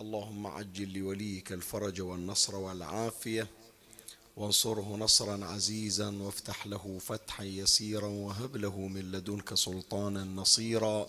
[0.00, 3.46] اللهم عجل لوليك الفرج والنصر والعافية
[4.36, 11.06] وانصره نصرا عزيزا وافتح له فتحا يسيرا وهب له من لدنك سلطانا نصيرا.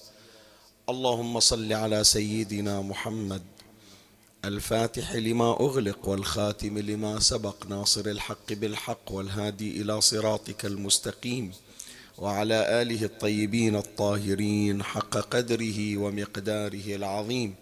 [0.90, 3.42] اللهم صل على سيدنا محمد
[4.46, 11.52] الفاتح لما أغلق والخاتم لما سبق ناصر الحق بالحق والهادي إلى صراطك المستقيم
[12.18, 17.56] وعلى آله الطيبين الطاهرين حق قدره ومقداره العظيم.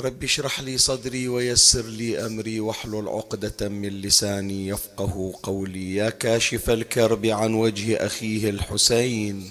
[0.00, 5.94] رب اشرح لي صدري ويسر لي أمري واحلل عقدة من لساني يفقه قولي.
[5.94, 9.50] يا كاشف الكرب عن وجه أخيه الحسين.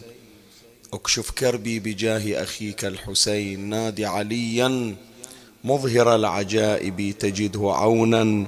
[0.94, 3.60] أكشف كربي بجاه أخيك الحسين.
[3.60, 4.96] نادي عليا
[5.64, 8.48] مظهر العجائب تجده عونا.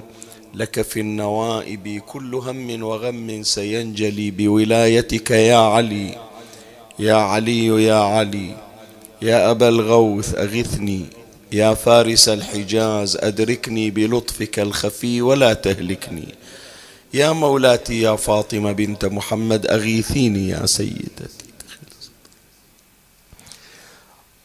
[0.54, 6.18] لك في النوائب كل هم وغم سينجلي بولايتك يا علي.
[6.98, 8.56] يا علي يا علي
[9.22, 11.06] يا أبا الغوث أغثني.
[11.56, 16.34] يا فارس الحجاز أدركني بلطفك الخفي ولا تهلكني.
[17.14, 21.46] يا مولاتي يا فاطمة بنت محمد أغيثيني يا سيدتي.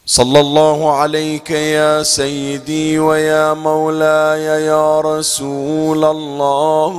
[0.06, 6.92] صلى الله عليك يا سيدي ويا مولاي يا رسول الله.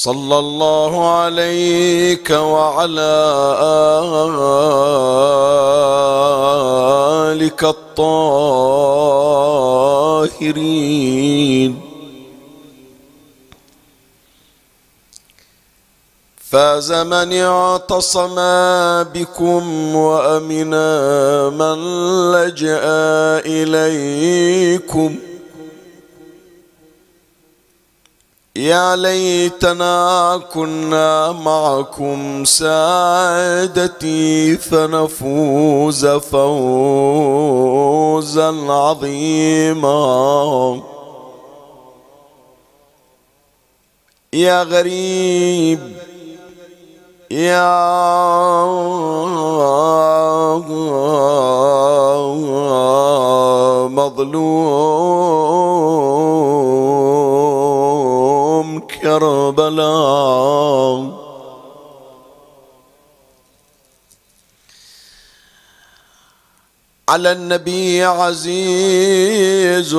[0.00, 3.16] صلى الله عليك وعلى
[7.36, 8.10] آلك الطاهرين.
[16.50, 18.34] فاز من اعتصم
[19.14, 20.88] بكم وأمنا
[21.50, 21.78] من
[22.32, 22.80] لجأ
[23.46, 25.29] إليكم.
[28.56, 37.34] يا ليتنا كنا معكم سادتي فنفوز فوزا
[38.68, 40.80] عظيما.
[44.32, 45.80] يا غريب
[47.30, 47.70] يا
[53.88, 54.60] مظلوم.
[58.78, 59.80] كربلاء
[67.08, 69.96] على النبي عزيز.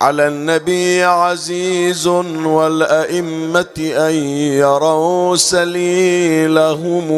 [0.00, 4.14] على النبي عزيز والأئمة أن
[4.60, 7.08] يروا سليلهم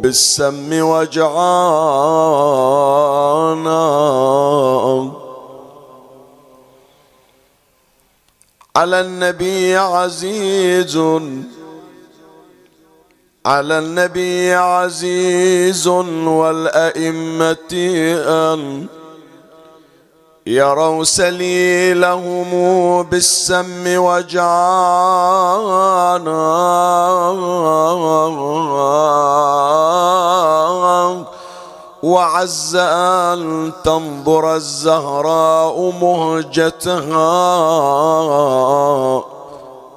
[0.00, 1.26] بالسم وجعانا.
[8.76, 10.96] على النبي عزيز.
[13.46, 17.72] على النبي عزيز والأئمة
[18.28, 18.86] أن
[20.46, 22.50] يروا سليلهم
[23.02, 25.36] بالسم وجعانا.
[32.06, 37.26] وعز أن تنظر الزهراء مهجتها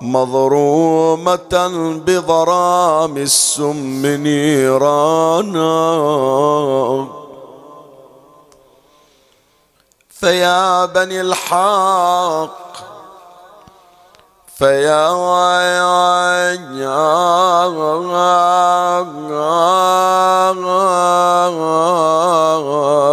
[0.02, 1.54] مضرومة
[2.06, 5.70] بضرام السم نيرانا.
[10.10, 12.69] فيا بني الحق
[14.60, 15.10] فيا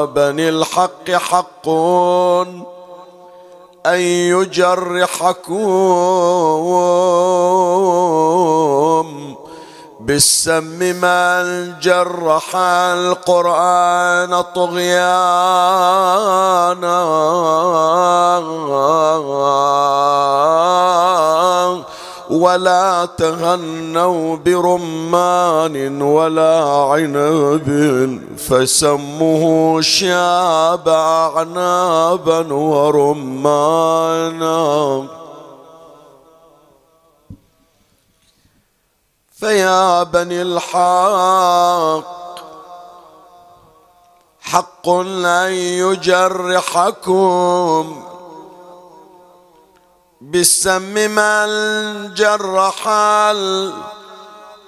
[0.05, 1.69] بني الحق حق
[3.87, 4.01] أن
[4.35, 5.57] يجرحكم.
[10.07, 15.07] بالسم من جرح القرآن طغيانا.
[22.31, 27.69] ولا تهنوا برمان ولا عنب
[28.39, 33.97] فسمه شاب أعنابا ورمانا.
[39.41, 42.17] فيا بني الحق.
[44.41, 47.05] حق أن يجرحكم.
[50.21, 51.49] بالسم من
[52.15, 52.89] جرح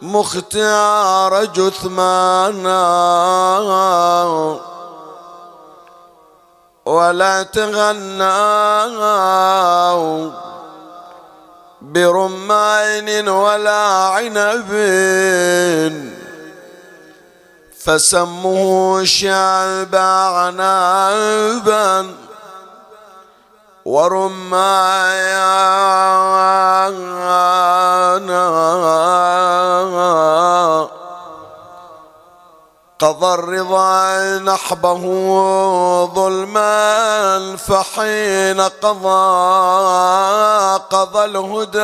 [0.03, 2.79] المختار جثمانا.
[6.87, 8.89] ولا تغنوا.
[11.93, 14.71] برمان ولا عنب.
[17.89, 22.07] فسموه شعبا عنابا
[23.85, 25.29] ورمانا
[32.99, 35.03] قضى الرضا نحبه
[36.15, 39.19] ظلما فحين قضى
[40.91, 41.81] قضى الهدى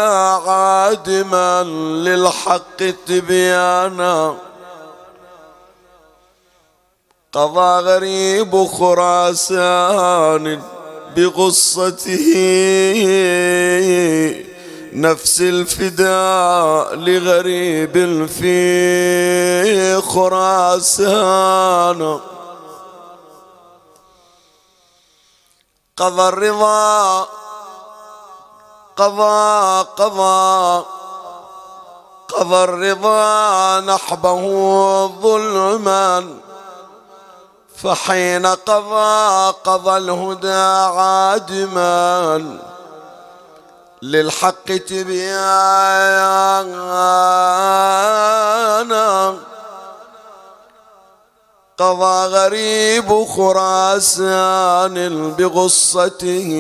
[0.51, 1.63] عادما
[2.05, 2.77] للحق
[3.07, 4.35] تبيانا.
[7.33, 10.63] قضى غريب خراسان
[11.17, 12.25] بغصته.
[14.95, 21.01] نفس الفداء لغريب في خراسان.
[25.97, 27.27] قضى الرضا
[28.97, 30.85] قضى قضى
[32.29, 34.43] قضى الرضا نحبه
[35.07, 36.39] ظلما.
[37.83, 40.63] فحين قضى قضى الهدى
[40.99, 42.74] عادما.
[44.05, 45.85] للحق تبيانا.
[51.79, 54.97] قضى غريب خراسان
[55.39, 56.51] بغصته.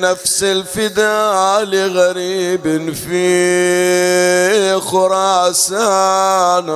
[0.00, 6.68] نفس الفداء لغريب في خراسان.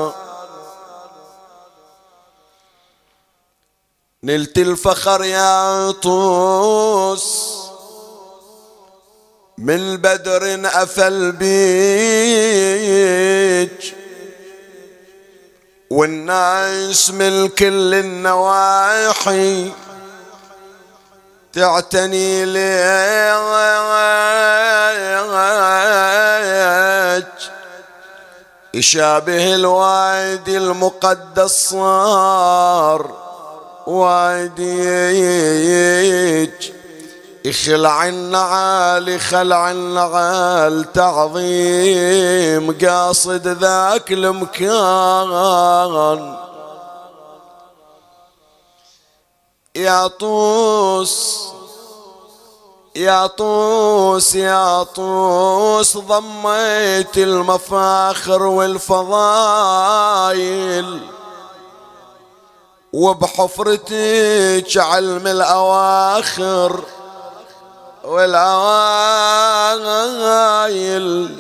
[4.25, 7.51] نلت الفخر يا طوس.
[9.59, 11.51] من بدر أفل بيج.
[15.91, 19.73] والناس من كل النواحي
[21.53, 22.81] تعتني ليك
[28.75, 33.20] يشابه الوادي المقدس صار.
[33.91, 35.51] واديج
[37.45, 45.31] يخلع النعال خلع النعال تعظيم قاصد ذاك المكان.
[49.77, 51.41] يا طوس
[52.97, 59.21] يا طوس يا طوس ضميت المفاخر والفضايل.
[62.93, 66.81] وبحفرتك علم الأواخر
[68.05, 69.09] والعوايل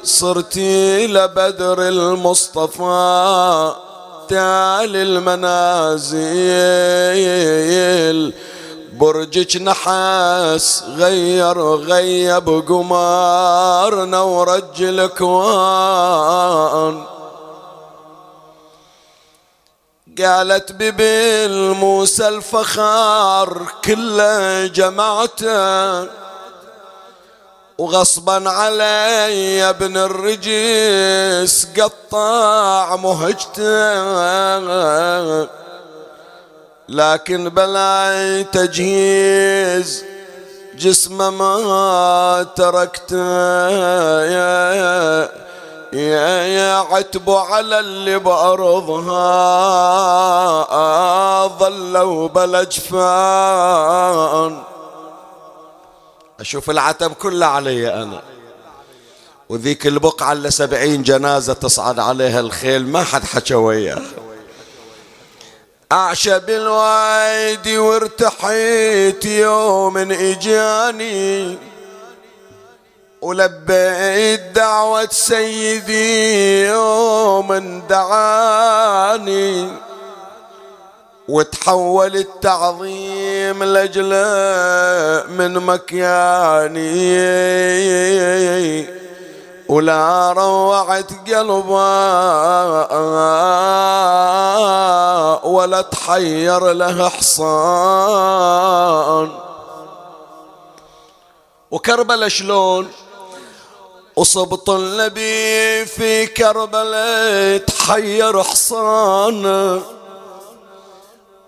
[0.04, 3.72] صرتي لبدر المصطفى
[4.28, 6.20] تالي المنازل.
[8.92, 17.04] برجك نحاس غير غيب قمارنا ورجل كوان
[20.24, 26.06] قالت ببل موسى الفخار كله جمعته
[27.78, 33.70] وغصبا علي ابن الرجس قطع مهجته.
[36.88, 40.04] لكن بلا تجهيز
[40.74, 43.20] جسمه ما تركته.
[45.92, 49.18] يا عتب على اللي بأرضها.
[51.58, 54.62] ظلوا بلا جفان
[56.40, 58.22] أشوف العتب كله علي أنا.
[59.48, 64.02] وذيك البقعة اللي سبعين جنازة تصعد عليها الخيل ما حد حكى وياه
[65.92, 71.58] أعشى بالوايدي وارتحيت يوم إجاني.
[73.22, 79.68] ولبيت دعوة سيدي يوم دعاني
[81.28, 86.80] وتحول التعظيم لجله من مكاني
[89.68, 91.80] ولا روعت قلبه
[95.44, 98.50] ولا تحير له حصان
[101.70, 102.88] وكربلا شلون؟
[104.20, 109.82] وصبط النبي في كربلاء تحير حصانه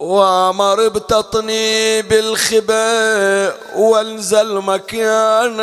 [0.01, 5.63] وأمر بتطني بالخباء وأنزل مكانه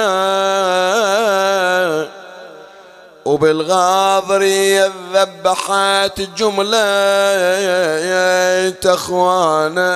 [3.26, 6.78] وبالغاضرية الذبحات جملة
[8.10, 9.90] يا أخوانا.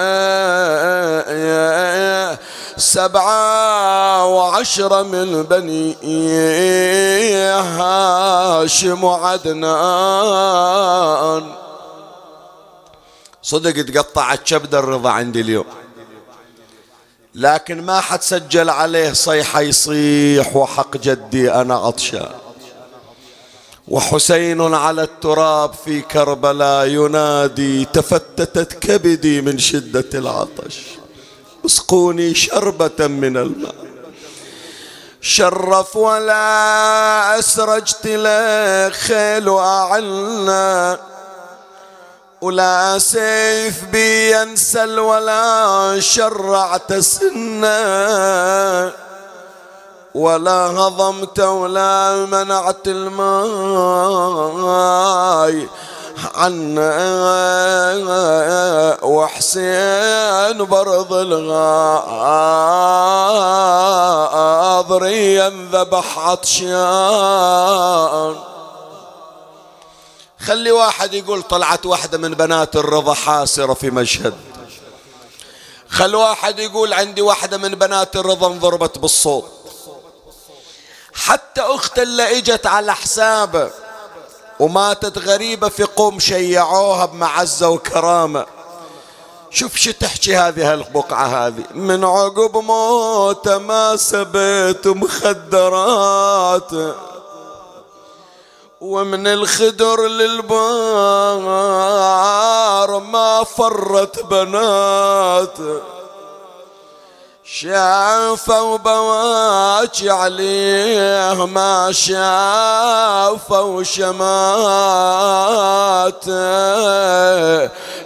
[2.78, 5.96] سبعة وعشرة من بني
[7.80, 9.64] هاشم وعدنان.
[13.42, 15.66] صدق تقطعت كبد الرضا عندي اليوم.
[17.36, 22.30] لكن ما حد سجل عليه صيحة يصيح وحق جدي أنا عطشان
[23.88, 30.80] وحسين على التراب في كربلاء ينادي تفتتت كبدي من شدة العطش.
[31.66, 33.76] اسقوني شربة من الماء.
[35.22, 41.00] شرف ولا أسرجت لك خيل وأعلنا.
[42.42, 44.36] ولا سيف بي
[45.00, 47.74] ولا شرعت سنا.
[50.16, 53.28] ولا هضمت ولا منعت الماي
[56.36, 56.64] عنا
[59.04, 61.76] وحسين برض الغاضري
[65.36, 66.74] ينذبح عطشان
[70.40, 74.34] خلي واحد يقول طلعت واحدة من بنات الرضا حاسرة في مشهد.
[75.90, 79.53] خلي واحد يقول عندي واحدة من بنات الرضا انضربت بالصوت.
[81.14, 83.70] حتى أخت اللي إجت على حسابه
[84.60, 88.46] وماتت غريبة في قوم شيعوها بمعزة وكرامة.
[89.50, 91.64] شوف شو تحكي هذه البقعة هذه.
[91.74, 96.72] من عقب موت ما سبت مخدرات.
[98.82, 100.60] ومن الخدر للبار
[103.00, 105.58] ما فرت بنات.
[107.46, 114.28] شافوا بواجي عليه ما شافوا شمات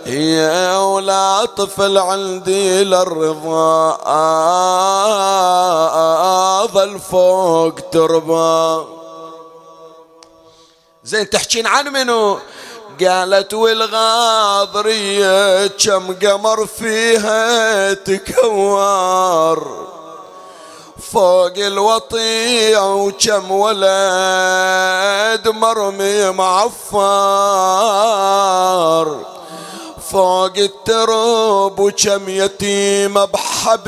[0.05, 3.97] يا ولا طفل عندي للرضا
[6.73, 8.87] ظل فوق تربة.
[11.03, 12.39] زين تحكين عن منو؟
[13.03, 14.87] قالت والغاضرية
[15.67, 19.87] كم قمر فيها تكوار.
[21.11, 26.77] فوق الوطيع وكم ولد مرمي معفار.
[30.11, 33.87] فوق الترب وكم يتيمة بحبل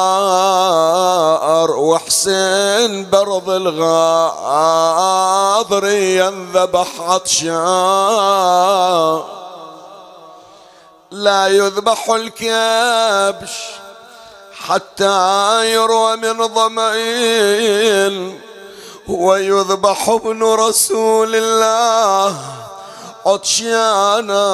[0.00, 4.88] تنجار وحسين برض الغاضر
[5.88, 7.60] ينذبح عطشان
[11.10, 13.52] لا يذبح الكبش
[14.52, 18.40] حتى يروى من ضمئين
[19.10, 22.36] ويذبح ابن رسول الله.
[23.26, 24.44] عطشانا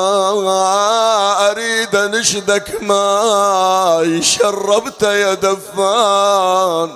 [1.51, 6.91] أريد انشدك ما شربت يا دفان.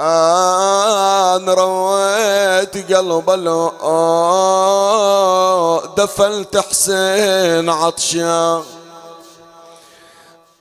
[0.00, 3.30] أنا رويت قلب
[5.96, 8.62] دفلت حسين عطشان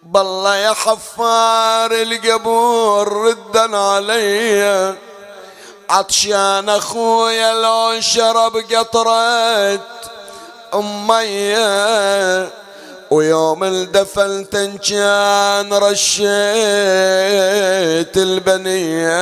[0.04, 5.11] بالله يا حفار القبور ردا علي.
[5.92, 9.80] عطشان أخويا لو شرب قطرة
[10.74, 11.56] امي
[13.12, 14.44] ويوم الدفن
[14.78, 16.18] كان رشيت
[18.18, 19.22] البنية.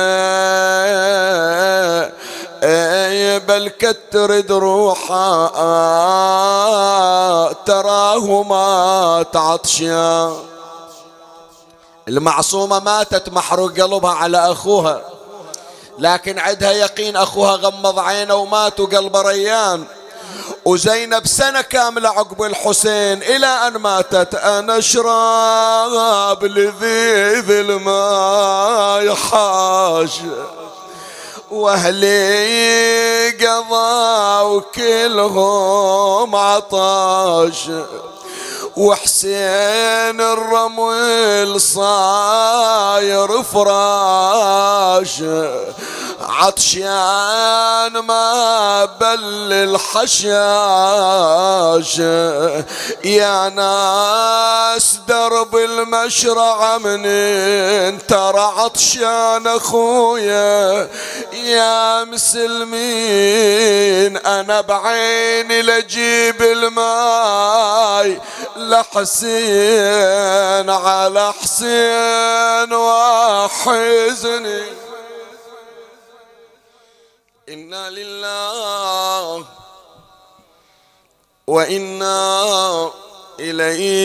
[2.62, 5.46] اي بل كتر دروحا
[7.66, 10.36] تراه مات عطشان.
[12.08, 15.00] المعصومة ماتت محروق قلبها على أخوها.
[16.00, 19.84] لكن عندها يقين أخوها غمض عينه ومات وقلب ريان.
[20.64, 24.34] وزينب سنة كاملة عقب الحسين إلى أن ماتت.
[24.34, 30.20] أنا أشرب لذيذ الماء حاش
[31.50, 37.70] وأهلي قضى وكلهم عطاش
[38.76, 45.22] وحسين الرمل صاير فراش.
[46.20, 50.28] عطشان ما بل الحشاش.
[53.04, 60.88] يا ناس درب المشرع منين؟ ترى عطشان أخويا
[61.32, 63.59] يا مسلمين.
[64.26, 68.20] أنا بعيني لجيب الماي
[68.56, 69.90] لحسين
[70.70, 74.62] على حسين وحزني
[77.48, 79.44] إنا لله
[81.46, 82.90] وإنا
[83.40, 84.00] إليه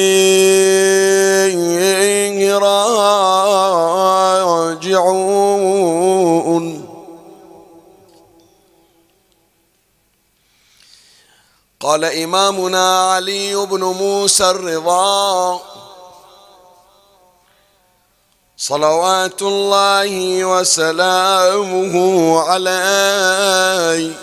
[4.86, 6.75] راجعون.
[11.86, 15.62] قال إمامنا علي بن موسى الرضا.
[18.58, 21.96] صلوات الله وسلامه
[22.42, 24.14] عليه.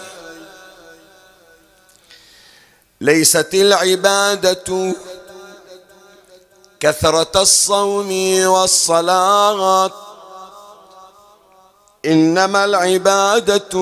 [3.00, 4.94] ليست العبادة
[6.80, 8.10] كثرة الصوم
[8.46, 9.90] والصلاة
[12.04, 13.74] إنما العبادة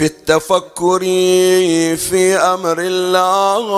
[0.00, 1.00] في التفكر
[1.96, 3.70] في أمر الله.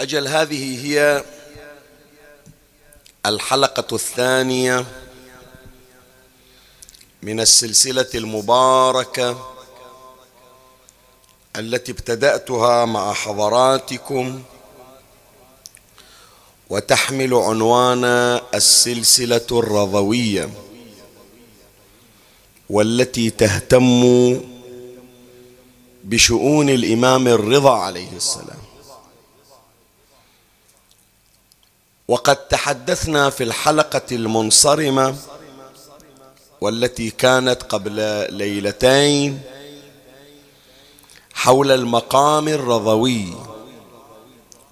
[0.00, 1.24] أجل هذه هي
[3.26, 4.86] الحلقة الثانية
[7.22, 9.54] من السلسلة المباركة
[11.56, 14.42] التي ابتدأتها مع حضراتكم.
[16.72, 18.04] وتحمل عنوان
[18.54, 20.50] السلسلة الرضوية
[22.70, 24.40] والتي تهتم
[26.04, 28.58] بشؤون الإمام الرضا عليه السلام.
[32.08, 35.16] وقد تحدثنا في الحلقة المنصرمة
[36.60, 39.40] والتي كانت قبل ليلتين
[41.34, 43.51] حول المقام الرضوي.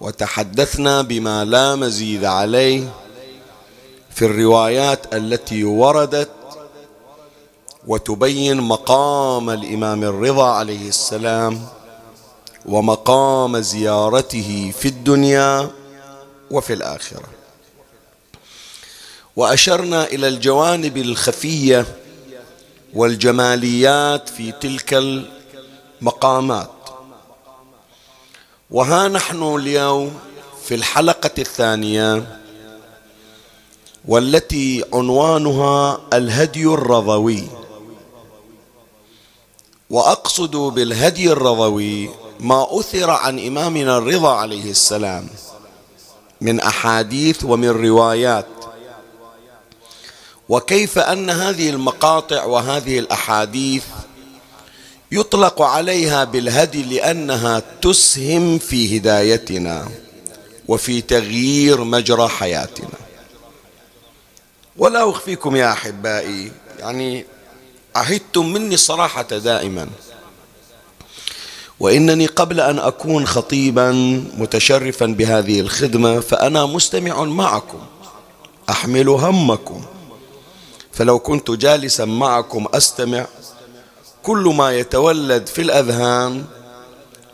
[0.01, 2.89] وتحدثنا بما لا مزيد عليه
[4.09, 6.29] في الروايات التي وردت
[7.87, 11.67] وتبين مقام الإمام الرضا عليه السلام
[12.65, 15.71] ومقام زيارته في الدنيا
[16.51, 17.27] وفي الآخرة.
[19.35, 21.85] وأشرنا إلى الجوانب الخفية
[22.93, 24.93] والجماليات في تلك
[26.01, 26.80] المقامات.
[28.71, 30.19] وها نحن اليوم
[30.65, 32.39] في الحلقة الثانية
[34.07, 37.47] والتي عنوانها الهدي الرضوي.
[39.89, 45.27] وأقصد بالهدي الرضوي ما أثر عن إمامنا الرضا عليه السلام
[46.41, 48.47] من أحاديث ومن روايات.
[50.49, 53.83] وكيف أن هذه المقاطع وهذه الأحاديث
[55.11, 59.87] يطلق عليها بالهدي لأنها تسهم في هدايتنا
[60.67, 62.89] وفي تغيير مجرى حياتنا.
[64.77, 67.25] ولا أخفيكم يا أحبائي يعني
[67.95, 69.87] عهدتم مني الصراحه دائما.
[71.79, 73.91] وإنني قبل أن أكون خطيبا
[74.37, 77.79] متشرفا بهذه الخدمة فأنا مستمع معكم
[78.69, 79.81] أحمل همكم.
[80.93, 83.25] فلو كنت جالسا معكم أستمع
[84.23, 86.45] كل ما يتولد في الأذهان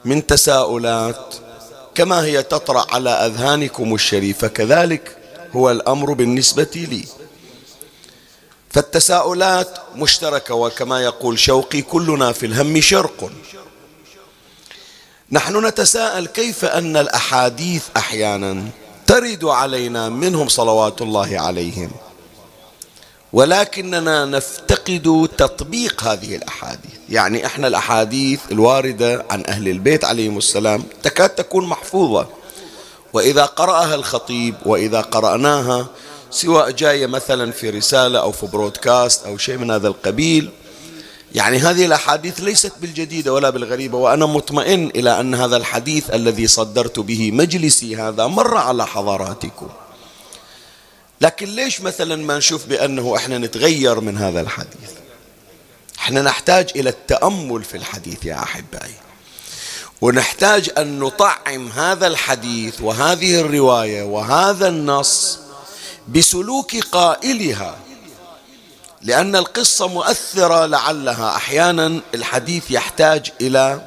[0.05, 1.35] من تساؤلات
[1.95, 5.17] كما هي تطرأ على أذهانكم الشريفة كذلك
[5.55, 7.05] هو الأمر بالنسبة لي.
[8.69, 13.31] فالتساؤلات مشتركة وكما يقول شوقي كلنا في الهم شرق.
[15.31, 18.63] نحن نتساءل كيف أن الأحاديث أحيانا
[19.07, 21.91] ترد علينا منهم صلوات الله عليهم.
[23.33, 26.91] ولكننا نفتقد تطبيق هذه الأحاديث.
[27.09, 32.27] يعني إحنا الأحاديث الواردة عن أهل البيت عليهم السلام تكاد تكون محفوظة.
[33.13, 35.87] وإذا قرأها الخطيب وإذا قرأناها
[36.31, 40.49] سواء جاية مثلا في رسالة أو في برودكاست أو شيء من هذا القبيل
[41.35, 46.99] يعني هذه الأحاديث ليست بالجديدة ولا بالغريبة وأنا مطمئن إلى أن هذا الحديث الذي صدرت
[46.99, 49.67] به مجلسي هذا مر على حضراتكم
[51.21, 54.91] لكن ليش مثلا ما نشوف بأنه إحنا نتغير من هذا الحديث؟
[55.99, 58.93] إحنا نحتاج إلى التأمل في الحديث يا أحبائي.
[60.01, 65.39] ونحتاج أن نطعم هذا الحديث وهذه الرواية وهذا النص
[66.07, 67.77] بسلوك قائلها
[69.01, 73.85] لأن القصة مؤثرة لعلها أحيانا الحديث يحتاج إلى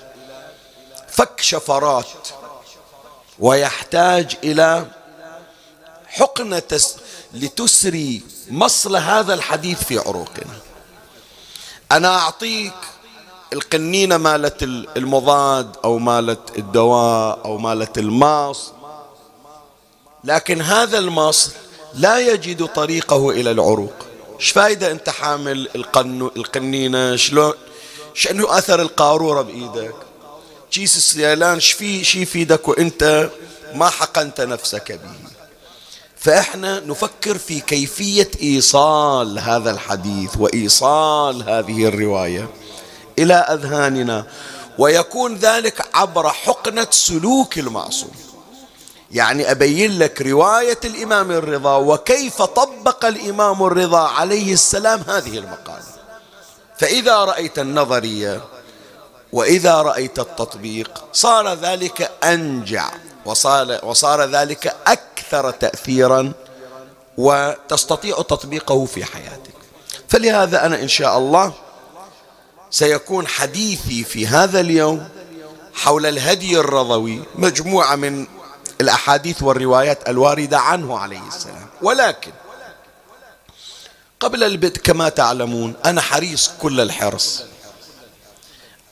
[1.08, 2.28] فك شفرات
[3.38, 4.86] ويحتاج إلى
[6.06, 6.80] حقنة
[7.34, 10.56] لتسري مصل هذا الحديث في عروقنا.
[11.92, 12.74] أنا أعطيك
[13.52, 14.62] القنينة مالت
[14.96, 18.72] المضاد أو مالت الدواء أو مالت الماص
[20.24, 21.50] لكن هذا الماص
[21.94, 23.92] لا يجد طريقه إلى العروق.
[24.40, 27.52] إيش فايدة أنت حامل القنو القنينة؟ شلون
[28.14, 29.94] شنو أثر القارورة بإيدك؟
[30.70, 33.30] كيس السيلان في شي يفيدك وأنت
[33.74, 35.29] ما حقنت نفسك به.
[36.20, 42.48] فإحنا نفكر في كيفية إيصال هذا الحديث وإيصال هذه الرواية
[43.18, 44.26] إلى أذهاننا.
[44.78, 48.10] ويكون ذلك عبر حقنة سلوك المعصوم.
[49.10, 55.84] يعني أبين لك رواية الإمام الرضا وكيف طبق الإمام الرضا عليه السلام هذه المقالة.
[56.78, 58.40] فإذا رأيت النظرية
[59.32, 62.90] وإذا رأيت التطبيق صار ذلك أنجع
[63.24, 64.76] وصار, وصار ذلك
[65.30, 66.32] أكثر تأثيرا
[67.18, 69.54] وتستطيع تطبيقه في حياتك.
[70.08, 71.52] فلهذا أنا إن شاء الله
[72.70, 75.08] سيكون حديثي في هذا اليوم
[75.74, 78.26] حول الهدي الرضوي مجموعة من
[78.80, 81.66] الأحاديث والروايات الواردة عنه عليه السلام.
[81.82, 82.32] ولكن
[84.20, 87.42] قبل البدء كما تعلمون أنا حريص كل الحرص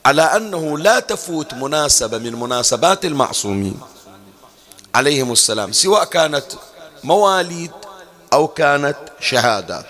[0.06, 3.80] على أنه لا تفوت مناسبة من مناسبات المعصومين.
[4.94, 6.46] عليهم السلام سواء كانت
[7.04, 7.70] مواليد
[8.32, 9.86] أو كانت شهادات.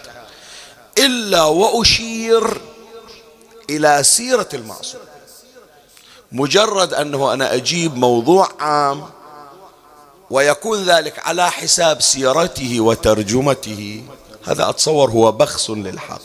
[0.99, 2.61] إلا وأشير
[3.71, 5.01] إلى سيرة المعصوم.
[6.33, 9.05] مجرد أنه أنا أجيب موضوع عام
[10.31, 14.05] ويكون ذلك على حساب سيرته وترجمته
[14.45, 16.23] هذا أتصور هو بخس للحق.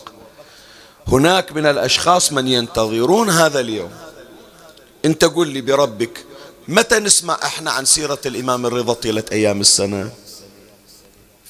[1.07, 3.91] هناك من الأشخاص من ينتظرون هذا اليوم.
[5.05, 6.25] أنت قل لي بربك
[6.67, 10.11] متى نسمع إحنا عن سيرة الإمام الرضا طيلة أيام السنة؟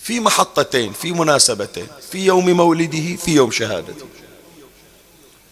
[0.02, 4.06] في محطتين في مناسبتين في يوم مولده في يوم شهادته.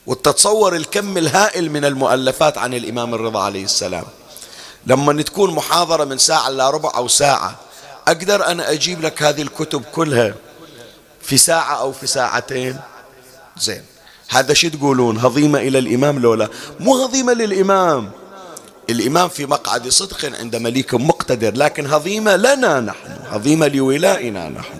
[0.07, 4.05] وتتصور الكم الهائل من المؤلفات عن الإمام الرضا عليه السلام.
[4.87, 7.59] لما تكون محاضرة من ساعة إلا ربع أو ساعة
[8.07, 10.35] أقدر أنا أجيب لك هذه الكتب كلها
[11.21, 12.79] في ساعة أو في ساعتين؟
[13.57, 13.83] زين.
[14.29, 18.11] هذا شو تقولون؟ هضيمة إلى الإمام لولا؟ مو هضيمة للإمام.
[18.91, 24.77] الإمام في مقعد صدق عند مليك مقتدر لكن هضيمة لنا نحن هضيمة لولائنا نحن.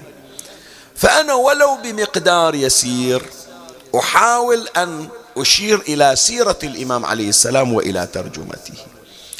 [0.95, 3.23] فأنا ولو بمقدار يسير
[3.95, 8.73] أحاول أن أشير إلى سيرة الإمام عليه السلام وإلى ترجمته.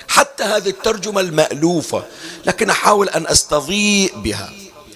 [0.08, 2.04] حتى هذه الترجمة المألوفة
[2.46, 4.50] لكن أحاول أن أستضيء بها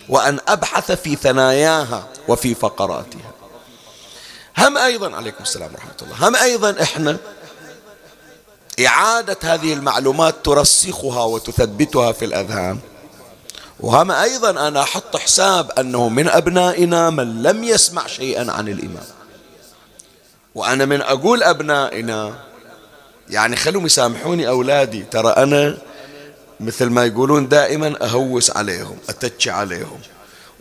[0.09, 3.31] وأن أبحث في ثناياها وفي فقراتها.
[4.57, 7.17] هم أيضا عليكم السلام ورحمة الله هم أيضا إحنا
[8.79, 12.79] إعادة هذه المعلومات ترسخها وتثبتها في الأذهان.
[13.79, 19.05] وهم أيضا أنا أحط حساب أنه من أبنائنا من لم يسمع شيئا عن الإمام.
[20.55, 22.33] وأنا من أقول أبنائنا
[23.29, 25.77] يعني خلوا يسامحوني أولادي ترى أنا
[26.59, 29.99] مثل ما يقولون دائما أهوس عليهم أتتش عليهم.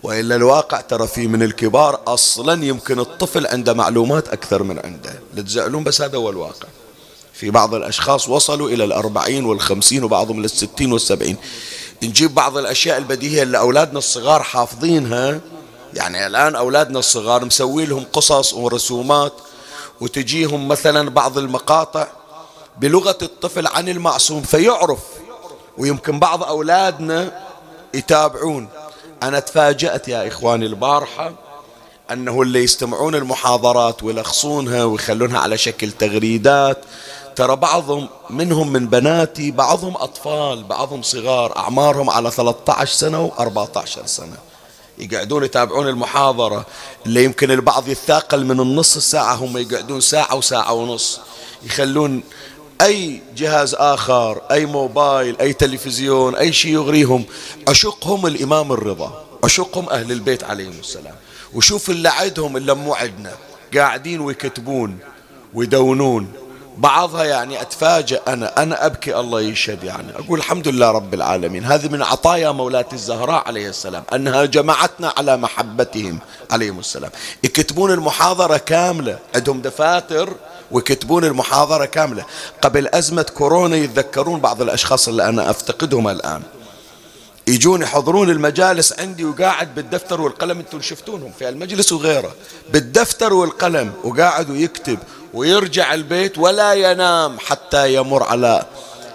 [0.02, 5.14] وإلا الواقع ترى في من الكبار أصلا يمكن الطفل عنده معلومات أكثر من عنده.
[5.34, 6.68] لا تزعلون بس هذا هو الواقع.
[7.44, 11.36] في بعض الأشخاص وصلوا إلى الأربعين والخمسين وبعضهم للستين والسبعين.
[12.02, 15.40] نجيب بعض الأشياء البديهية اللي أولادنا الصغار حافظينها.
[15.94, 19.32] يعني الآن أولادنا الصغار مسوي لهم قصص ورسومات
[20.00, 22.06] وتجيهم مثلا بعض المقاطع
[22.78, 25.00] بلغة الطفل عن المعصوم فيعرف
[25.78, 27.42] ويمكن بعض أولادنا
[27.94, 28.68] يتابعون.
[29.22, 31.32] أنا تفاجأت يا إخواني البارحة
[32.12, 36.78] أنه اللي يستمعون المحاضرات ويلخصونها ويخلونها على شكل تغريدات
[37.36, 44.36] ترى بعضهم منهم من بناتي بعضهم أطفال بعضهم صغار أعمارهم على 13 سنة و14 سنة.
[44.98, 46.66] يقعدون يتابعون المحاضرة
[47.06, 51.20] اللي يمكن البعض يتثاقل من النص ساعة هم يقعدون ساعة وساعة ونص.
[51.62, 52.22] يخلون
[52.80, 57.24] أي جهاز آخر أي موبايل أي تلفزيون أي شيء يغريهم.
[57.68, 61.14] أشقهم الإمام الرضا أشقهم أهل البيت عليهم السلام.
[61.54, 63.32] وشوف اللي عندهم اللي مو عندنا.
[63.74, 64.98] قاعدين ويكتبون
[65.54, 66.32] ويدونون.
[66.78, 70.12] بعضها يعني أتفاجأ أنا أنا أبكي الله يشهد يعني.
[70.16, 71.64] أقول الحمد لله رب العالمين.
[71.64, 76.18] هذه من عطايا مولاة الزهراء عليه السلام أنها جمعتنا على محبتهم
[76.50, 77.10] عليهم السلام.
[77.42, 80.34] يكتبون المحاضرة كاملة عندهم دفاتر
[80.70, 82.24] ويكتبون المحاضرة كاملة.
[82.62, 86.42] قبل أزمة كورونا يتذكرون بعض الأشخاص اللي أنا أفتقدهم الآن.
[87.46, 92.34] يجون يحضرون المجالس عندي وقاعد بالدفتر والقلم أنتم شفتونهم في المجلس وغيره.
[92.72, 94.98] بالدفتر والقلم وقاعد ويكتب
[95.34, 98.66] ويرجع البيت ولا ينام حتى يمر على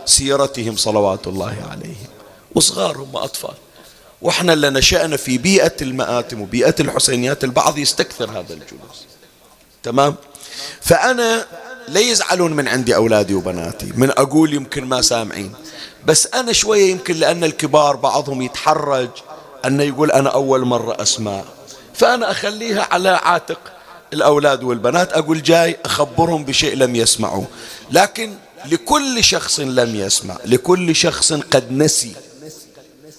[0.06, 2.08] سيرتهم صلوات الله عليهم.
[2.56, 3.54] وصغارهم أطفال
[4.22, 9.06] وإحنا اللي نشأنا في بيئة المآتم وبيئة الحسينيات البعض يستكثر هذا الجلوس.
[9.84, 10.16] تمام؟
[10.82, 11.46] فأنا
[11.88, 13.92] لا يزعلون من عندي أولادي وبناتي.
[13.96, 15.54] من أقول يمكن ما سامعين.
[16.06, 19.10] بس أنا شوية يمكن لأن الكبار بعضهم يتحرج
[19.66, 21.44] أنه يقول أنا أول مرة أسمع.
[21.94, 23.60] فأنا أخليها على عاتق
[24.14, 27.46] الأولاد والبنات أقول جاي أخبرهم بشيء لم يسمعوه.
[27.92, 28.34] لكن
[28.66, 32.14] لكل شخص لم يسمع لكل شخص قد نسي.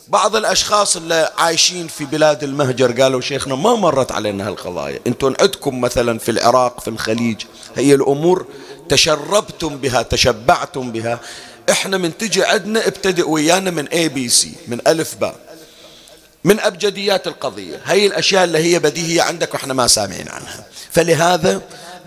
[0.08, 5.00] بعض الأشخاص اللي عايشين في بلاد المهجر قالوا شيخنا ما مرت علينا هالقضايا.
[5.06, 7.42] أنتم عندكم مثلا في العراق في الخليج
[7.76, 8.46] هي الأمور
[8.88, 11.20] تشربتم بها تشبعتم بها.
[11.70, 15.36] إحنا من تجي عندنا ابتدئ ويانا من اي بي سي من ألف باء.
[16.44, 17.80] من أبجديات القضية.
[17.84, 20.66] هي الأشياء اللي هي بديهية عندك وإحنا ما سامعين عنها.
[20.90, 21.62] فلهذا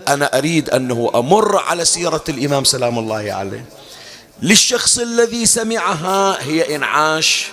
[0.08, 3.64] أنا أريد أنه أمر على سيرة الإمام سلام الله عليه.
[4.42, 7.46] للشخص الذي سمعها هي إنعاش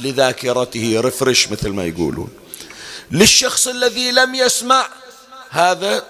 [0.00, 2.28] لذاكرته رفرش مثل ما يقولون.
[3.10, 4.88] للشخص الذي لم يسمع
[5.50, 6.04] هذا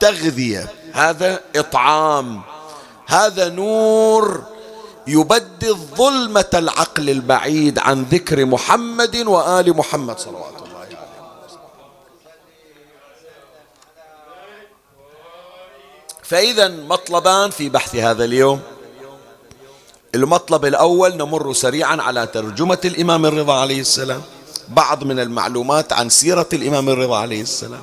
[0.00, 2.42] تغذية هذا إطعام
[3.06, 4.53] هذا نور.
[5.06, 10.98] يبدد ظلمة العقل البعيد عن ذكر محمد وآل محمد صلوات الله عليه
[16.22, 18.60] فإذا مطلبان في بحث هذا اليوم.
[20.14, 24.22] المطلب الأول نمر سريعا على ترجمة الإمام الرضا عليه السلام.
[24.68, 27.82] بعض من المعلومات عن سيرة الإمام الرضا عليه السلام.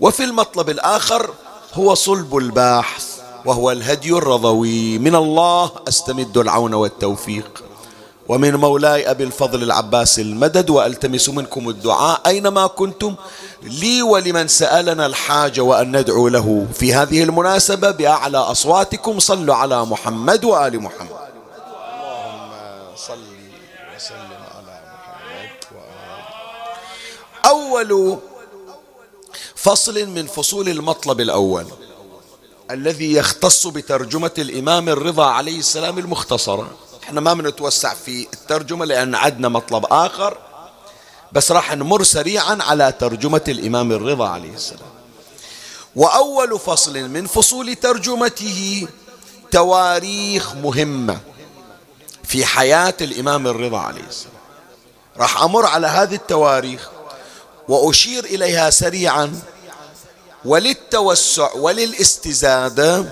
[0.00, 1.34] وفي المطلب الآخر
[1.74, 3.21] هو صلب الباحث.
[3.44, 4.98] وهو الهدي الرضوي.
[4.98, 7.64] من الله أستمد العون والتوفيق.
[8.28, 13.14] ومن مولاي أبي الفضل العباس المدد وألتمس منكم الدعاء أينما كنتم.
[13.62, 16.66] لي ولمن سألنا الحاجة وأن ندعو له.
[16.74, 21.10] في هذه المناسبة بأعلى أصواتكم صلوا على محمد وآل محمد.
[21.10, 22.50] اللهم
[22.96, 23.32] صل
[23.96, 25.50] وسلم على محمد.
[27.46, 28.18] أول
[29.54, 31.66] فصل من فصول المطلب الأول.
[32.70, 36.70] الذي يختص بترجمة الإمام الرضا عليه السلام المختصرة.
[37.04, 40.38] إحنا ما بنتوسع في الترجمة لأن عندنا مطلب آخر
[41.32, 44.90] بس راح نمر سريعا على ترجمة الإمام الرضا عليه السلام.
[45.96, 48.88] وأول فصل من فصول ترجمته
[49.50, 51.18] تواريخ مهمة
[52.24, 54.34] في حياة الإمام الرضا عليه السلام.
[55.16, 56.90] راح أمر على هذه التواريخ
[57.68, 59.40] وأشير إليها سريعا
[60.44, 63.04] وللتوسع وللاستزادة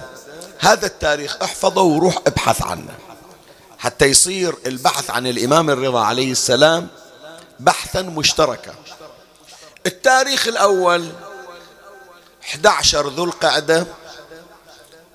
[0.58, 2.98] هذا التاريخ احفظه وروح ابحث عنه.
[3.78, 6.88] حتى يصير البحث عن الإمام الرضا عليه السلام
[7.60, 8.74] بحثا مشتركا.
[9.86, 11.08] التاريخ الأول
[12.42, 13.86] 11 ذو القعدة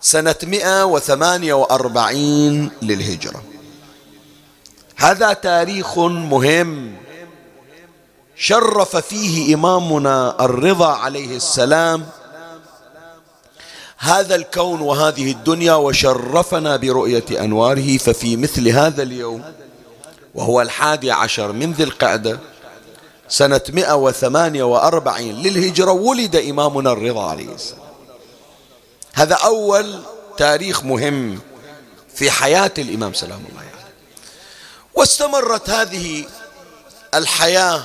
[0.01, 3.43] سنة 148 للهجرة.
[4.95, 7.04] هذا تاريخ مهم.
[8.37, 12.05] شرف فيه إمامنا الرضا عليه السلام.
[13.97, 19.43] هذا الكون وهذه الدنيا وشرفنا برؤية أنواره ففي مثل هذا اليوم
[20.35, 22.39] وهو الحادي عشر من ذي القعدة
[23.29, 27.85] سنة 148 للهجرة ولد إمامنا الرضا عليه السلام.
[29.13, 29.99] هذا أول
[30.37, 31.39] تاريخ مهم
[32.15, 33.69] في حياة الإمام سلام الله عليه.
[34.93, 36.25] واستمرت هذه
[37.13, 37.83] الحياة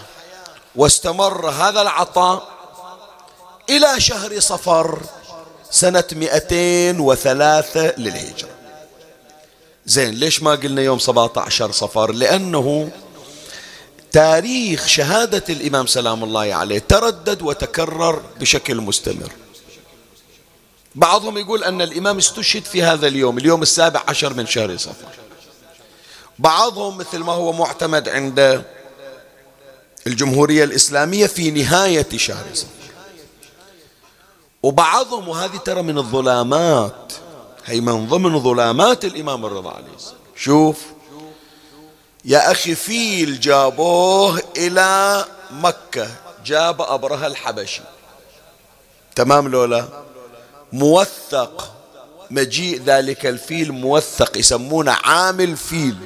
[0.76, 2.48] واستمر هذا العطاء
[3.70, 5.00] إلى شهر صفر
[5.70, 8.48] سنة 203 للهجرة.
[9.86, 12.90] زين ليش ما قلنا يوم 17 صفر؟ لأنه
[14.12, 19.32] تاريخ شهادة الإمام سلام الله عليه تردد وتكرر بشكل مستمر.
[20.94, 25.08] بعضهم يقول أن الإمام استشهد في هذا اليوم اليوم السابع عشر من شهر صفر.
[26.38, 28.64] بعضهم مثل ما هو معتمد عند
[30.10, 32.68] الجمهورية الإسلامية في نهاية شهر صفر.
[34.62, 37.12] وبعضهم وهذه ترى من الظلامات
[37.64, 40.20] هي من ضمن ظلامات الإمام الرضا عليه السلام.
[40.36, 40.76] شوف
[42.24, 46.10] يا أخي فيل جابوه إلى مكة
[46.46, 47.82] جاب أبرهة الحبشي.
[49.14, 49.88] تمام لولا؟
[50.72, 51.76] موثق.
[52.30, 55.96] مجيء ذلك الفيل موثق يسمونه عامل فيل.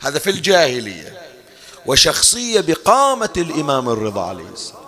[0.00, 1.21] هذا في الجاهلية.
[1.86, 4.82] وشخصية بقامة الإمام الرضا عليه السلام.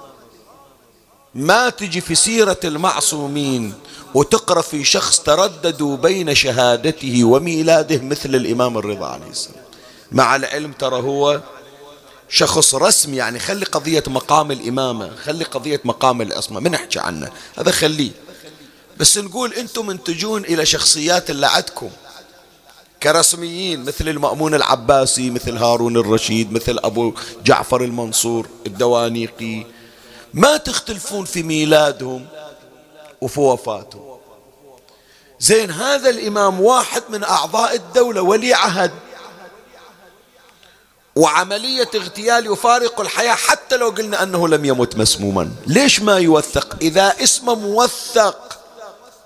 [1.35, 3.75] ما تجي في سيرة المعصومين
[4.15, 9.65] وتقرأ في شخص ترددوا بين شهادته وميلاده مثل الإمام الرضا عليه السلام.
[10.13, 11.41] مع العلم ترى هو
[12.29, 17.71] شخص رسمي يعني خلي قضية مقام الإمامة خلي قضية مقام العصمة ما نحكي عنه هذا
[17.71, 18.11] خليه.
[18.99, 21.91] بس نقول أنتم منتجون إلى شخصيات اللي عندكم
[23.05, 27.15] كرسميين مثل المأمون العباسي مثل هارون الرشيد مثل أبو
[27.45, 29.67] جعفر المنصور الدوانيقي.
[30.35, 32.27] ما تختلفون في ميلادهم
[33.21, 34.19] وفي وفاتهم.
[35.41, 38.91] زين هذا الإمام واحد من أعضاء الدولة ولي عهد.
[41.17, 45.51] وعملية اغتيال يفارق الحياة حتى لو قلنا أنه لم يمت مسموما.
[45.67, 48.59] ليش ما يوثق؟ إذا اسمه موثق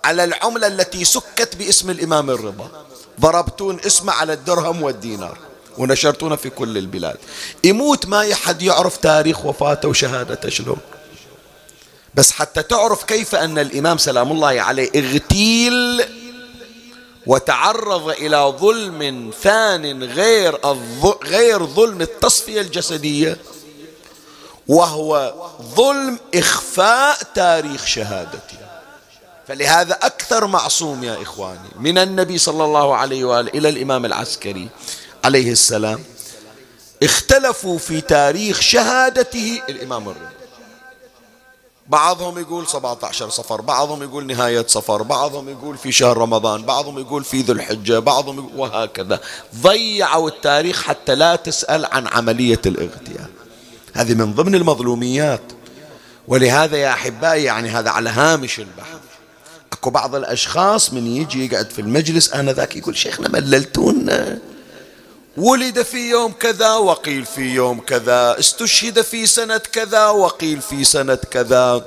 [0.05, 2.88] على العملة التي سكت باسم الإمام الرضا.
[3.21, 5.39] ضربتون اسمه على الدرهم والدينار.
[5.79, 7.17] ونشرتونا في كل البلاد.
[7.65, 10.79] يموت ما حد يعرف تاريخ وفاته وشهادته شلون.
[12.15, 16.05] بس حتى تعرف كيف أن الإمام سلام الله عليه اغتيل
[17.27, 20.59] وتعرض إلى ظلم ثان غير
[21.25, 23.39] غير ظلم التصفية الجسدية.
[24.69, 25.35] وهو
[25.75, 28.68] ظلم إخفاء تاريخ شهادته.
[29.49, 34.69] فلهذا أكثر معصوم يا إخواني من النبي صلى الله عليه وآله إلى الإمام العسكري
[35.25, 36.01] عليه السلام
[37.03, 40.39] اختلفوا في تاريخ شهادته الإمام الرضا
[41.87, 47.25] بعضهم يقول 17 صفر بعضهم يقول نهاية صفر بعضهم يقول في شهر رمضان بعضهم يقول
[47.25, 49.21] في ذو الحجة بعضهم يقول وهكذا.
[49.57, 53.31] ضيعوا التاريخ حتى لا تسأل عن عملية الاغتيال.
[53.95, 55.43] هذه من ضمن المظلوميات.
[56.29, 59.08] ولهذا يا أحبائي يعني هذا على هامش البحث
[59.79, 64.39] اكو بعض الأشخاص من يجي يقعد في المجلس أنا ذاك يقول شيخنا مللتونا.
[65.37, 68.39] ولد في يوم كذا وقيل في يوم كذا.
[68.39, 71.87] استشهد في سنة كذا وقيل في سنة كذا.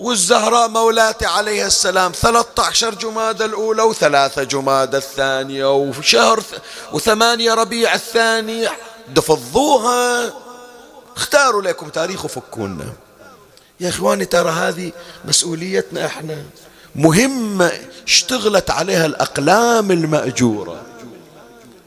[0.00, 6.42] والزهراء مولاتي عليها السلام 13 جماد الأولى وثلاثة جماد الثانية وشهر
[6.92, 8.68] وثمانية ربيع الثاني.
[9.08, 10.32] دفضوها.
[11.16, 12.92] اختاروا لكم تاريخ وفكونا.
[13.82, 14.92] يا إخواني ترى هذه
[15.24, 16.42] مسؤوليتنا إحنا.
[16.94, 17.72] مهمة
[18.06, 20.82] اشتغلت عليها الأقلام المأجورة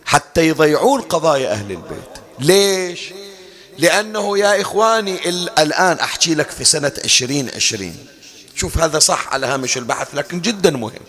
[0.05, 2.11] حتى يضيعون قضايا أهل البيت.
[2.39, 3.13] ليش؟
[3.77, 5.29] لأنه يا إخواني
[5.59, 7.97] الآن أحكي لك في سنة عشرين عشرين.
[8.55, 10.99] شوف هذا صح على هامش البحث لكن جدا مهم.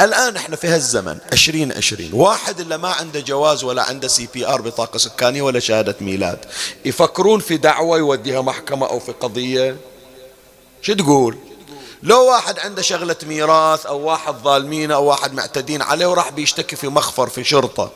[0.00, 2.10] الآن إحنا في هالزمن عشرين عشرين.
[2.12, 6.38] واحد اللي ما عنده جواز ولا عنده CPR بطاقة سكانية ولا شهادة ميلاد
[6.84, 9.76] يفكرون في دعوى يوديها محكمة أو في قضية.
[10.84, 11.38] شو تقول؟
[12.02, 16.88] لو واحد عنده شغلة ميراث أو واحد ظالمينه أو واحد معتدين عليه وراح بيشتكي في
[16.88, 17.90] مخفر في شرطة.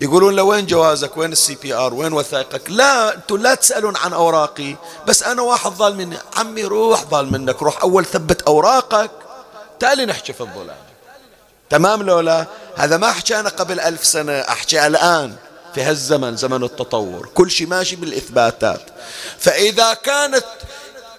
[0.00, 4.76] يقولون له وين جوازك؟ وين ال CPR وين وثائقك؟ لا أنتم لا تسألون عن أوراقي
[5.06, 6.16] بس أنا واحد ظالمني.
[6.36, 9.10] عمي روح ظالمنك روح أول ثبت أوراقك.
[9.80, 10.76] تالي نحكي في الظلامة.
[11.70, 15.36] تمام لو لا؟ هذا ما أحكي أنا قبل ألف سنة أحكي الآن
[15.74, 17.28] في هالزمن زمن التطور.
[17.34, 18.82] كل شيء ماشي بالإثباتات.
[19.38, 20.44] فإذا كانت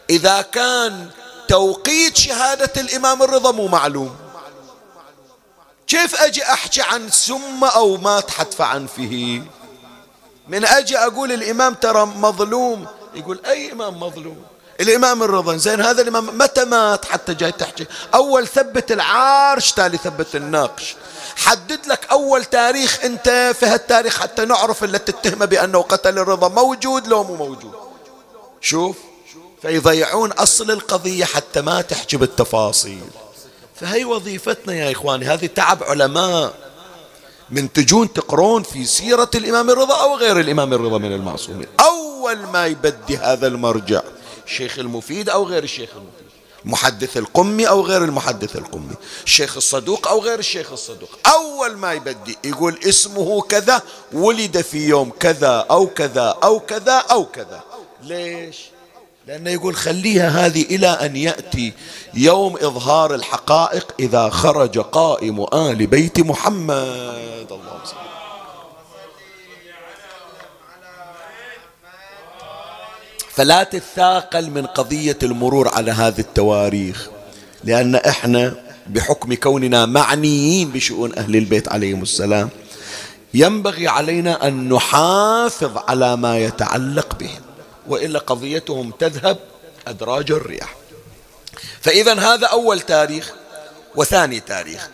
[0.10, 1.10] إذا كان
[1.48, 4.16] توقيت شهادة الإمام الرضا مو معلوم.
[5.88, 9.42] كيف أجي أحكي عن سم أو مات حتف عنفه؟
[10.48, 12.88] من أجي أقول الإمام ترى مظلوم.
[13.16, 14.44] يقول أي إمام مظلوم؟
[14.80, 20.36] الإمام الرضا زين هذا الإمام متى مات حتى جاي تحكي؟ أول ثبت العارش تالي ثبت
[20.36, 20.96] الناقش.
[21.36, 26.48] حدد لك أول تاريخ أنت في هالتاريخ حتى نعرف اللي تتهمه بأنه قتل الرضا.
[26.48, 27.74] موجود لو مو موجود.
[28.62, 28.98] شوف.
[29.66, 33.04] فيضيعون أصل القضية حتى ما تحكي بالتفاصيل
[33.76, 36.54] فهي وظيفتنا يا إخواني هذه تعب علماء.
[37.50, 41.68] من تجون تقرون في سيرة الإمام الرضا أو غير الإمام الرضا من المعصومين.
[41.80, 44.02] أول ما يبدي هذا المرجع
[44.48, 46.26] الشيخ المفيد أو غير الشيخ المفيد.
[46.66, 48.96] المحدث القمي أو غير المحدث القمي.
[49.26, 51.10] الشيخ الصدوق أو غير الشيخ الصدوق.
[51.28, 53.82] أول ما يبدي يقول اسمه كذا
[54.14, 57.64] ولد في يوم كذا أو كذا أو كذا أو كذا.
[58.04, 58.58] ليش؟
[59.28, 61.74] لأنه يقول خليها هذه إلى أن يأتي
[62.14, 67.48] يوم إظهار الحقائق إذا خرج قائم آل بيت محمد.
[67.52, 67.96] اللهم صل
[73.36, 77.10] فلا تتثاقل من قضية المرور على هذه التواريخ
[77.64, 78.54] لأن إحنا
[78.88, 82.50] بحكم كوننا معنيين بشؤون أهل البيت عليهم السلام
[83.34, 87.45] ينبغي علينا أن نحافظ على ما يتعلق بهم.
[87.88, 89.38] وإلا قضيتهم تذهب
[89.88, 90.76] أدراج الرياح.
[91.82, 93.34] فإذا هذا أول تاريخ
[93.96, 94.90] وثاني تاريخ.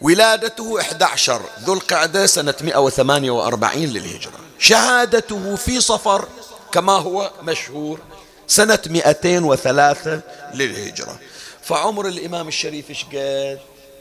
[0.00, 4.32] ولادته 11 ذو القعدة سنة 148 للهجرة.
[4.58, 6.28] شهادته في صفر
[6.72, 8.00] كما هو مشهور
[8.46, 10.20] سنة 203
[10.54, 11.18] للهجرة.
[11.62, 13.58] فعمر الإمام الشريف قال؟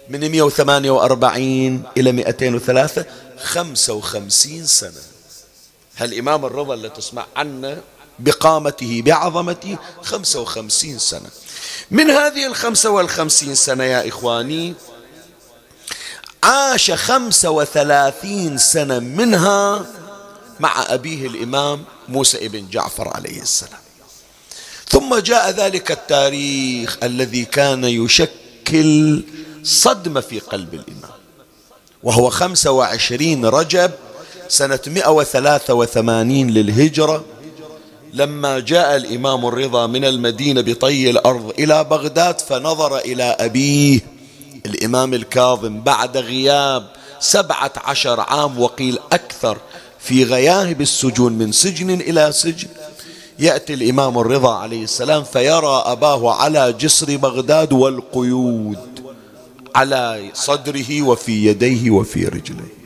[0.10, 3.06] من 148 إلى 203
[3.44, 5.02] 55 سنة.
[5.98, 7.82] هالإمام الرضا اللي تسمع عنه
[8.20, 11.30] بقامته بعظمته خمسة وخمسين سنة.
[11.92, 14.74] من هذه الخمسة والخمسين سنة يا إخواني
[16.44, 19.86] عاش خمسة وثلاثين سنة منها
[20.60, 23.80] مع أبيه الإمام موسى ابن جعفر عليه السلام.
[24.90, 29.24] ثم جاء ذلك التاريخ الذي كان يشكل
[29.64, 31.16] صدمة في قلب الإمام
[32.04, 33.92] وهو خمسة وعشرين رجب
[34.48, 37.26] سنة مئة وثلاثة وثمانين للهجرة.
[38.16, 44.00] لما جاء الإمام الرضا من المدينة بطي الأرض إلى بغداد فنظر إلى أبيه
[44.66, 46.88] الإمام الكاظم بعد غياب
[47.20, 49.58] سبعة عشر عام وقيل أكثر
[50.00, 52.68] في غياهب السجون من سجن إلى سجن
[53.40, 58.78] يأتي الإمام الرضا عليه السلام فيرى أباه على جسر بغداد والقيود
[59.76, 62.85] على صدره وفي يديه وفي رجليه.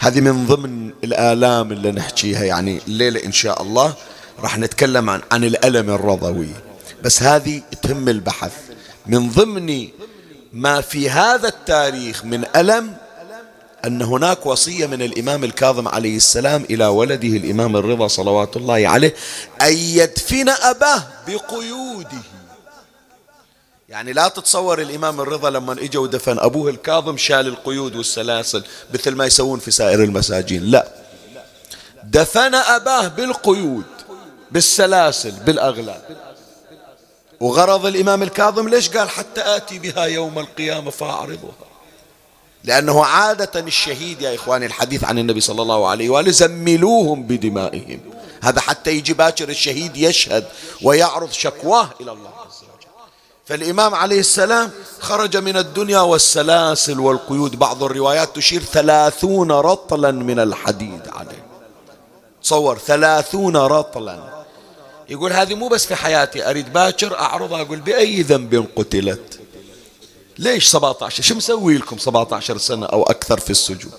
[0.00, 3.94] هذه من ضمن الآلام اللي نحكيها يعني الليلة إن شاء الله
[4.40, 6.48] راح نتكلم عن, عن الألم الرضوي.
[7.02, 8.52] بس هذه تهم البحث.
[9.06, 9.88] من ضمن
[10.52, 12.96] ما في هذا التاريخ من ألم
[13.84, 19.14] أن هناك وصية من الإمام الكاظم عليه السلام إلى ولده الإمام الرضا صلوات الله عليه
[19.62, 22.22] أن يدفن أباه بقيوده.
[23.88, 28.64] يعني لا تتصور الإمام الرضا لما إجا ودفن أبوه الكاظم شال القيود والسلاسل
[28.94, 30.64] مثل ما يسوون في سائر المساجين.
[30.64, 30.88] لا.
[32.04, 33.84] دفن أباه بالقيود
[34.50, 36.00] بالسلاسل بالأغلال.
[37.40, 41.68] وغرض الإمام الكاظم ليش قال حتى آتي بها يوم القيامة فأعرضها؟
[42.64, 48.00] لأنه عادة الشهيد يا إخواني الحديث عن النبي صلى الله عليه وآله زملوهم بدمائهم.
[48.42, 50.44] هذا حتى يجي باكر الشهيد يشهد
[50.82, 52.30] ويعرض شكواه إلى الله
[53.48, 54.70] فالإمام عليه السلام
[55.00, 57.56] خرج من الدنيا والسلاسل والقيود.
[57.56, 61.46] بعض الروايات تشير ثلاثون رطلا من الحديد عليه.
[62.42, 64.44] تصور ثلاثون رطلا.
[65.08, 69.40] يقول هذه مو بس في حياتي أريد باكر أعرضها أقول بأي ذنب قتلت.
[70.38, 73.92] ليش 17 شو مسوي لكم 17 سنة أو أكثر في السجود؟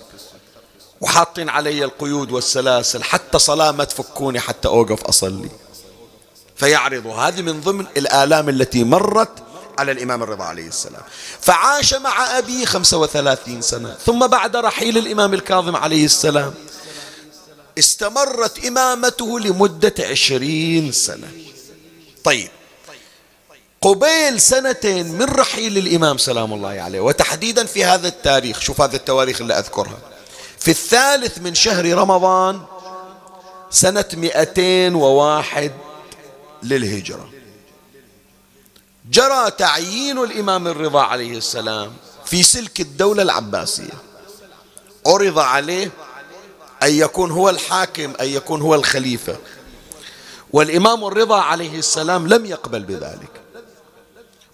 [1.00, 5.50] وحاطين علي القيود والسلاسل حتى صلاة ما تفكوني حتى أوقف أصلي.
[6.60, 9.30] فيعرض هذه من ضمن الآلام التي مرت
[9.78, 11.02] على الإمام الرضا عليه السلام.
[11.40, 16.54] فعاش مع أبيه 35 سنة ثم بعد رحيل الإمام الكاظم عليه السلام
[17.78, 21.28] استمرت إمامته لمدة عشرين سنة.
[22.24, 22.48] طيب
[23.82, 27.00] قبيل سنتين من رحيل الإمام سلام الله عليه.
[27.00, 29.98] وتحديدا في هذا التاريخ شوف هذا التواريخ اللي أذكرها.
[30.58, 32.60] في الثالث من شهر رمضان
[33.70, 35.72] سنة 201
[36.62, 37.30] للهجرة.
[39.10, 41.92] جرى تعيين الإمام الرضا عليه السلام
[42.24, 43.92] في سلك الدولة العباسية.
[45.06, 45.90] عرض عليه
[46.82, 49.36] أن يكون هو الحاكم أن يكون هو الخليفة.
[50.52, 53.40] والإمام الرضا عليه السلام لم يقبل بذلك.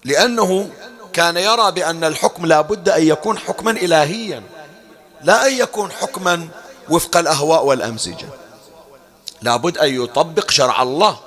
[0.05, 0.69] لأنه
[1.13, 4.43] كان يرى بأن الحكم لا بد أن يكون حكما إلهيا
[5.23, 6.47] لا أن يكون حكما
[6.89, 8.29] وفق الأهواء والأمزجة.
[9.41, 11.19] لا بد أن يطبق شرع الله.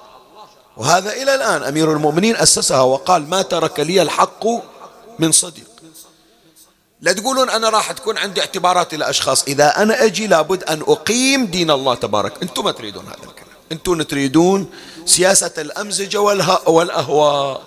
[0.76, 4.46] وهذا إلى الآن أمير المؤمنين أسسها وقال ما ترك لي الحق
[5.18, 5.66] من صديق.
[7.00, 9.44] لا تقولون أنا راح تكون عندي اعتبارات إلى أشخاص.
[9.44, 12.42] إذا أنا أجي لابد أن أقيم دين الله تبارك.
[12.42, 13.56] أنتم ما تريدون هذا الكلام.
[13.72, 14.70] أنتم تريدون
[15.06, 16.20] سياسة الأمزجة
[16.66, 17.62] والأهواء.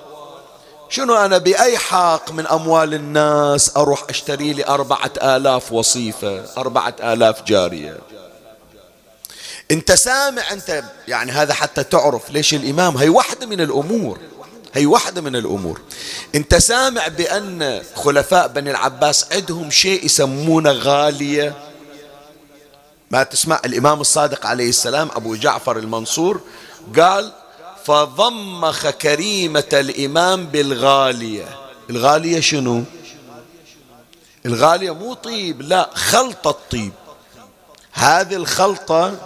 [0.90, 7.44] شنو أنا بأي حق من أموال الناس أروح أشتري لي أربعة آلاف وصيفة أربعة آلاف
[7.44, 8.00] جارية؟
[9.72, 14.20] انت سامع انت يعني هذا حتى تعرف ليش الإمام هي واحدة من الأمور
[14.74, 15.82] هي واحدة من الأمور.
[16.36, 21.56] انت سامع بأن خلفاء بني العباس عندهم شيء يسمونه غالية؟
[23.12, 26.42] ما تسمع؟ الإمام الصادق عليه السلام أبو جعفر المنصور
[27.00, 27.32] قال
[27.86, 31.46] فضمخ كريمة الإمام بالغالية.
[31.90, 32.84] الغالية شنو؟
[34.46, 36.92] الغالية مو طيب لا خلطة طيب
[37.92, 39.18] هذه الخلطة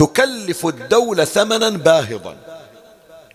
[0.00, 2.36] تكلف الدولة ثمنا باهظا.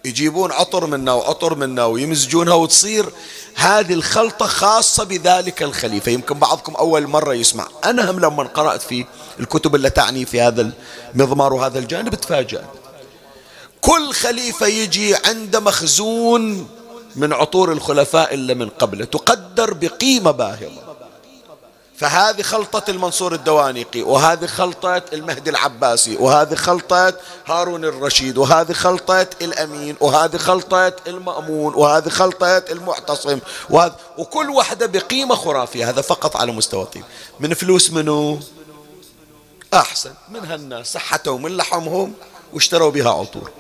[0.05, 3.05] يجيبون عطر منا وعطر منا ويمزجونها وتصير
[3.55, 6.11] هذه الخلطة خاصة بذلك الخليفة.
[6.11, 7.67] يمكن بعضكم أول مرة يسمع.
[7.85, 9.05] أنا هم لما قرأت في
[9.39, 10.71] الكتب اللي تعني في هذا
[11.15, 12.69] المضمار وهذا الجانب تفاجأت.
[13.81, 16.67] كل خليفة يجي عنده مخزون
[17.15, 19.05] من عطور الخلفاء اللي من قبله.
[19.05, 20.84] تقدر بقيمة باهظة.
[21.97, 27.13] فهذه خلطة المنصور الدوانيقي وهذه خلطة المهدي العباسي وهذه خلطة
[27.45, 33.39] هارون الرشيد وهذه خلطة الأمين وهذه خلطة المأمون وهذه خلطة المعتصم
[33.69, 37.03] وهذا وكل واحدة بقيمة خرافية هذا فقط على مستوى طيب
[37.39, 38.39] من فلوس منو؟
[39.73, 42.13] أحسن من هالناس صحتهم من لحمهم
[42.53, 43.51] واشتروا بها عطور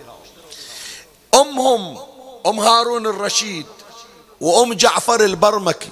[1.35, 1.97] أمهم
[2.47, 3.65] أم هارون الرشيد
[4.41, 5.89] وأم جعفر البرمكي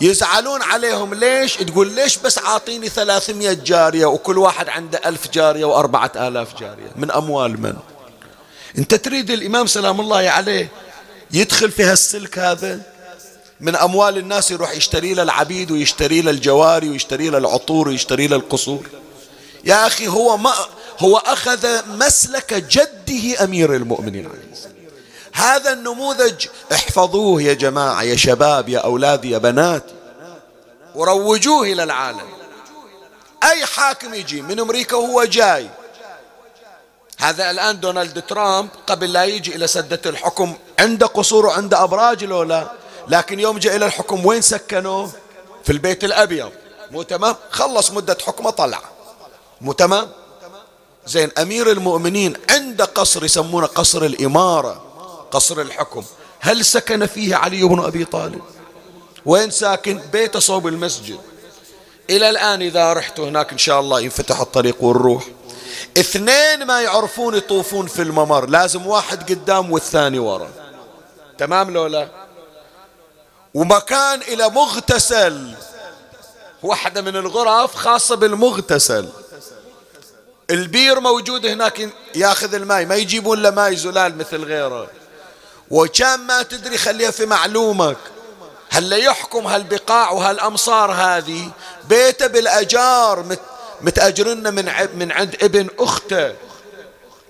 [0.00, 6.12] يزعلون عليهم ليش؟ تقول ليش بس عاطيني ثلاثمية جارية وكل واحد عنده ألف جارية وأربعة
[6.16, 7.74] آلاف جارية؟ من أموال من؟
[8.78, 10.68] أنت تريد الإمام سلام الله عليه
[11.30, 12.80] يدخل في هالسلك هذا؟
[13.60, 18.36] من أموال الناس يروح يشتري له العبيد ويشتري له الجواري ويشتري له العطور ويشتري له
[18.36, 18.86] القصور.
[19.64, 20.54] يا أخي هو ما
[20.98, 24.26] هو أخذ مسلك جده أمير المؤمنين.
[24.26, 24.73] عليه السلام
[25.34, 29.94] هذا النموذج احفظوه يا جماعة يا شباب يا أولادي يا بناتي
[30.94, 32.28] وروجوه إلى العالم.
[33.42, 35.70] أي حاكم يجي من أمريكا وهو جاي.
[37.18, 42.42] هذا الآن دونالد ترامب قبل لا يجي إلى سدة الحكم عنده قصور وعنده أبراج لو
[42.42, 42.70] لا.
[43.08, 45.10] لكن يوم جاء إلى الحكم وين سكنوه؟
[45.64, 46.52] في البيت الأبيض.
[46.90, 48.80] مو تمام؟ خلص مدة حكمه طلع.
[49.60, 50.08] مو تمام؟
[51.06, 54.93] زين أمير المؤمنين عنده قصر يسمونه قصر الإمارة.
[55.34, 56.04] قصر الحكم.
[56.40, 58.42] هل سكن فيه علي بن أبي طالب؟
[59.26, 61.18] وين ساكن؟ بيته صوب المسجد.
[62.10, 65.24] إلى الآن إذا رحت هناك إن شاء الله ينفتح الطريق والروح.
[65.98, 68.46] اثنين ما يعرفون يطوفون في الممر.
[68.46, 70.48] لازم واحد قدام والثاني ورا.
[71.38, 72.08] تمام لولا
[73.54, 75.54] ومكان إلى مغتسل.
[76.62, 79.08] واحدة من الغرف خاصة بالمغتسل.
[80.50, 81.88] البير موجود هناك.
[82.14, 84.88] ياخذ الماء ما يجيبون له ماء زلال مثل غيره.
[85.70, 87.96] وكان ما تدري خليها في معلومك.
[88.70, 91.50] هل يحكم هالبقاع وهالأمصار هذه؟
[91.88, 93.36] بيته بالأجار
[93.80, 96.34] متأجرنا من من عند ابن أخته.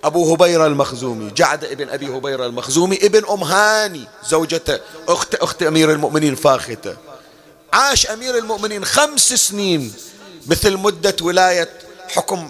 [0.04, 5.92] أبو هبيرة المخزومي جعد ابن أبي هبيرة المخزومي ابن أم هاني زوجته أخت أخت أمير
[5.92, 6.96] المؤمنين فاخته.
[7.72, 9.94] عاش أمير المؤمنين خمس سنين
[10.46, 11.68] مثل مدة ولاية
[12.08, 12.48] حكم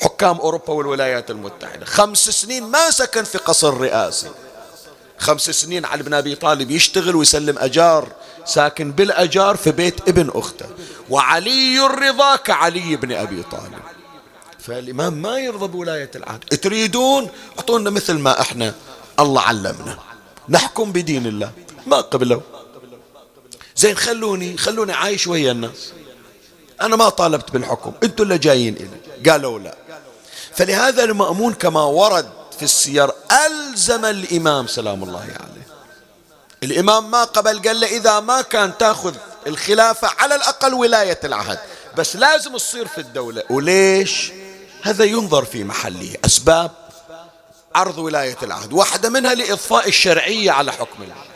[0.00, 1.86] حكام أوروبا والولايات المتحدة.
[1.86, 4.30] خمس سنين ما سكن في قصر رئاسي.
[5.20, 8.12] خمس سنين علي بن أبي طالب يشتغل ويسلم أجار
[8.44, 10.66] ساكن بالأجار في بيت ابن أخته.
[11.10, 13.78] وعلي الرضا كعلي بن أبي طالب.
[14.58, 16.44] فالإمام ما يرضى بولاية العهد.
[16.44, 18.74] تريدون؟ أعطونا مثل ما إحنا.
[19.18, 19.98] الله علمنا.
[20.48, 21.52] نحكم بدين الله.
[21.86, 22.40] ما قبلوا.
[23.76, 25.92] زين خلوني خلوني عايش ويا الناس.
[26.80, 27.92] أنا ما طالبت بالحكم.
[28.02, 29.30] أنتوا اللي جايين إلي.
[29.30, 29.74] قالوا لا.
[30.56, 33.10] فلهذا المأمون كما ورد في السير
[33.46, 35.66] ألزم الإمام سلام الله عليه.
[36.62, 39.14] الإمام ما قبل قال له إذا ما كان تأخذ
[39.46, 41.58] الخلافة على الأقل ولاية العهد
[41.96, 43.42] بس لازم تصير في الدولة.
[43.50, 44.32] وليش؟
[44.82, 46.16] هذا ينظر في محله.
[46.24, 46.70] أسباب
[47.74, 48.72] عرض ولاية العهد.
[48.72, 51.30] واحدة منها لإضفاء الشرعية على حكم العهد.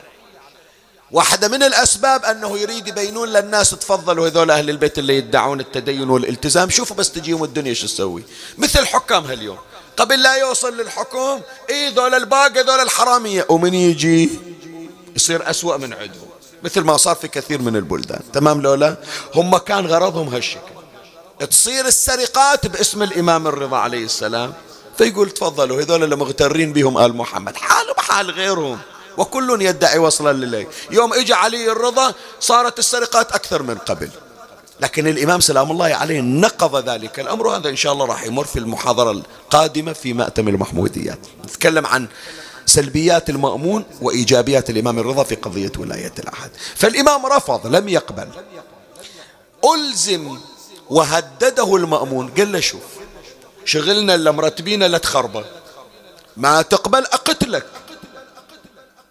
[1.10, 6.70] واحدة من الأسباب أنه يريد يبينون للناس تفضلوا هذول أهل البيت اللي يدعون التدين والالتزام.
[6.70, 8.22] شوفوا بس تجيهم الدنيا شو تسوي.
[8.58, 9.58] مثل حكام هاليوم.
[9.96, 11.40] قبل لا يوصل للحكم.
[11.70, 13.46] إي ذول الباقي ذول الحرامية.
[13.48, 14.30] ومن يجي؟
[15.16, 16.28] يصير أسوأ من عندهم
[16.62, 18.20] مثل ما صار في كثير من البلدان.
[18.32, 18.96] تمام لولا؟
[19.34, 20.74] هم كان غرضهم هالشكل.
[21.50, 24.52] تصير السرقات باسم الإمام الرضا عليه السلام.
[24.98, 27.56] فيقول تفضلوا هذول اللي مغترين بهم آل محمد.
[27.96, 28.78] حال غيرهم.
[29.16, 34.10] وكل يدعي وصلا لله يوم اجى علي الرضا صارت السرقات أكثر من قبل.
[34.80, 37.20] لكن الإمام سلام الله عليه نقض ذلك.
[37.20, 41.18] الأمر وهذا إن شاء الله راح يمر في المحاضرة القادمة في مأتم المحموديات.
[41.44, 42.08] نتكلم عن
[42.66, 46.50] سلبيات المأمون وإيجابيات الإمام الرضا في قضية ولاية الأحد.
[46.74, 48.28] فالإمام رفض لم يقبل.
[49.74, 50.38] ألزم
[50.90, 52.28] وهدده المأمون.
[52.28, 52.82] قال له شوف
[53.64, 55.44] شغلنا اللي مرتبينه لا تخربه.
[56.36, 57.66] ما تقبل أقتلك.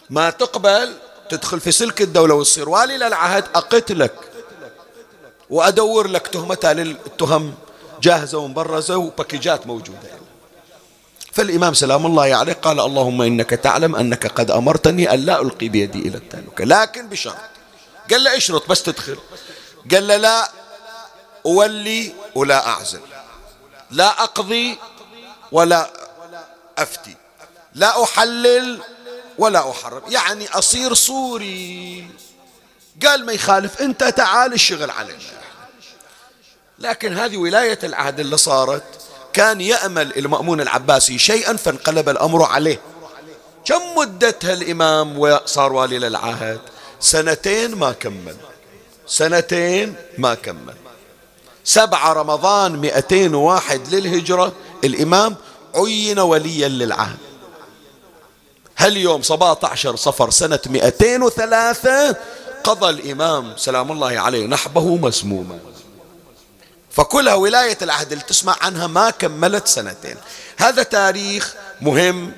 [0.09, 0.93] ما تقبل
[1.29, 4.32] تدخل في سلك الدولة وتصير والي للعهد أقتلك.
[5.49, 7.53] وأدور لك تهمتها للتهم
[8.01, 10.09] جاهزة ومبرزة وباكيجات موجودة.
[11.31, 15.99] فالإمام سلام الله عليه قال اللهم إنك تعلم أنك قد أمرتني أن لا ألقي بيدي
[15.99, 17.35] إلى التهلكة لكن بشرط.
[18.11, 19.17] قال له اشرط بس تدخل.
[19.91, 20.51] قال له لا
[21.45, 23.01] أولي ولا أعزل.
[23.91, 24.77] لا أقضي
[25.51, 25.89] ولا
[26.77, 27.15] أفتي.
[27.73, 28.79] لا أحلل
[29.37, 30.01] ولا أحرم.
[30.09, 32.07] يعني أصير صوري
[33.05, 35.19] قال ما يخالف أنت تعال الشغل علينا.
[36.79, 38.83] لكن هذه ولاية العهد اللي صارت
[39.33, 42.81] كان يأمل المأمون العباسي شيئا فانقلب الأمر عليه.
[43.65, 46.59] كم مدتها الإمام وصار والي للعهد؟
[46.99, 48.35] سنتين ما كمل.
[49.07, 50.75] سنتين ما كمل.
[51.63, 55.35] سبعة رمضان مئتين واحد للهجرة الإمام
[55.75, 57.17] عين وليا للعهد.
[58.75, 62.15] هل يوم 17 صفر سنة 203
[62.63, 65.59] قضى الإمام سلام الله عليه نحبه مسموما.
[66.91, 70.15] فكلها ولاية العهد اللي تسمع عنها ما كملت سنتين.
[70.57, 72.31] هذا تاريخ مهم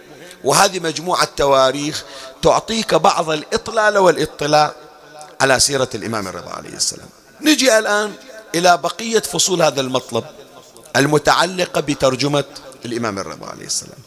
[0.43, 2.03] وهذه مجموعة تواريخ
[2.41, 4.73] تعطيك بعض الإطلالة والاطلاع
[5.41, 7.09] على سيرة الإمام الرضا عليه السلام.
[7.41, 8.13] نجي الآن
[8.55, 10.23] إلى بقية فصول هذا المطلب
[10.95, 12.43] المتعلقة بترجمة
[12.85, 13.99] الإمام الرضا عليه السلام.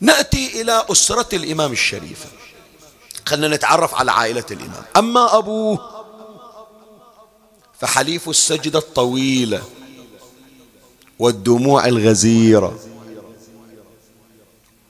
[0.00, 2.26] نأتي إلى أسرة الإمام الشريفة
[3.26, 4.84] خلنا نتعرف على عائلة الإمام.
[4.96, 6.04] أما أبوه
[7.80, 9.62] فحليف السجدة الطويلة
[11.18, 12.78] والدموع الغزيرة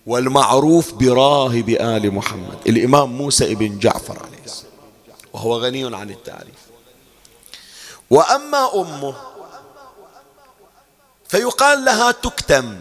[0.06, 2.58] والمعروف براهب آل محمد.
[2.66, 4.72] الإمام موسى ابن جعفر عليه السلام.
[5.32, 6.64] وهو غني عن التعريف.
[8.10, 9.14] وأما أمه
[11.28, 12.80] فيقال لها تكتم.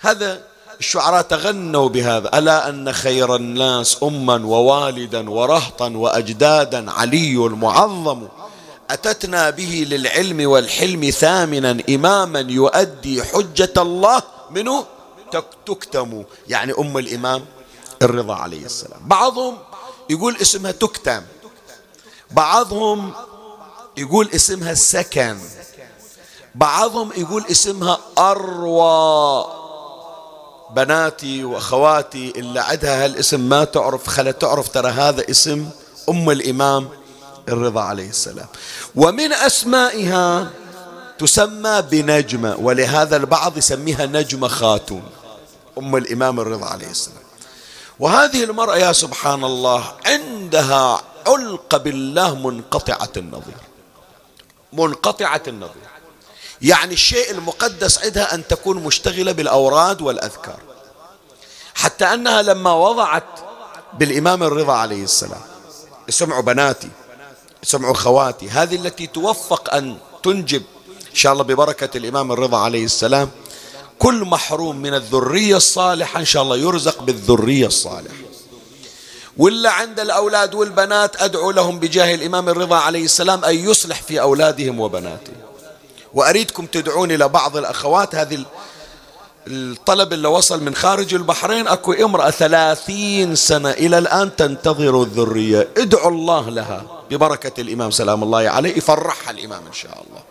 [0.00, 0.47] هذا
[0.80, 2.38] الشعراء تغنوا بهذا.
[2.38, 8.28] ألا أن خير الناس أما ووالدا ورهطا وأجدادا علي المعظم.
[8.90, 14.22] أتتنا به للعلم والحلم ثامنا إماما يؤدي حجة الله.
[14.50, 14.84] منه
[15.66, 16.24] تكتم.
[16.48, 17.44] يعني أم الإمام
[18.02, 19.00] الرضا عليه السلام.
[19.00, 19.58] بعضهم
[20.10, 21.22] يقول اسمها تكتم.
[22.30, 23.12] بعضهم
[23.96, 25.38] يقول اسمها السكن
[26.54, 29.57] بعضهم يقول اسمها أروى.
[30.70, 35.68] بناتي وأخواتي اللي عندها هالاسم ما تعرف خلا تعرف ترى هذا اسم
[36.08, 36.88] أم الإمام
[37.48, 38.46] الرضا عليه السلام.
[38.94, 40.50] ومن أسمائها
[41.18, 45.02] تسمى بنجمة ولهذا البعض يسميها نجمة خاتون
[45.78, 47.22] أم الإمام الرضا عليه السلام.
[48.00, 53.56] وهذه المرأة يا سبحان الله عندها علق بالله منقطعة النظير.
[54.72, 55.88] منقطعة النظير.
[56.62, 60.60] يعني الشيء المقدس عندها أن تكون مشتغلة بالأوراد والأذكار.
[61.74, 63.24] حتى أنها لما وضعت
[63.98, 65.40] بالإمام الرضا عليه السلام
[66.08, 66.88] اسمعوا بناتي
[67.64, 70.62] اسمعوا خواتي هذه التي توفق أن تنجب
[71.10, 73.30] إن شاء الله ببركة الإمام الرضا عليه السلام
[73.98, 78.14] كل محروم من الذرية الصالحة إن شاء الله يرزق بالذرية الصالحة.
[79.36, 84.80] ولا عند الأولاد والبنات أدعو لهم بجاه الإمام الرضا عليه السلام أن يصلح في أولادهم
[84.80, 85.47] وبناتهم.
[86.14, 88.14] وأريدكم تدعوني لبعض الأخوات.
[88.14, 88.44] هذه
[89.46, 95.68] الطلب اللي وصل من خارج البحرين أكو امرأة ثلاثين سنة إلى الآن تنتظر الذرية.
[95.76, 96.82] ادعوا الله لها.
[97.10, 98.76] ببركة الإمام سلام الله عليه.
[98.76, 100.22] يفرحها الإمام إن شاء الله.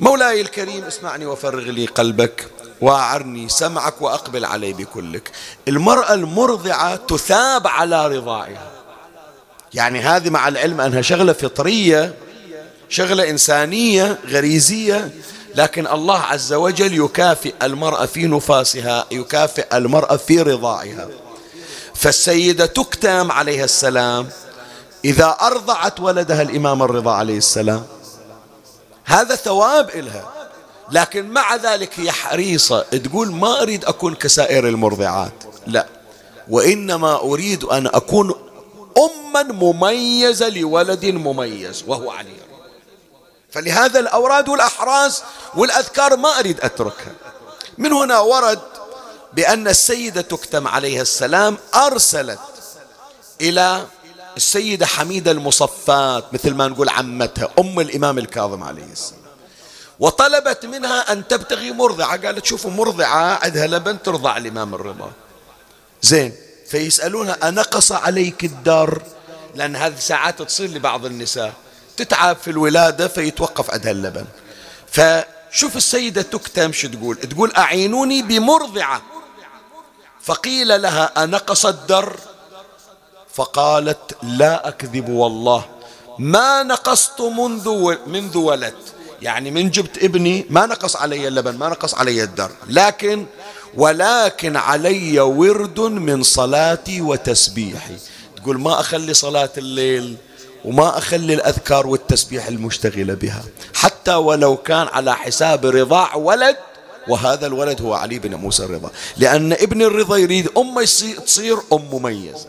[0.00, 2.50] مولاي الكريم اسمعني وفرغ لي قلبك
[2.80, 5.30] واعرني سمعك وأقبل علي بكلك.
[5.68, 8.70] المرأة المرضعة تثاب على رضاعها.
[9.74, 12.14] يعني هذه مع العلم أنها شغلة فطرية
[12.88, 15.10] شغلة إنسانية غريزية
[15.54, 21.08] لكن الله عز وجل يكافئ المرأة في نفاسها يكافئ المرأة في رضاعها.
[21.94, 24.28] فالسيدة تكتم عليها السلام
[25.04, 27.86] إذا أرضعت ولدها الإمام الرضا عليه السلام.
[29.04, 30.32] هذا ثواب إلها
[30.92, 35.44] لكن مع ذلك هي حريصة تقول ما أريد أكون كسائر المرضعات.
[35.66, 35.86] لا
[36.48, 38.34] وإنما أريد أن أكون
[38.98, 42.45] أما مميزة لولد مميز وهو علي.
[43.56, 45.22] فلهذا الأوراد والأحراز
[45.54, 47.12] والأذكار ما أريد أتركها.
[47.78, 48.60] من هنا ورد
[49.32, 52.38] بأن السيدة تكتم عليها السلام أرسلت
[53.40, 53.86] إلى
[54.36, 59.20] السيدة حميدة المصفات مثل ما نقول عمتها أم الإمام الكاظم عليه السلام.
[60.00, 65.10] وطلبت منها أن تبتغي مرضعة قالت شوفوا مرضعة عندها لبن ترضع الإمام الرضا.
[66.02, 66.34] زين
[66.68, 69.02] فيسألونها أنقص عليك الدار؟
[69.54, 71.52] لأن هذه ساعات تصير لبعض النساء.
[71.96, 74.24] تتعب في الولادة فيتوقف عندها اللبن.
[74.86, 77.16] فشوف السيدة تكتم شو تقول.
[77.16, 79.02] تقول أعينوني بمرضعة.
[80.22, 82.16] فقيل لها أنقص الدر.
[83.34, 85.64] فقالت لا أكذب والله.
[86.18, 88.94] ما نقصت منذ منذ ولدت.
[89.22, 92.50] يعني من جبت ابني ما نقص علي اللبن ما نقص علي الدر.
[92.68, 93.26] لكن
[93.74, 97.96] ولكن علي ورد من صلاتي وتسبيحي.
[98.36, 100.16] تقول ما أخلي صلاة الليل
[100.66, 103.44] وما أخلي الأذكار والتسبيح المشتغلة بها.
[103.74, 106.56] حتى ولو كان على حساب رضاع ولد
[107.08, 108.90] وهذا الولد هو علي بن موسى الرضا.
[109.16, 110.84] لأن ابن الرضا يريد أمه
[111.26, 112.46] تصير أم مميزة.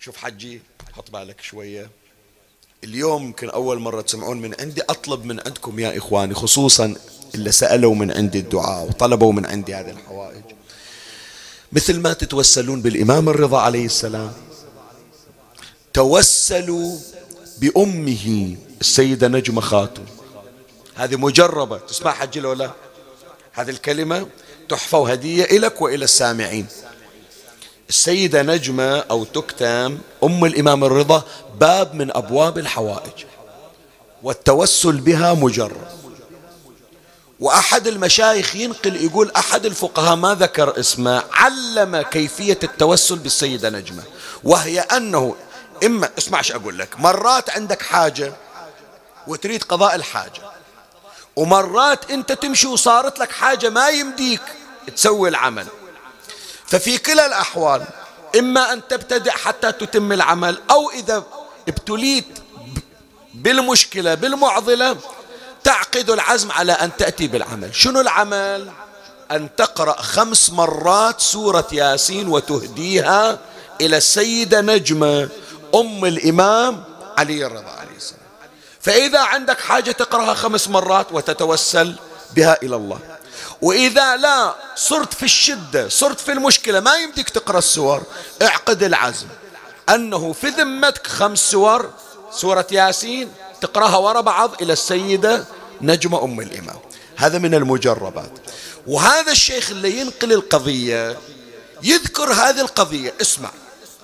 [0.00, 0.60] شوف حجي
[0.92, 1.90] حط بالك شوية.
[2.84, 6.94] اليوم يمكن أول مرة تسمعون من عندي أطلب من عندكم يا إخواني خصوصا
[7.34, 10.42] اللي سألوا من عندي الدعاء وطلبوا من عندي هذه الحوائج.
[11.72, 14.32] مثل ما تتوسلون بالإمام الرضا عليه السلام
[15.94, 16.96] توسلوا
[17.58, 20.04] بأمه السيدة نجمة خاتم.
[20.94, 21.78] هذه مجربة.
[21.78, 22.70] تسمع حجي لو لا
[23.52, 24.26] هذه الكلمة
[24.68, 26.66] تحفة وهدية إلك وإلى السامعين.
[27.88, 31.22] السيدة نجمة أو تكتم أم الإمام الرضا
[31.60, 33.24] باب من أبواب الحوائج.
[34.22, 35.88] والتوسل بها مجرد
[37.40, 44.02] وأحد المشايخ ينقل يقول أحد الفقهاء ما ذكر اسمه علم كيفية التوسل بالسيدة نجمة
[44.44, 45.34] وهي أنه
[45.84, 47.00] إما اسمع إيش أقول لك.
[47.00, 48.32] مرات عندك حاجة
[49.26, 50.42] وتريد قضاء الحاجة.
[51.36, 54.42] ومرات أنت تمشي وصارت لك حاجة ما يمديك
[54.96, 55.66] تسوي العمل.
[56.66, 57.84] ففي كلا الأحوال
[58.38, 61.22] إما أن تبتدئ حتى تتم العمل أو إذا
[61.68, 62.38] ابتليت
[63.34, 64.96] بالمشكلة بالمعضلة
[65.64, 67.74] تعقد العزم على أن تأتي بالعمل.
[67.74, 68.70] شنو العمل؟
[69.30, 73.38] أن تقرأ خمس مرات سورة ياسين وتهديها
[73.80, 75.28] إلى السيدة نجمة.
[75.74, 76.84] أم الإمام
[77.18, 78.22] علي الرضا عليه السلام.
[78.80, 81.94] فإذا عندك حاجة تقرأها خمس مرات وتتوسل
[82.36, 82.98] بها إلى الله.
[83.62, 88.02] وإذا لا صرت في الشدة صرت في المشكلة ما يمديك تقرأ السور
[88.42, 89.26] اعقد العزم.
[89.88, 91.90] أنه في ذمتك خمس سور
[92.32, 95.44] سورة ياسين تقرأها ورا بعض إلى السيدة
[95.80, 96.78] نجمة أم الإمام.
[97.16, 98.32] هذا من المجربات.
[98.86, 101.18] وهذا الشيخ اللي ينقل القضية
[101.82, 103.14] يذكر هذه القضية.
[103.20, 103.50] اسمع.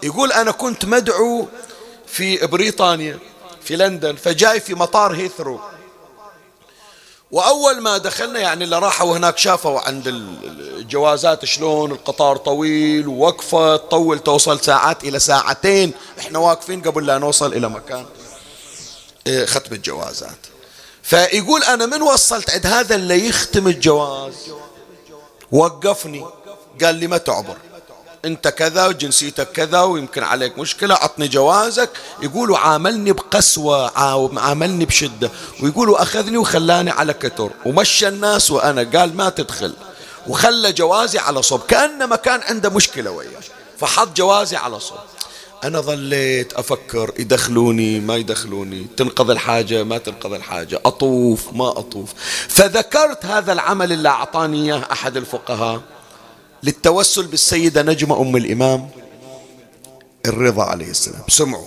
[0.05, 1.49] يقول أنا كنت مدعو
[2.07, 3.19] في بريطانيا
[3.63, 5.61] في لندن فجاي في مطار هيثرو.
[7.31, 14.19] وأول ما دخلنا يعني اللي راحوا هناك شافوا عند الجوازات شلون القطار طويل ووقفة تطول
[14.19, 15.93] توصل ساعات إلى ساعتين.
[16.19, 18.07] إحنا واقفين قبل لا نوصل إلى مكان
[19.27, 20.39] إيه، ختم الجوازات.
[21.03, 24.35] فيقول أنا من وصلت عند هذا اللي يختم الجواز؟
[25.53, 26.27] وقفني.
[26.83, 27.57] قال لي ما تعبر.
[28.25, 31.91] انت كذا وجنسيتك كذا ويمكن عليك مشكلة عطني جوازك.
[32.23, 33.99] يقولوا عاملني بقسوة
[34.39, 35.31] عاملني بشدة.
[35.63, 37.51] ويقولوا أخذني وخلاني على كتر.
[37.67, 39.75] ومشى الناس وأنا قال ما تدخل.
[40.27, 41.61] وخلى جوازي على صوب.
[41.61, 43.41] كأنما كان عنده مشكلة وياه.
[43.79, 44.99] فحط جوازي على صوب.
[45.65, 48.87] أنا ظليت أفكر يدخلوني ما يدخلوني.
[48.97, 50.81] تنقض الحاجة ما تنقض الحاجة.
[50.85, 52.13] أطوف ما أطوف.
[52.49, 55.81] فذكرت هذا العمل اللي أعطاني إياه أحد الفقهاء.
[56.65, 58.89] للتوسل بالسيدة نجمة أم الإمام
[60.27, 61.23] الرضا عليه السلام.
[61.29, 61.67] سمعوا.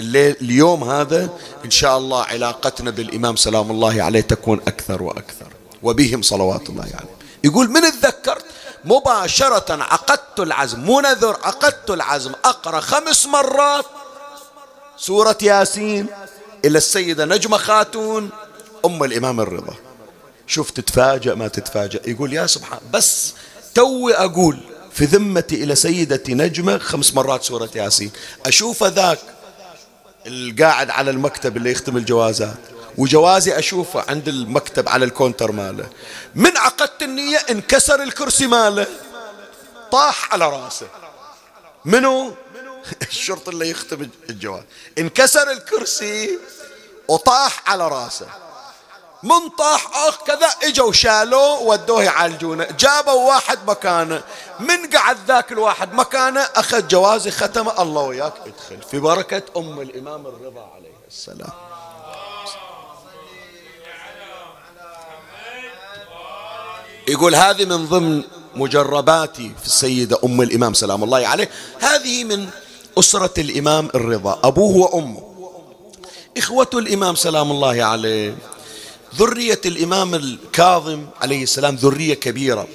[0.00, 1.30] اليوم هذا
[1.64, 5.46] إن شاء الله علاقتنا بالإمام سلام الله عليه تكون أكثر وأكثر.
[5.82, 7.16] وبهم صلوات الله عليه.
[7.44, 8.44] يقول من تذكرت؟
[8.84, 10.80] مباشرة عقدت العزم.
[10.80, 12.32] مو نذر عقدت العزم.
[12.44, 13.86] أقرأ خمس مرات.
[14.96, 16.06] سورة ياسين.
[16.64, 18.30] إلى السيدة نجمة خاتون.
[18.84, 19.74] أم الإمام الرضا.
[20.46, 22.00] شوف تتفاجأ ما تتفاجأ.
[22.06, 23.34] يقول يا سبحان بس
[23.74, 24.58] توي أقول
[24.92, 28.10] في ذمتي إلى سيدتي نجمة خمس مرات سورة ياسين.
[28.46, 29.18] أشوف ذاك
[30.26, 32.58] القاعد على المكتب اللي يختم الجوازات
[32.98, 35.90] وجوازي أشوفه عند المكتب على الكونتر ماله.
[36.34, 38.86] من عقدت النية انكسر الكرسي ماله.
[39.92, 40.86] طاح على راسه.
[41.84, 42.34] منو؟
[43.10, 44.62] الشرطي اللي يختم الجواز.
[44.98, 46.38] انكسر الكرسي
[47.08, 48.26] وطاح على راسه.
[49.22, 52.66] من طاح آخ كذا إجوا شالوه ودوه يعالجونه.
[52.78, 54.22] جابوا واحد مكانه
[54.60, 58.88] من قعد ذاك الواحد مكانه؟ أخذ جوازي ختمه الله وياك ادخل.
[58.90, 61.52] في بركة أم الإمام الرضا عليه السلام.
[67.08, 68.22] يقول هذه من ضمن
[68.54, 71.50] مجرباتي في السيدة أم الإمام سلام الله عليه.
[71.80, 72.48] هذه من
[72.98, 74.40] أسرة الإمام الرضا.
[74.44, 75.22] أبوه وأمه.
[76.38, 78.36] إخوة الإمام سلام الله عليه.
[79.16, 82.68] ذرية الإمام الكاظم عليه السلام ذرية كبيرة.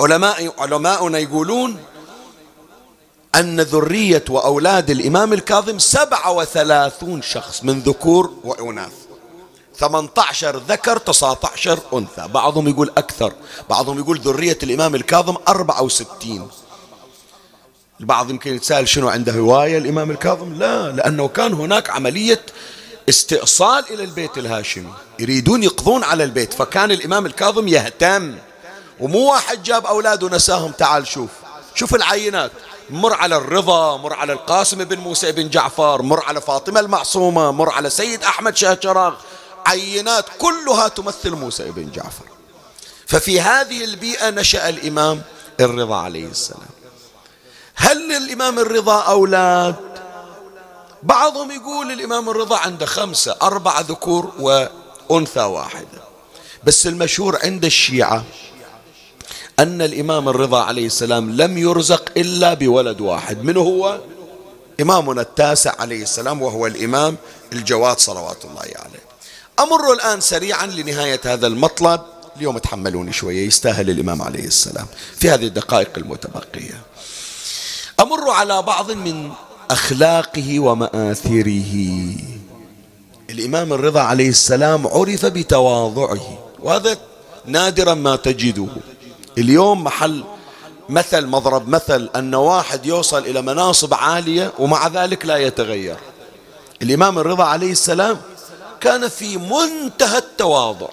[0.00, 1.76] علماء علماؤنا يقولون
[3.34, 8.92] أن ذرية وأولاد الإمام الكاظم سبعة وثلاثون شخص من ذكور وإناث.
[9.78, 12.28] 18 ذكر 19 أنثى.
[12.28, 13.32] بعضهم يقول أكثر.
[13.70, 16.48] بعضهم يقول ذرية الإمام الكاظم 64
[18.00, 22.40] البعض يمكن يتساءل شنو عنده هواية الإمام الكاظم؟ لا لأنه كان هناك عملية
[23.08, 24.92] استئصال إلى البيت الهاشمي.
[25.18, 26.52] يريدون يقضون على البيت.
[26.54, 28.38] فكان الإمام الكاظم يهتم.
[29.00, 31.30] ومو واحد جاب أولاده ونساهم تعال شوف.
[31.74, 32.50] شوف العينات.
[32.90, 37.70] مر على الرضا مر على القاسم بن موسى بن جعفر مر على فاطمة المعصومة مر
[37.70, 39.14] على سيد أحمد شاه شراغ.
[39.66, 42.24] عينات كلها تمثل موسى بن جعفر.
[43.06, 45.22] ففي هذه البيئة نشأ الإمام
[45.60, 46.68] الرضا عليه السلام.
[47.74, 49.74] هل للإمام الرضا أولاد؟
[51.02, 56.00] بعضهم يقول الإمام الرضا عنده خمسة أربعة ذكور وأنثى واحدة.
[56.64, 58.24] بس المشهور عند الشيعة
[59.58, 63.44] أن الإمام الرضا عليه السلام لم يرزق إلا بولد واحد.
[63.44, 64.00] من هو؟
[64.80, 67.16] إمامنا التاسع عليه السلام وهو الإمام
[67.52, 69.04] الجواد صلوات الله عليه.
[69.58, 72.00] أمر الآن سريعا لنهاية هذا المطلب.
[72.36, 74.86] اليوم تحملوني شوية يستاهل الإمام عليه السلام
[75.16, 76.82] في هذه الدقائق المتبقية.
[78.00, 79.32] أمر على بعض من
[79.70, 81.74] أخلاقه ومآثره.
[83.30, 86.38] الإمام الرضا عليه السلام عرف بتواضعه.
[86.58, 86.96] وهذا
[87.46, 88.66] نادرا ما تجده.
[89.38, 90.24] اليوم محل
[90.88, 95.96] مثل مضرب مثل أن واحد يوصل إلى مناصب عالية ومع ذلك لا يتغير.
[96.82, 98.20] الإمام الرضا عليه السلام
[98.80, 100.88] كان في منتهى التواضع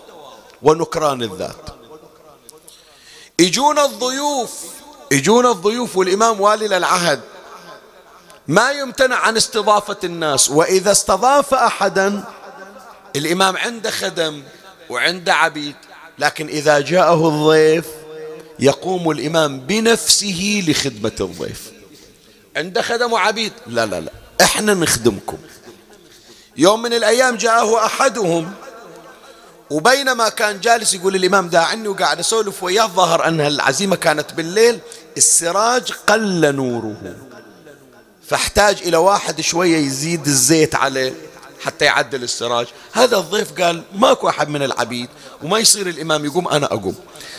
[0.64, 1.66] ونكران الذات.
[3.40, 4.52] يجون الضيوف
[5.12, 7.20] يجون الضيوف والإمام والي العهد
[8.48, 10.50] ما يمتنع عن استضافة الناس.
[10.50, 12.24] وإذا استضاف أحدا
[13.16, 14.44] الإمام عنده خدم
[14.90, 15.76] وعنده عبيد
[16.20, 17.86] لكن إذا جاءه الضيف
[18.60, 21.72] يقوم الإمام بنفسه لخدمة الضيف.
[22.58, 24.12] عنده خدم وعبيد؟ لا لا لا.
[24.42, 25.38] إحنا نخدمكم.
[26.58, 28.54] يوم من الأيام جاءه أحدهم
[29.70, 34.80] وبينما كان جالس يقول الإمام داعني وقاعد أسولف وياه ظهر أن العزيمة كانت بالليل
[35.18, 37.16] السراج قل نوره.
[38.28, 41.14] فاحتاج إلى واحد شوية يزيد الزيت عليه
[41.62, 42.68] حتى يعدل السراج.
[42.92, 45.10] هذا الضيف قال ماكو أحد من العبيد
[45.44, 46.96] وما يصير الإمام يقوم أنا أقوم.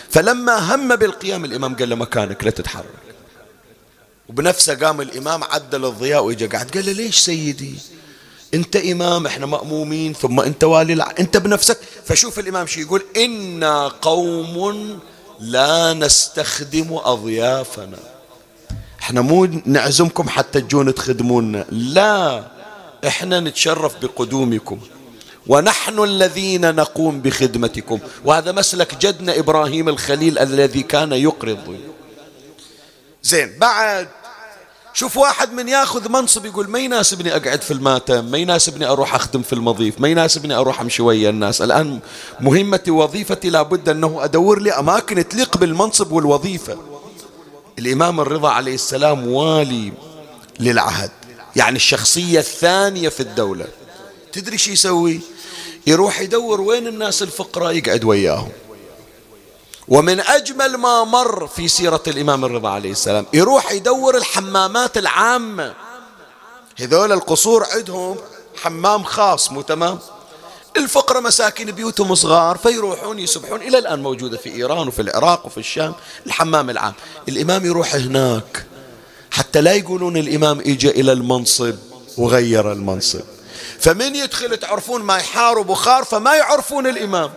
[0.09, 2.85] فلما هم بالقيام الإمام قال له مكانك لا تتحرك.
[4.29, 6.71] وبنفسه قام الإمام عدل الضياء وإجا قاعد.
[6.71, 7.75] قال له ليش سيدي؟
[8.53, 11.13] أنت إمام إحنا مأمومين ثم أنت والي الع...
[11.19, 11.77] أنت بنفسك.
[12.05, 14.99] فشوف الإمام شو يقول؟ إنا قوم
[15.39, 18.18] لا نستخدم أضيافنا.
[19.09, 21.65] إحنا مو نعزمكم حتى تجون تخدمونا.
[21.71, 22.43] لا
[23.07, 24.79] إحنا نتشرف بقدومكم.
[25.47, 27.99] ونحن الذين نقوم بخدمتكم.
[28.25, 31.77] وهذا مسلك جدنا إبراهيم الخليل الذي كان يقرض.
[33.23, 34.07] زين بعد
[34.93, 39.41] شوف واحد من ياخذ منصب يقول ما يناسبني أقعد في الماتم؟ ما يناسبني أروح اخدم
[39.41, 41.99] في المضيف؟ ما يناسبني أروح أمشي ويا الناس؟ الآن
[42.39, 46.77] مهمتي وظيفتي لابد أنه أدور لي أماكن تليق بالمنصب والوظيفة.
[47.79, 49.93] الإمام الرضا عليه السلام والي
[50.59, 51.11] للعهد
[51.55, 53.67] يعني الشخصية الثانية في الدولة.
[54.33, 55.19] تدري شو يسوي؟
[55.87, 58.51] يروح يدور وين الناس الفقراء يقعد وياهم.
[59.87, 65.73] ومن أجمل ما مر في سيرة الإمام الرضا عليه السلام يروح يدور الحمامات العامة.
[66.79, 68.17] هذول القصور عندهم
[68.61, 69.99] حمام خاص مو تمام؟
[70.77, 73.61] الفقراء مساكين بيوتهم صغار فيروحون يسبحون.
[73.61, 75.93] إلى الآن موجودة في إيران وفي العراق وفي الشام
[76.25, 76.93] الحمام العام.
[77.29, 78.65] الإمام يروح هناك.
[79.31, 81.75] حتى لا يقولون الإمام إجا إلى المنصب
[82.17, 83.21] وغير المنصب.
[83.79, 87.33] فمن يدخل تعرفون ما يحار بخار فما يعرفون الإمام.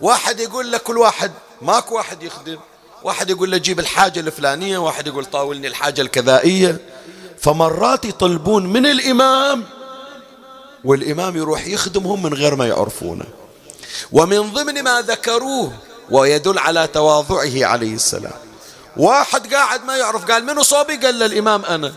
[0.00, 2.58] واحد يقول لك كل واحد ماكو واحد يخدم.
[3.02, 6.80] واحد يقول له جيب الحاجة الفلانية واحد يقول طاولني الحاجة الكذائية.
[7.40, 9.64] فمرات يطلبون من الإمام
[10.86, 13.24] والإمام يروح يخدمهم من غير ما يعرفونه.
[14.12, 15.72] ومن ضمن ما ذكروه
[16.10, 18.32] ويدل على تواضعه عليه السلام.
[18.96, 21.92] واحد قاعد ما يعرف قال منو صوبي؟ قال للإمام أنا.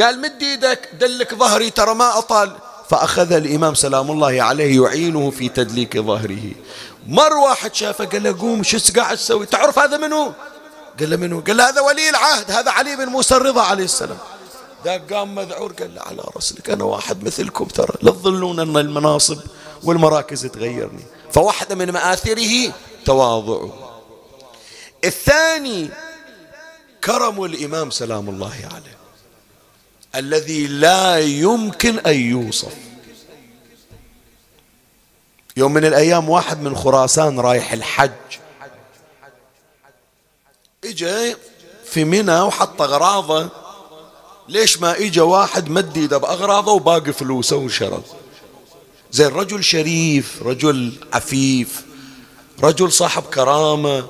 [0.00, 2.52] قال مد إيدك دلك ظهري ترى ما أطال.
[2.90, 6.52] فأخذ الإمام سلام الله عليه يعينه في تدليك ظهره.
[7.06, 10.32] مر واحد شافه قال له قوم شو قاعد تسوي؟ تعرف هذا منو؟
[11.00, 14.18] قال له منو؟ قال له هذا ولي العهد هذا علي بن موسى الرضا عليه السلام.
[14.84, 17.94] ذاك قام مذعور قال له على رسلك أنا واحد مثلكم ترى.
[18.02, 19.38] لا تظنون أن المناصب
[19.82, 21.02] والمراكز تغيرني.
[21.32, 22.72] فواحدة من مآثره
[23.04, 23.96] تواضعه
[25.04, 25.90] الثاني
[27.04, 28.96] كرم الإمام سلام الله عليه
[30.14, 32.74] الذي لا يمكن أن يوصف.
[35.56, 38.10] يوم من الأيام واحد من خراسان رايح الحج.
[40.84, 41.36] اجى
[41.84, 43.48] في منى وحط أغراضه
[44.50, 48.02] ليش ما اجى واحد مد ايده بأغراضه وباقي فلوسه وشرب
[49.12, 51.82] زين رجل شريف رجل عفيف
[52.62, 54.06] رجل صاحب كرامة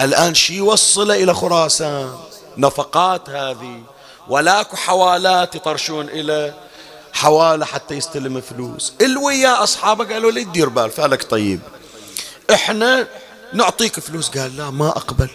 [0.00, 2.14] الآن شي يوصله إلى خراسان؟
[2.56, 3.82] نفقات هذه.
[4.28, 6.54] ولاك حوالات يطرشون إلى
[7.12, 8.92] حوالة حتى يستلم فلوس.
[9.00, 11.60] الويا أصحابه قالوا لي دير بال فالك طيب.
[12.54, 13.08] إحنا
[13.52, 14.28] نعطيك فلوس.
[14.28, 15.30] قال لا ما أقبل.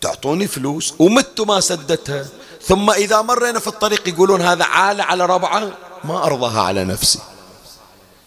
[0.00, 2.26] تعطوني فلوس ومت ما سدتها.
[2.66, 5.70] ثم إذا مرينا في الطريق يقولون هذا عالة على ربعة
[6.04, 7.18] ما أرضاها على نفسي.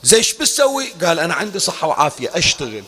[0.04, 2.84] زي إيش بتسوي؟ قال أنا عندي صحة وعافية أشتغل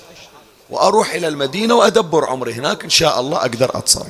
[0.69, 4.07] وأروح إلى المدينة وأدبر عمري هناك إن شاء الله أقدر أتصرف.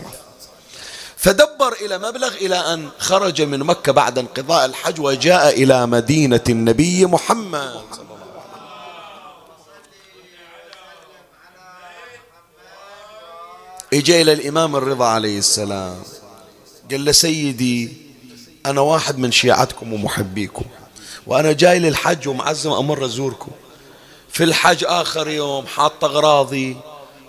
[1.18, 7.06] فدبر إلى مبلغ إلى أن خرج من مكة بعد انقضاء الحج وجاء إلى مدينة النبي
[7.06, 7.82] محمد.
[13.94, 16.04] اجى إلى الإمام الرضا عليه السلام.
[16.92, 17.94] قال له سيدي
[18.66, 20.66] أنا واحد من شيعتكم ومحبيكم
[21.28, 23.52] وأنا جاي للحج ومعزم أمر أزوركم.
[24.32, 26.78] في الحج آخر يوم حاط أغراضي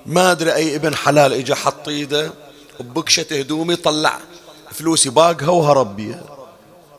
[0.06, 2.32] ما أدري أي ابن حلال إجا حط إيده
[2.80, 4.18] ببكشة هدومي طلع
[4.72, 6.24] فلوسي باقها وهرب بيها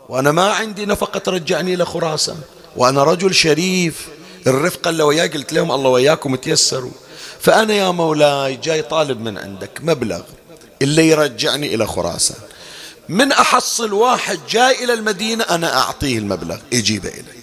[0.10, 2.38] وأنا ما عندي نفقة ترجعني لخراسان
[2.78, 4.08] وأنا رجل شريف
[4.48, 6.92] الرفقة اللي وياي قلت لهم الله وياكم تيسروا.
[7.40, 10.22] فأنا يا مولاي جاي طالب من عندك مبلغ
[10.82, 12.38] اللي يرجعني إلى خراسان
[13.10, 17.42] من أحصل واحد جاي إلى المدينة أنا أعطيه المبلغ يجيبه إلي.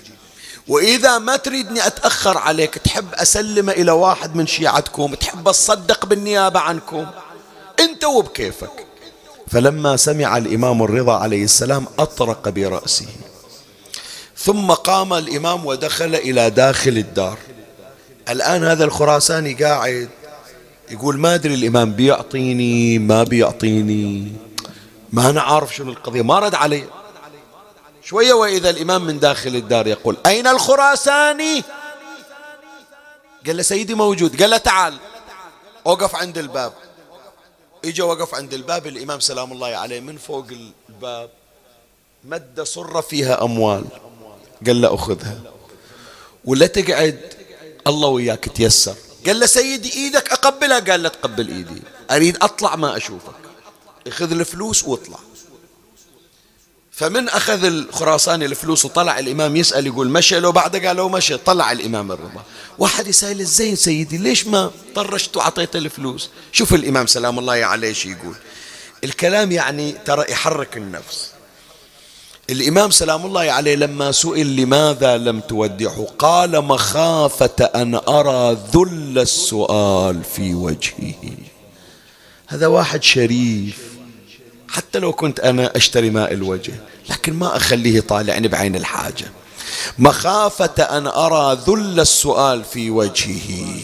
[0.68, 7.06] وإذا ما تريدني أتأخر عليك تحب أسلمه إلى واحد من شيعتكم تحب أصدق بالنيابة عنكم؟
[7.80, 8.86] أنت وبكيفك.
[9.50, 13.06] فلما سمع الإمام الرضا عليه السلام أطرق برأسه.
[14.36, 17.38] ثم قام الإمام ودخل إلى داخل الدار.
[18.28, 20.08] الآن هذا الخراساني قاعد
[20.90, 24.32] يقول ما أدري الإمام بيعطيني ما بيعطيني.
[25.12, 26.88] ما أنا عارف شنو القضية ما رد علي.
[28.04, 31.64] شوية وإذا الإمام من داخل الدار يقول أين الخراساني؟
[33.46, 34.42] قال له سيدي موجود.
[34.42, 34.98] قال له تعال.
[35.84, 36.72] وقف عند الباب.
[37.84, 40.46] اجى وقف عند الباب الإمام سلام الله عليه من فوق
[40.88, 41.30] الباب
[42.24, 43.84] مد صرة فيها أموال.
[44.66, 45.40] قال له أخذها.
[46.44, 47.34] ولا تقعد
[47.86, 48.94] الله وياك تيسر.
[49.26, 51.82] قال له سيدي إيدك أقبلها؟ قال له تقبل إيدي.
[52.10, 53.47] أريد أطلع ما أشوفك.
[54.06, 55.18] اخذ الفلوس واطلع
[56.92, 62.12] فمن أخذ الخراساني الفلوس وطلع الإمام يسأل يقول مشى لو بعد؟ قالوا مشى طلع الإمام
[62.12, 62.42] الرضا.
[62.78, 68.10] واحد يسأل الزين سيدي ليش ما طرشت وعطيت الفلوس؟ شوف الإمام سلام الله عليه شي
[68.10, 68.34] يقول.
[69.04, 71.30] الكلام يعني ترى يحرك النفس.
[72.50, 80.24] الإمام سلام الله عليه لما سئل لماذا لم تودعه؟ قال مخافة أن أرى ذل السؤال
[80.24, 81.36] في وجهه.
[82.46, 83.87] هذا واحد شريف.
[84.70, 86.72] حتى لو كنت أنا أشتري ماء الوجه
[87.10, 89.32] لكن ما أخليه طالعني بعين الحاجة.
[89.98, 93.80] مخافة أن أرى ذل السؤال في وجهه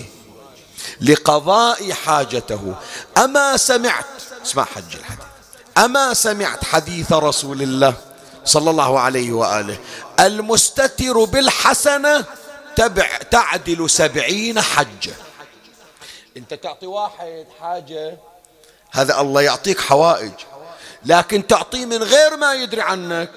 [1.00, 2.74] لقضاء حاجته.
[3.18, 4.04] أما سمعت
[4.46, 5.24] اسمع حج الحديث.
[5.78, 7.94] أما سمعت حديث رسول الله
[8.44, 9.78] صلى الله عليه وآله
[10.20, 12.24] المستتر بالحسنة
[12.76, 15.14] تبع تعدل سبعين حجة.
[16.36, 18.18] أنت تعطي واحد حاجة
[18.90, 20.32] هذا الله يعطيك حوائج.
[21.06, 23.30] لكن تعطيه من غير ما يدري عنك.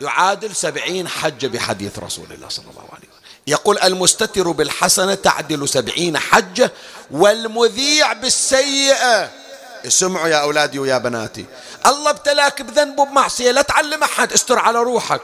[0.00, 3.24] يعادل سبعين حجة بحديث رسول الله صلى الله عليه وسلم.
[3.46, 6.72] يقول المستتر بالحسنة تعدل سبعين حجة
[7.10, 9.30] والمذيع بالسيئة.
[9.86, 11.44] اسمعوا يا أولادي ويا بناتي.
[11.86, 15.20] الله ابتلاك بذنب وبمعصية لا تعلم أحد استر على روحك.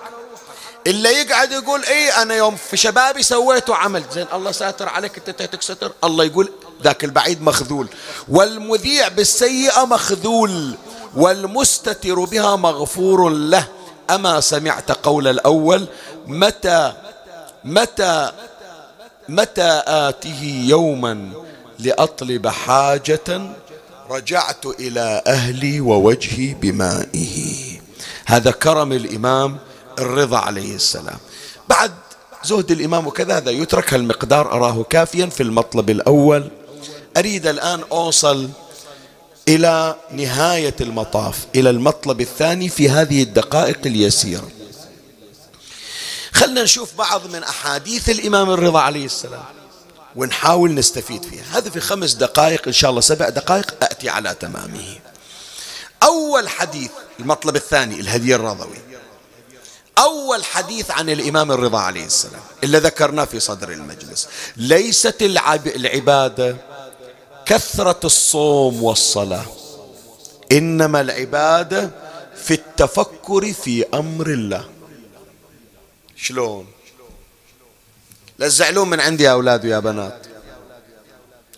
[0.86, 5.30] إلا يقعد يقول اي أنا يوم في شبابي سويت وعملت زين الله ساتر عليك أنت
[5.30, 5.92] تهتك ستر.
[6.04, 6.52] الله يقول
[6.84, 7.88] ذاك البعيد مخذول.
[8.28, 10.74] والمذيع بالسيئة مخذول
[11.16, 13.68] والمستتر بها مغفور له.
[14.10, 15.86] أما سمعت قول الأول
[16.26, 16.92] متى
[17.64, 18.32] متى
[19.28, 21.32] متى آته يوما
[21.78, 23.54] لأطلب حاجة؟
[24.10, 27.62] رجعت إلى أهلي ووجهي بمائه.
[28.26, 29.58] هذا كرم الإمام
[29.98, 31.18] الرضا عليه السلام.
[31.68, 31.92] بعد
[32.44, 36.50] زهد الإمام وكذا هذا يترك المقدار أراه كافيا في المطلب الأول.
[37.16, 38.50] أريد الآن أوصل
[39.48, 44.48] إلى نهاية المطاف إلى المطلب الثاني في هذه الدقائق اليسيرة.
[46.32, 49.44] خلنا نشوف بعض من أحاديث الإمام الرضا عليه السلام
[50.16, 51.44] ونحاول نستفيد فيها.
[51.52, 54.98] هذا في خمس دقائق إن شاء الله سبع دقائق أتي على تمامه.
[56.02, 56.90] أول حديث
[57.20, 58.78] المطلب الثاني الهدي الرضوي.
[59.98, 64.28] أول حديث عن الإمام الرضا عليه السلام اللي ذكرناه في صدر المجلس.
[64.56, 66.56] ليست العبادة
[67.50, 69.46] كثرة الصوم والصلاة.
[70.52, 71.90] إنما العبادة
[72.36, 74.68] في التفكر في أمر الله.
[76.16, 76.66] شلون؟
[78.38, 80.26] لا تزعلون من عندي يا أولاد ويا بنات.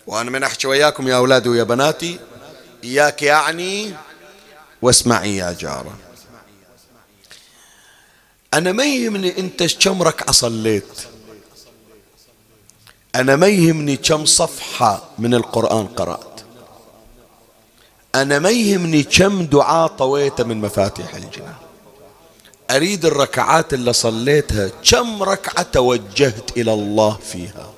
[0.07, 2.19] وأنا من أحكي وياكم يا أولادي ويا بناتي
[2.83, 3.93] إياك يعني
[4.81, 5.97] واسمعي يا جارة.
[8.53, 11.12] أنا ما يهمني أنت كم ركعة صليت
[13.15, 16.41] أنا ما يهمني كم صفحة من القرآن قرأت.
[18.15, 21.55] أنا ما يهمني كم دعاء طويت من مفاتيح الجنان
[22.71, 27.71] أريد الركعات اللي صليتها كم ركعة توجهت إلى الله فيها.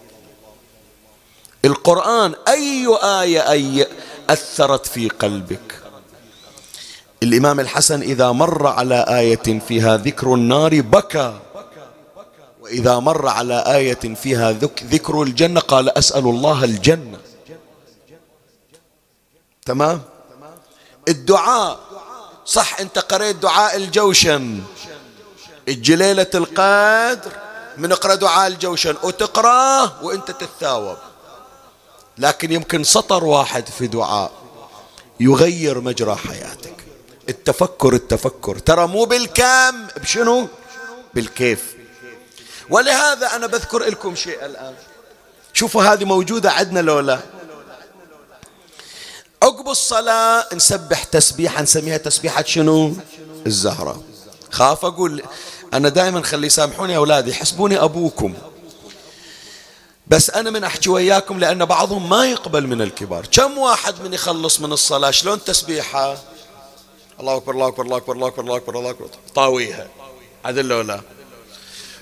[1.65, 3.87] القرآن أي آية أي
[4.29, 5.81] أثرت في قلبك؟
[7.23, 11.39] الإمام الحسن إذا مر على آية فيها ذكر النار بكى.
[12.65, 14.51] وإذا مر على آية فيها
[14.83, 17.17] ذكر الجنة قال أسأل الله الجنة.
[19.65, 20.01] تمام؟
[21.07, 21.79] الدعاء
[22.45, 24.61] صح أنت قريت دعاء الجوشن.
[25.67, 27.31] الجليلة القدر
[27.77, 30.97] من اقرأ دعاء الجوشن وتقرأه وأنت تتثاوب.
[32.17, 34.31] لكن يمكن سطر واحد في دعاء
[35.19, 36.75] يغير مجرى حياتك.
[37.29, 38.59] التفكر التفكر.
[38.59, 40.47] ترى مو بالكم بشنو؟
[41.13, 41.74] بالكيف.
[42.69, 44.73] ولهذا أنا بذكر لكم شيء الآن.
[45.53, 47.19] شوفوا هذه موجودة عندنا لو لا.
[49.43, 52.93] عقب الصلاة نسبح تسبيحة نسميها تسبيحة شنو؟
[53.47, 54.03] الزهرة.
[54.51, 55.23] خاف أقول
[55.73, 58.33] أنا دائما خلي يسامحوني يا أولادي يحسبوني أبوكم.
[60.07, 63.25] بس أنا من أحكي وياكم لأن بعضهم ما يقبل من الكبار.
[63.31, 66.17] كم واحد من يخلص من الصلاة؟ شلون تسبيحة؟
[67.19, 69.07] الله أكبر الله أكبر الله أكبر الله أكبر الله أكبر الله أكبر.
[69.35, 69.87] طاويها.
[70.45, 71.01] عدل ولا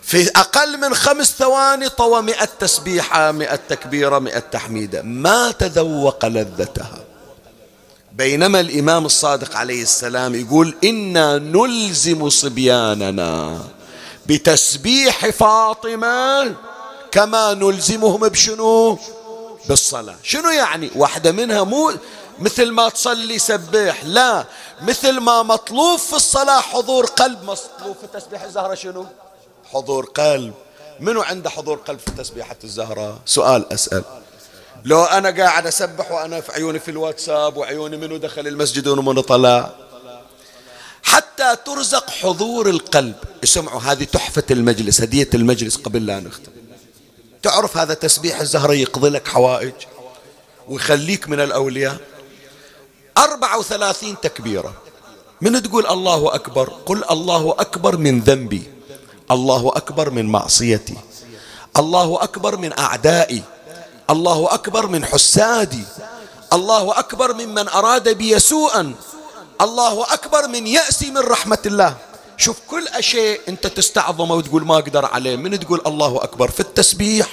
[0.04, 5.02] في أقل من خمس ثواني طوى مئة تسبيحة مئة تكبيرة مئة تحميدة.
[5.02, 7.04] ما تذوق لذتها.
[8.12, 13.60] بينما الإمام الصادق عليه السلام يقول إنا نلزم صبياننا
[14.26, 16.56] بتسبيح فاطمة
[17.12, 19.00] كما نلزمهم بشنو؟
[19.70, 20.16] بالصلاة.
[20.24, 21.94] شنو يعني؟ واحدة منها مو
[22.40, 24.46] مثل ما تصلي سبح لا.
[24.82, 29.06] مثل ما مطلوب في الصلاة حضور قلب مطلوب في تسبيح الزهرة شنو؟
[29.74, 30.54] حضور قلب.
[31.00, 34.04] منو عنده حضور قلب في تسبيحة الزهرة سؤال أسأل.
[34.86, 39.72] لو أنا قاعد أسبح وأنا في عيوني في الواتساب وعيوني منو دخل المسجد ومنو طلع
[41.04, 43.16] حتى ترزق حضور القلب.
[43.44, 46.52] اسمعوا هذه تحفة المجلس هدية المجلس قبل لا نختم.
[47.44, 49.74] تعرف هذا تسبيح الزهرة يقضي لك حوائج
[50.70, 51.98] ويخليك من الأولياء؟
[53.18, 54.74] أربعة وثلاثين تكبيرة.
[55.42, 58.64] من تقول الله أكبر؟ قل الله أكبر من ذنبي.
[59.32, 60.98] الله أكبر من معصيتي
[61.78, 63.44] الله أكبر من أعدائي
[64.10, 65.84] الله أكبر من حسادي
[66.54, 68.94] الله أكبر ممن أراد بي سوءا
[69.62, 71.98] الله أكبر من يأسي من رحمة الله
[72.38, 77.28] شوف كل شيء أنت تستعظمه وتقول ما أقدر عليه من تقول الله أكبر في التسبيح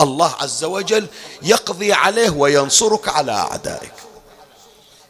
[0.00, 1.06] الله عز وجل
[1.42, 3.92] يقضي عليه وينصرك على أعدائك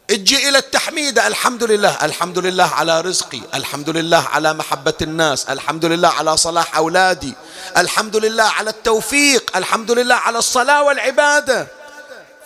[0.09, 1.19] أجي إلى التحميد.
[1.19, 1.89] الحمد لله.
[1.89, 3.41] الحمد لله على رزقي.
[3.53, 5.45] الحمد لله على محبة الناس.
[5.45, 7.33] الحمد لله على صلاح أولادي.
[7.77, 9.57] الحمد لله على التوفيق.
[9.57, 11.67] الحمد لله على الصلاة والعبادة.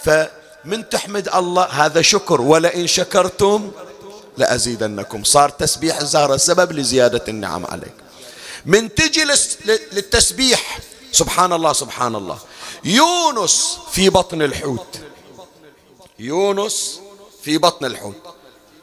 [0.03, 2.41] فمن تحمد الله هذا شكر.
[2.41, 3.71] ولئن شكرتم
[4.37, 5.23] لأزيدنكم.
[5.23, 7.93] صار تسبيح الزهرة سبب لزيادة النعم عليك.
[8.65, 9.23] من تجي
[9.65, 10.79] للتسبيح.
[11.11, 12.37] سبحان الله سبحان الله.
[12.83, 14.99] يونس في بطن الحوت.
[16.19, 16.99] يونس
[17.43, 18.15] في بطن الحوت.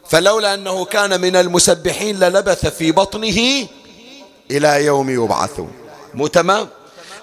[0.09, 3.69] فلولا أنه كان من المسبحين للبث في بطنه
[4.51, 5.73] إلى يوم يبعثون.
[6.15, 6.69] مو تمام؟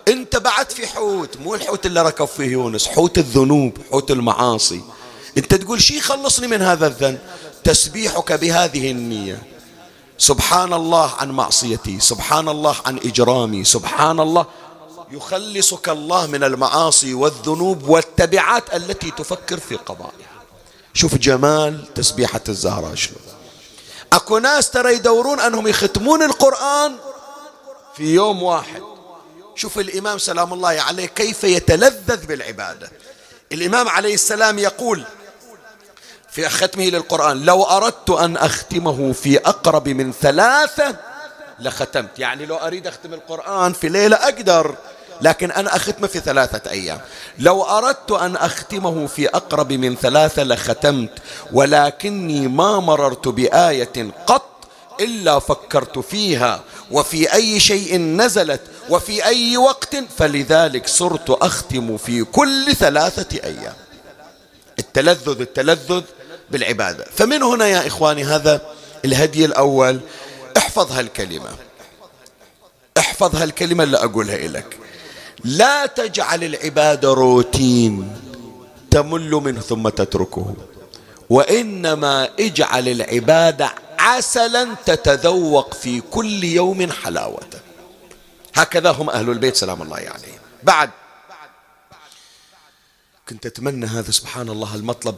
[0.07, 4.81] انت بعد في حوت مو الحوت اللي ركب فيه يونس حوت الذنوب حوت المعاصي.
[5.37, 7.19] انت تقول شي خلصني من هذا الذنب؟
[7.63, 9.43] تسبيحك بهذه النية.
[10.17, 14.45] سبحان الله عن معصيتي سبحان الله عن إجرامي سبحان الله
[15.11, 20.32] يخلصك الله من المعاصي والذنوب والتبعات التي تفكر في قضائها
[20.93, 23.17] شوف جمال تسبيحة الزهراء شنو.
[24.13, 26.95] أكو ناس ترى يدورون أنهم يختمون القرآن
[27.97, 28.81] في يوم واحد.
[29.55, 32.91] شوف الإمام سلام الله عليه كيف يتلذذ بالعبادة.
[33.51, 35.03] الإمام عليه السلام يقول
[36.31, 40.95] في ختمه للقرآن لو أردت أن أختمه في أقرب من ثلاثة
[41.59, 42.19] لختمت.
[42.19, 44.75] يعني لو أريد أختم القرآن في ليلة أقدر.
[45.21, 46.99] لكن أنا أختمه في ثلاثة أيام.
[47.39, 51.09] لو أردت أن أختمه في أقرب من ثلاثة لختمت
[51.53, 54.49] ولكني ما مررت بآية قط
[54.99, 56.61] إلا فكرت فيها
[56.91, 63.73] وفي أي شيء نزلت وفي أي وقت فلذلك صرت أختم في كل ثلاثة أيام.
[64.79, 66.01] التلذذ التلذذ
[66.51, 67.05] بالعبادة.
[67.15, 68.61] فمن هنا يا إخواني هذا
[69.05, 69.99] الهدي الأول.
[70.57, 71.49] احفظ هالكلمة
[72.97, 74.77] احفظ هالكلمة اللي أقولها لك
[75.43, 78.17] لا تجعل العبادة روتين
[78.91, 80.55] تمل منه ثم تتركه.
[81.29, 87.59] وإنما اجعل العبادة عسلا تتذوق في كل يوم حلاوته
[88.53, 90.11] هكذا هم أهل البيت سلام الله عليهم.
[90.11, 90.39] يعني.
[90.63, 90.89] بعد.
[93.29, 95.15] كنت أتمنى هذا سبحان الله المطلب.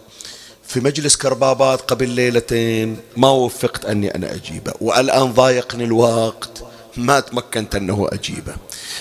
[0.67, 6.63] في مجلس كربابات قبل ليلتين ما وفقت أني أنا أجيبه والآن ضايقني الوقت
[6.97, 8.55] ما تمكنت أنه أجيبه.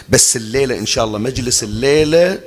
[0.08, 2.38] بس الليلة إن شاء الله مجلس الليلة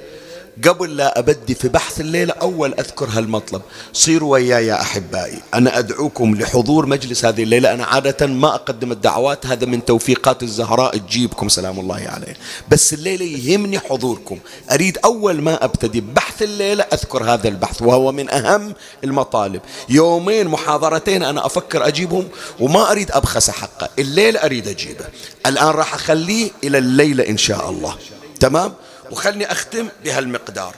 [0.65, 3.61] قبل لا أبدي في بحث الليلة أول أذكر هالمطلب.
[3.93, 5.37] صيروا وياي يا أحبائي.
[5.53, 7.73] أنا أدعوكم لحضور مجلس هذه الليلة.
[7.73, 10.97] أنا عادة ما أقدم الدعوات هذا من توفيقات الزهراء.
[10.97, 12.37] تجيبكم سلام الله عليه.
[12.69, 14.39] بس الليلة يهمني حضوركم.
[14.71, 18.73] أريد أول ما أبتدي بحث الليلة أذكر هذا البحث وهو من أهم
[19.03, 19.61] المطالب.
[19.89, 22.27] يومين محاضرتين أنا أفكر أجيبهم
[22.59, 23.89] وما أريد أبخس حقه.
[23.99, 25.05] الليلة أريد أجيبه.
[25.45, 27.95] الآن راح أخليه إلى الليلة إن شاء الله.
[28.39, 28.73] تمام؟
[29.11, 30.75] وخلني أختم بهالمقدار.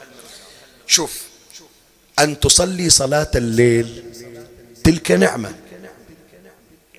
[0.87, 1.21] شوف
[2.19, 4.03] أن تصلي صلاة الليل
[4.83, 5.55] تلك نعمة.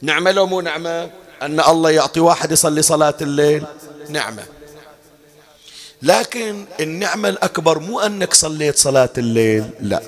[0.02, 1.10] نعمة لو مو نعمة؟
[1.42, 3.66] أن الله يعطي واحد يصلي صلاة الليل؟
[4.08, 4.44] نعمة.
[6.02, 10.02] لكن النعمة الأكبر مو أنك صليت صلاة الليل لا.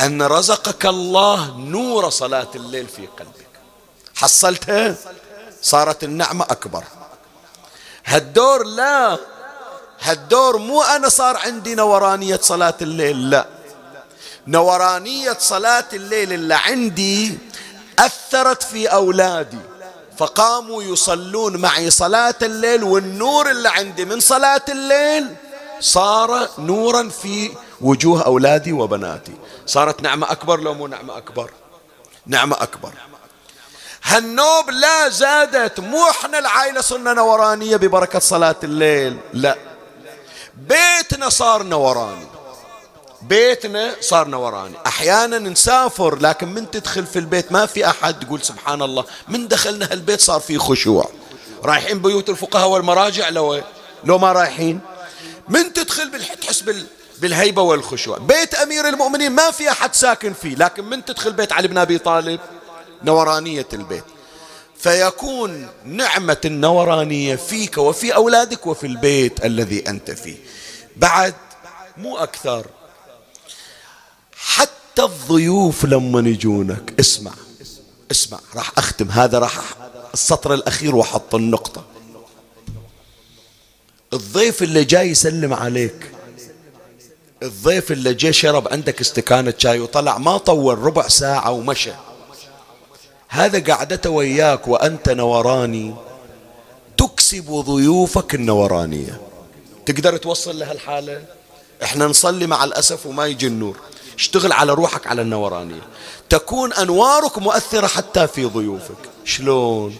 [0.00, 3.46] أن رزقك الله نور صلاة الليل في قلبك.
[4.14, 4.96] حصلتها؟
[5.62, 6.84] صارت النعمة أكبر.
[8.04, 9.18] هالدور لا
[10.04, 13.46] هالدور مو أنا صار عندي نورانية صلاة الليل لا.
[14.46, 17.38] نورانية صلاة الليل اللي عندي
[17.98, 19.58] أثرت في أولادي.
[20.18, 25.34] فقاموا يصلون معي صلاة الليل والنور اللي عندي من صلاة الليل
[25.80, 27.50] صار نورا في
[27.80, 29.34] وجوه أولادي وبناتي.
[29.66, 31.50] صارت نعمة أكبر لو مو نعمة أكبر؟
[32.26, 32.92] نعمة أكبر.
[34.02, 39.56] هالنوب لا زادت مو إحنا العائلة صرنا نورانية ببركة صلاة الليل لا.
[40.56, 42.26] بيتنا صار نوراني
[43.22, 48.82] بيتنا صار نوراني أحيانا نسافر لكن من تدخل في البيت ما في أحد تقول سبحان
[48.82, 49.04] الله.
[49.28, 51.10] من دخلنا هالبيت صار في خشوع.
[51.64, 53.60] رايحين بيوت الفقهاء والمراجع؟ لو
[54.04, 54.80] لو ما رايحين.
[55.48, 56.10] من تدخل
[56.40, 56.86] تحس بال
[57.18, 58.18] بالهيبة والخشوع.
[58.18, 61.98] بيت أمير المؤمنين ما في أحد ساكن فيه لكن من تدخل بيت علي بن أبي
[61.98, 62.40] طالب
[63.04, 64.04] نورانية البيت.
[64.84, 70.36] فيكون نعمة النورانية فيك وفي أولادك وفي البيت الذي أنت فيه.
[70.96, 71.34] بعد
[71.96, 72.66] مو أكثر.
[74.36, 77.32] حتى الضيوف لما يجونك اسمع
[78.10, 79.10] اسمع راح أختم.
[79.10, 79.60] هذا راح
[80.14, 81.84] السطر الأخير وحط النقطة.
[84.12, 86.10] الضيف اللي جاي يسلم عليك.
[87.42, 91.92] الضيف اللي جاي شرب عندك استكانة شاي وطلع ما طول ربع ساعة ومشى.
[93.34, 95.94] هذا قعدته وياك وأنت نوراني
[96.96, 99.20] تكسب ضيوفك النورانية.
[99.86, 101.22] تقدر توصل لها الحالة؟
[101.82, 103.76] إحنا نصلي مع الأسف وما يجي النور.
[104.18, 105.82] اشتغل على روحك على النورانية.
[106.28, 108.96] تكون أنوارك مؤثرة حتى في ضيوفك.
[109.24, 109.96] شلون؟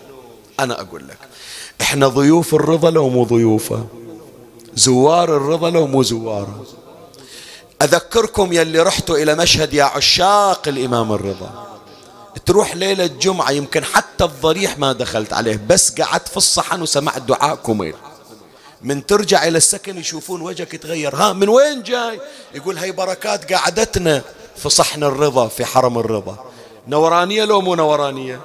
[0.60, 1.18] أنا أقول لك.
[1.80, 3.86] إحنا ضيوف الرضا لو مو ضيوفة.
[4.74, 6.66] زوار الرضا لو مو زواره
[7.82, 11.73] أذكركم يلي رحتوا إلى مشهد يا عشاق الإمام الرضا.
[12.46, 17.54] تروح ليلة جمعة يمكن حتى الضريح ما دخلت عليه بس قعدت في الصحن وسمعت دعاء
[17.54, 17.94] كميل
[18.82, 21.16] من ترجع إلى السكن يشوفون وجهك يتغير.
[21.16, 22.20] ها من وين جاي؟
[22.54, 24.22] يقول هي بركات قعدتنا
[24.56, 26.44] في صحن الرضا في حرم الرضا.
[26.88, 28.40] نورانية لو مو نورانية؟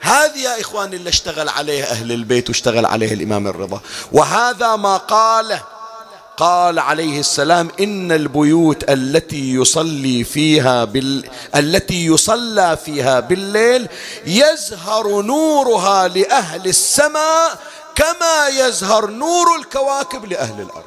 [0.00, 3.80] هذه يا إخواني اللي اشتغل عليه أهل البيت واشتغل عليه الإمام الرضا.
[4.12, 5.62] وهذا ما قاله
[6.38, 11.30] قال عليه السلام إن البيوت التي يصلي فيها بال...
[11.56, 13.88] التي يصلى فيها بالليل
[14.26, 17.58] يزهر نورها لأهل السماء
[17.94, 20.84] كما يزهر نور الكواكب لأهل الأرض.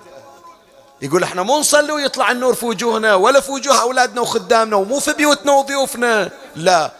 [1.01, 5.13] يقول إحنا مو نصلي ويطلع النور في وجوهنا ولا في وجوه أولادنا وخدامنا ومو في
[5.13, 6.31] بيوتنا وضيوفنا.
[6.55, 6.91] لا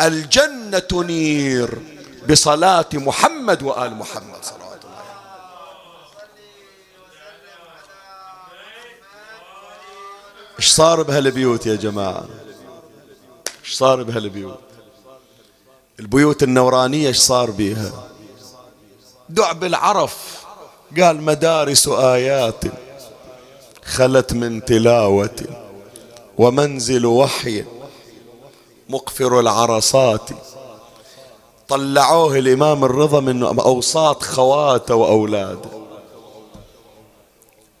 [0.00, 1.78] الجنة تنير
[2.30, 4.61] بصلاة محمد وآل محمد صلوات الله
[10.62, 12.24] إيش صار بهالبيوت يا جماعة؟
[13.64, 14.58] إيش صار بهالبيوت؟
[16.00, 17.92] البيوت النورانية إيش صار بيها؟
[19.28, 20.44] دع بالعرف
[21.00, 22.64] قال مدارس آيات
[23.84, 25.36] خلت من تلاوة
[26.38, 27.64] ومنزل وحي
[28.88, 30.28] مقفر العرصات.
[31.68, 35.81] طلعوه الإمام الرضا من أوساط خواته وأولاده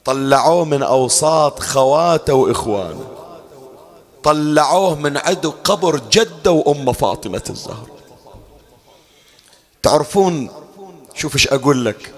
[0.04, 3.04] طلعوه من أوساط خواته وإخوانه.
[4.22, 7.88] طلعوه من عدو قبر جده وأم فاطمة الزهر.
[9.82, 10.50] تعرفون
[11.14, 12.12] شوف إيش أقول لك؟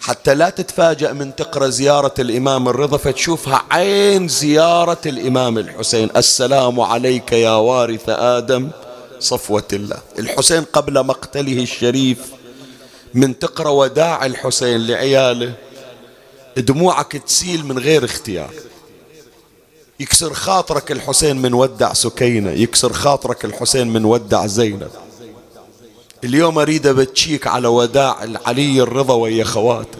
[0.00, 6.10] حتى لا تتفاجأ من تقرأ زيارة الإمام الرضا فتشوفها عين زيارة الإمام الحسين.
[6.16, 8.70] السلام عليك يا وارث آدم
[9.20, 9.98] صفوة الله.
[10.18, 12.18] الحسين قبل مقتله الشريف
[13.14, 15.54] من تقرأ وداع الحسين لعياله.
[16.60, 18.54] دموعك تسيل من غير اختيار.
[20.00, 24.90] يكسر خاطرك الحسين من ودع سكينة يكسر خاطرك الحسين من ودع زينب.
[26.24, 29.98] اليوم أريد أبتشيك على وداع علي الرضا ويا خواته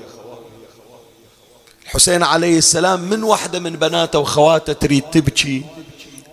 [1.85, 5.65] الحسين عليه السلام من واحدة من بناته وخواته تريد تبكي؟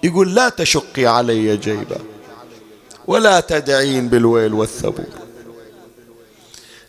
[0.03, 1.97] يقول لا تشقي علي جيبا
[3.07, 5.24] ولا تدعين بالويل والثبور.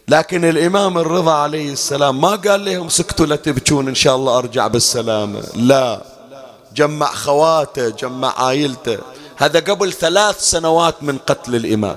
[0.09, 4.67] لكن الإمام الرضا عليه السلام ما قال لهم سكتوا لا تبكون إن شاء الله أرجع
[4.67, 5.43] بالسلامة.
[5.55, 6.03] لا.
[6.75, 8.99] جمع خواته جمع عائلته.
[9.37, 11.97] هذا قبل ثلاث سنوات من قتل الإمام.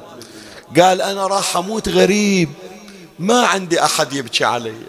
[0.80, 2.50] قال أنا راح أموت غريب.
[3.20, 4.82] ما عندي أحد يبكي علي.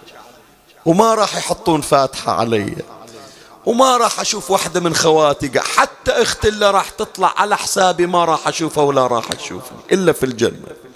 [0.87, 2.77] وما راح يحطون فاتحة علي.
[3.67, 8.49] وما راح أشوف واحدة من خواتي حتى أختي اللي راح تطلع على حسابي ما راح
[8.49, 10.90] أشوفها ولا راح تشوفني إلا في الجنة.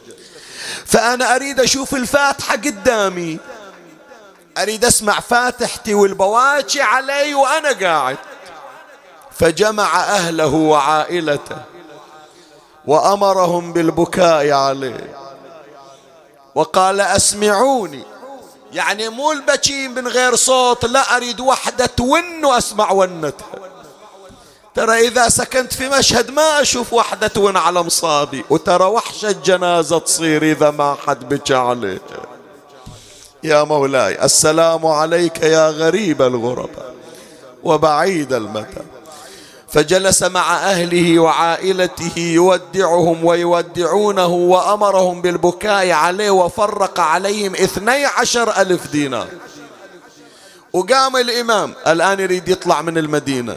[0.86, 3.38] فأنا أريد أشوف الفاتحة قدامي.
[4.58, 8.16] أريد أسمع فاتحتي والبواكي علي وأنا قاعد.
[9.38, 11.56] فجمع أهله وعائلته
[12.86, 15.16] وأمرهم بالبكاء عليه.
[16.54, 18.04] وقال أسمعوني.
[18.72, 23.73] يعني مو البكي من غير صوت لا أريد وحدة ون وأسمع ونتها
[24.74, 28.44] ترى إذا سكنت في مشهد ما أشوف وحدة ون على مصابي.
[28.50, 32.00] وترى وحشة جنازة تصير إذا ما حد بكى عليه.
[33.42, 36.94] يا مولاي السلام عليك يا غريب الغرباء
[37.64, 38.84] وبعيد المدى.
[39.68, 49.28] فجلس مع أهله وعائلته يودعهم ويودعونه وأمرهم بالبكاء عليه وفرق عليهم اثني عشر ألف دينار.
[50.72, 53.56] وقام الإمام الآن يريد يطلع من المدينة.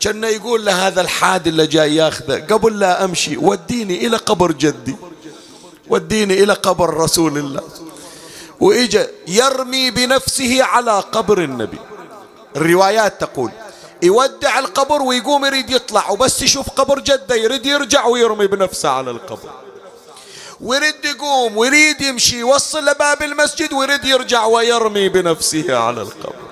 [0.00, 2.46] كان يقول لهذا الحاد اللي جاي ياخذه.
[2.50, 4.96] قبل لا أمشي وديني إلى قبر جدي.
[5.88, 7.62] وديني إلى قبر رسول الله.
[8.60, 11.78] وإجا يرمي بنفسه على قبر النبي.
[12.56, 13.50] الروايات تقول
[14.02, 19.50] يودع القبر ويقوم يريد يطلع وبس يشوف قبر جده يريد يرجع ويرمي بنفسه على القبر.
[20.60, 26.48] ويريد يقوم ويريد يمشي يوصل لباب المسجد ويريد يرجع ويرمي بنفسه على القبر.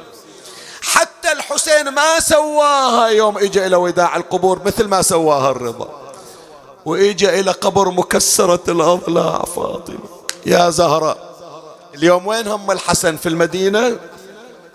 [1.33, 3.09] الحسين ما سواها.
[3.09, 5.89] يوم اجى إلى وداع القبور مثل ما سواها الرضا.
[6.85, 9.99] واجى إلى قبر مكسرة الأضلاع فاطمة.
[10.47, 11.37] يا زهراء
[11.95, 13.97] اليوم وين هم الحسن؟ في المدينة؟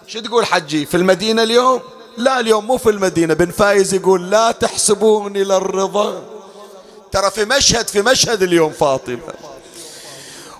[0.07, 1.81] شو تقول حجي؟ في المدينة اليوم؟
[2.17, 3.33] لا اليوم مو في المدينة.
[3.33, 6.21] بن فايز يقول لا تحسبوني للرضا.
[7.11, 9.33] ترى في مشهد في مشهد اليوم فاطمة.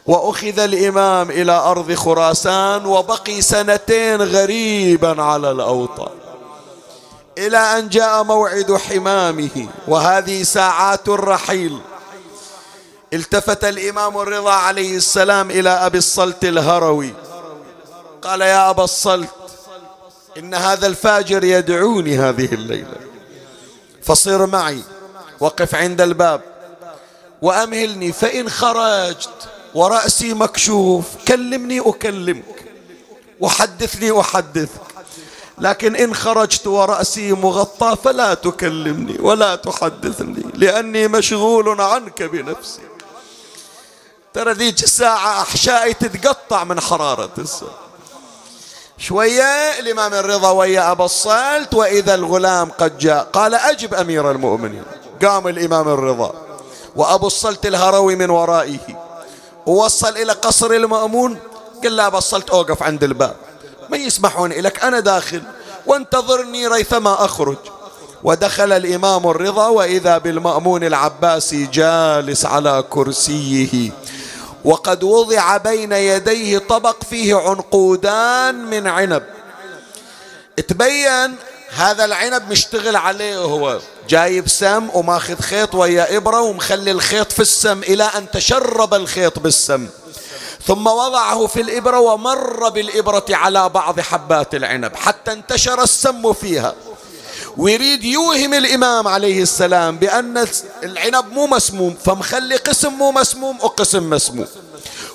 [0.06, 6.12] وأخذ الإمام إلى أرض خراسان وبقي سنتين غريبا على الأوطان.
[7.38, 11.80] إلى أن جاء موعد حمامه وهذه ساعات الرحيل.
[13.14, 17.14] التفت الإمام الرضا عليه السلام إلى أبي الصلت الهروي.
[18.22, 19.30] قال يا أبا الصلت
[20.38, 22.96] إن هذا الفاجر يدعوني هذه الليلة.
[24.04, 24.82] فصر معي
[25.40, 26.42] وقف عند الباب
[27.42, 29.30] وأمهلني فإن خرجت
[29.76, 32.66] ورأسي مكشوف كلمني أكلمك
[33.40, 34.82] وحدثني أحدثك.
[35.58, 42.82] لكن إن خرجت ورأسي مغطى فلا تكلمني ولا تحدثني لأني مشغول عنك بنفسي.
[44.34, 47.80] ترى ذيك الساعة أحشائي تتقطع من حرارة الساعة
[48.98, 54.84] شوية الإمام الرضا ويا أبا الصلت وإذا الغلام قد جاء قال أجب أمير المؤمنين.
[55.26, 56.34] قام الإمام الرضا
[56.96, 59.11] وأبو الصلت الهروي من ورائه.
[59.66, 61.38] ووصل إلى قصر المأمون.
[61.84, 63.36] قال له أبا الصلت أوقف عند الباب.
[63.90, 65.42] ما يسمحون لك أنا داخل.
[65.86, 67.58] وانتظرني ريثما أخرج.
[68.24, 73.92] ودخل الإمام الرضا وإذا بالمأمون العباسي جالس على كرسيه.
[74.66, 79.24] وقد وضع بين يديه طبق فيه عنقودان من عنب.
[80.68, 81.36] تبين
[81.76, 83.80] هذا العنب مشتغل عليه هو.
[84.10, 89.88] جايب سم وماخذ خيط ويا إبرة ومخلي الخيط في السم إلى أن تشرب الخيط بالسم.
[90.68, 96.76] ثم وضعه في الإبرة ومر بالإبرة على بعض حبات العنب حتى انتشر السم فيها.
[97.58, 100.48] ويريد يوهم الإمام عليه السلام بأن
[100.84, 104.48] العنب مو مسموم فمخلي قسم مو مسموم وقسم مسموم.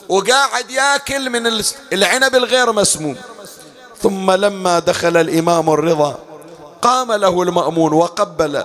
[0.08, 1.62] وقاعد ياكل من
[1.92, 3.16] العنب الغير مسموم.
[4.02, 6.18] ثم لما دخل الإمام الرضا
[6.82, 8.64] قام له المأمون وقبل.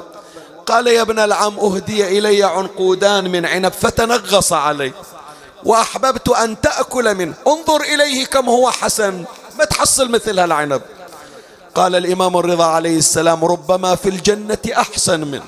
[0.65, 4.93] قال يا ابن العم أهدي إلي عنقودان من عنب فتنغص علي
[5.63, 7.33] وأحببت أن تأكل منه.
[7.47, 9.25] انظر إليه كم هو حسن.
[9.59, 10.81] ما تحصل مثل هالعنب.
[11.75, 15.43] قال الإمام الرضا عليه السلام ربما في الجنة أحسن منه.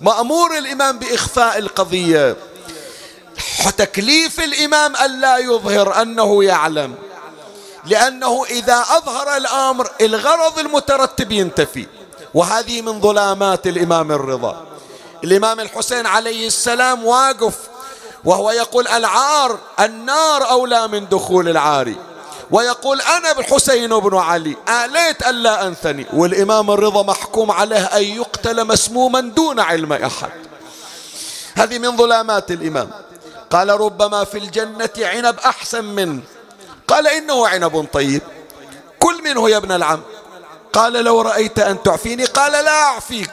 [0.00, 2.36] مأمور الإمام بإخفاء القضية.
[3.76, 6.94] تكليف الإمام ألا يظهر أنه يعلم.
[7.86, 11.86] لأنه إذا أظهر الأمر الغرض المترتب ينتفي.
[12.34, 14.66] وهذه من ظلامات الإمام الرضا.
[15.24, 17.54] الإمام الحسين عليه السلام واقف
[18.24, 21.96] وهو يقول العار النار أولى من دخول العاري.
[22.50, 26.06] ويقول أنا الحسين بن علي آليت ألا أنثني.
[26.12, 30.30] والإمام الرضا محكوم عليه أن يقتل مسموما دون علم أحد.
[31.54, 32.90] هذه من ظلامات الإمام.
[33.50, 36.22] قال ربما في الجنة عنب أحسن منه.
[36.90, 38.22] قال إنه عنب طيب.
[38.98, 40.00] كل منه يا ابن العم.
[40.72, 43.30] قال لو رأيت أن تعفيني قال لا أعفيك.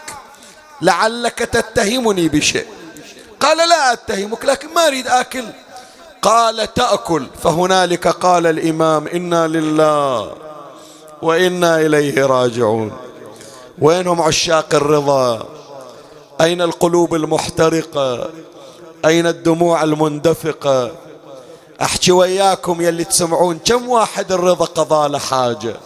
[0.81, 2.65] لعلك تتهمني بشيء.
[3.39, 5.45] قال لا أتهمك لكن ما أريد آكل.
[6.21, 7.27] قال تأكل.
[7.43, 10.35] فهنالك قال الإمام إنا لله
[11.21, 12.97] وإنا إليه راجعون.
[13.79, 15.49] وينهم عشاق الرضا؟
[16.41, 18.29] أين القلوب المحترقة؟
[19.05, 21.06] أين الدموع المندفقة؟
[21.81, 25.79] أحكي وياكم يلي تسمعون كم واحد الرضا قضى له حاجة؟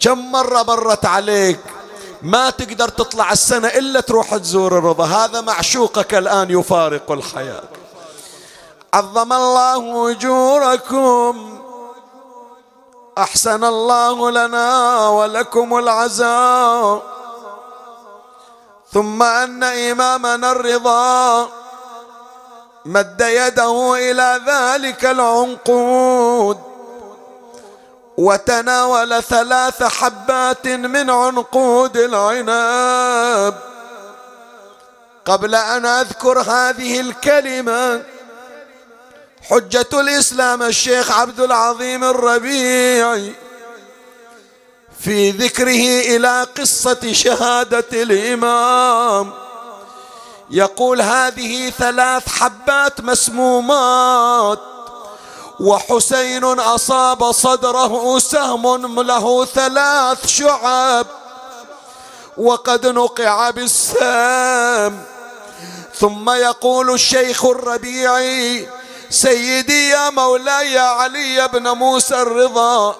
[0.00, 1.60] كم مرة مرت عليك؟
[2.22, 7.62] ما تقدر تطلع السنة إلا تروح تزور الرضا هذا معشوقك الآن يفارق الحياة.
[8.94, 11.60] عظم الله أجوركم
[13.18, 17.02] أحسن الله لنا ولكم العزاء.
[18.92, 21.48] ثم أن إمامنا الرضا
[22.84, 26.58] مد يده إلى ذلك العنقود.
[28.16, 33.54] وتناول ثلاث حبات من عنقود العنب.
[35.24, 38.02] قبل أن أذكر هذه الكلمة
[39.50, 43.32] حجة الإسلام الشيخ عبد العظيم الربيعي
[45.00, 49.49] في ذكره إلى قصة شهادة الإمام.
[50.50, 54.58] يقول هذه ثلاث حبات مسمومات
[55.60, 61.06] وحسين أصاب صدره سهم له ثلاث شعب
[62.36, 65.04] وقد نقع بالسام
[65.94, 68.68] ثم يقول الشيخ الربيعي
[69.10, 72.96] سيدي يا مولاي علي بن موسى الرضا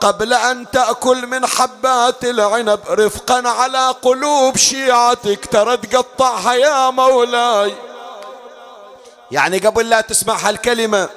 [0.00, 7.74] قبل أن تأكل من حبات العنب رفقا على قلوب شيعتك ترى تقطعها يا مولاي.
[9.30, 11.08] يعني قبل لا تسمع هالكلمة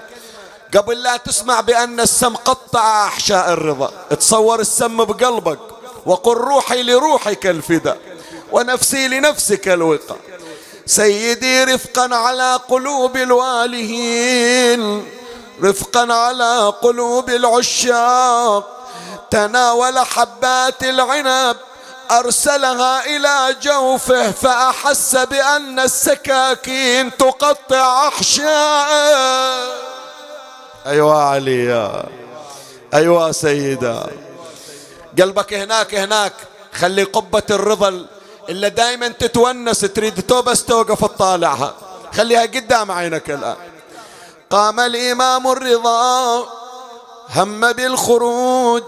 [0.77, 5.59] قبل لا تسمع بأن السم قطع أحشاء الرضا تصور السم بقلبك
[6.05, 7.97] وقل روحي لروحك الفداء
[8.51, 10.17] ونفسي لنفسك الوقاء.
[10.85, 15.05] سيدي رفقا على قلوب الوالهين.
[15.63, 18.77] رفقا على قلوب العشاق.
[19.31, 21.57] تناول حبات العنب
[22.11, 29.67] أرسلها إلى جوفه فأحس بأن السكاكين تقطع احشاءه
[30.85, 32.03] أيوه علي
[32.93, 34.03] أيوه سيدة.
[35.19, 36.33] قلبك هناك هناك.
[36.73, 38.05] خلي قبة الرضا
[38.49, 41.73] اللي دايما تتونس تريد توبس توقف تطالعها
[42.13, 43.55] خليها قدام عينك الآن.
[44.51, 46.47] قام الإمام الرضا
[47.35, 48.83] هم بالخروج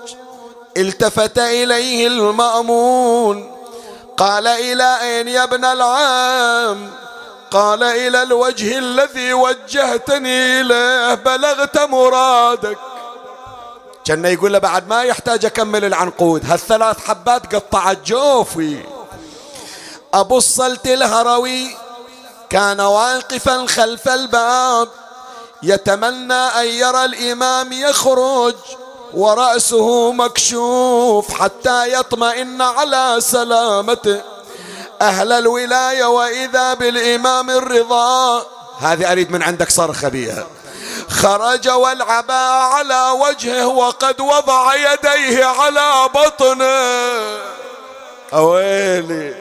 [0.78, 3.56] التفت إليه المأمون.
[4.18, 6.92] قال إلى أين يا ابن العام
[7.52, 12.78] قال إلى الوجه الذي وجهتني إليه بلغت مرادك.
[14.06, 18.86] كان يقول له بعد ما يحتاج أكمل العنقود هالثلاث حبات قطعت جوفي.
[20.14, 21.78] أبو الصلت الهروي
[22.50, 24.90] كان واقفا خلف الباب.
[25.64, 28.56] يتمنى أن يرى الإمام يخرج
[29.14, 34.22] ورأسه مكشوف حتى يطمئن على سلامته.
[35.02, 38.46] أهل الولاية وإذا بالإمام الرضا.
[38.80, 40.48] هذه أريد من عندك صرخة بيها
[41.10, 47.40] خرج والعبا على وجهه وقد وضع يديه على بطنه.
[48.34, 49.36] أويلي.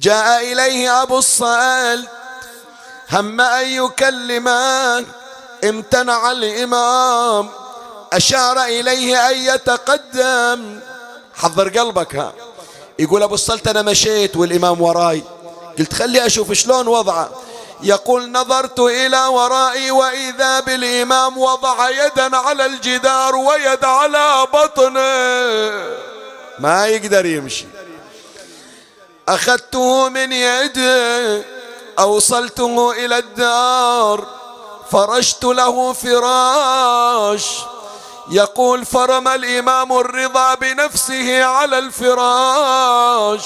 [0.00, 2.19] جاء إليه أبو الصالح
[3.12, 5.04] هم أن يكلمه
[5.64, 7.50] امتنع الإمام.
[8.12, 10.80] أشار إليه أن يتقدم.
[11.34, 12.32] حضر قلبك ها.
[12.98, 15.22] يقول أبو الصلت أنا مشيت والإمام وراي.
[15.78, 17.30] قلت خلي أشوف شلون وضعه
[17.82, 25.00] يقول نظرت إلى ورائي وإذا بالإمام وضع يدا على الجدار ويد على بطنه.
[26.58, 27.66] ما يقدر يمشي.
[29.28, 31.59] أخذته من يده.
[32.00, 34.26] أوصلته إلى الدار
[34.90, 37.46] فرشت له فراش.
[38.30, 43.44] يقول فرم الإمام الرضا بنفسه على الفراش.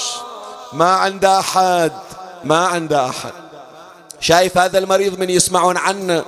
[0.73, 1.91] ما عند أحد
[2.43, 3.31] ما عند أحد.
[4.19, 6.25] شايف هذا المريض من يسمعون عنه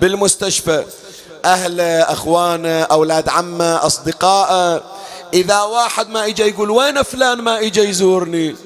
[0.00, 0.84] بالمستشفى.
[1.44, 4.82] أهله أخوانه أولاد عمه أصدقائه.
[5.34, 8.56] إذا واحد ما إجا يقول وين فلان ما إجا يزورني؟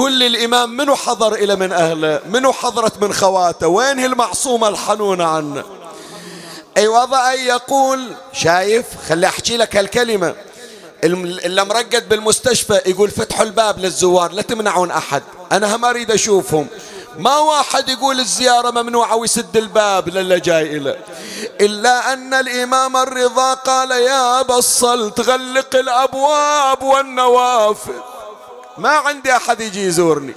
[0.00, 4.68] قل لي الإمام منو حضر إلى من أهله؟ منو حضرت من خواته؟ وين هي المعصومة
[4.68, 5.64] الحنونة عنه؟
[6.76, 10.34] أي وضع يقول؟ شايف؟ خلي أحكي لك هالكلمة.
[11.04, 15.22] اللي مرقد بالمستشفى يقول فتحوا الباب للزوار لا تمنعون أحد.
[15.52, 16.66] أنا هم أريد أشوفهم.
[17.18, 20.98] ما واحد يقول الزيارة ممنوعة ويسد الباب للي جاي إليه
[21.60, 27.92] إلا أن الإمام الرضا قال يا أبا الصلت غلق الأبواب والنوافذ.
[28.80, 30.34] ما عندي أحد يجي يزورني.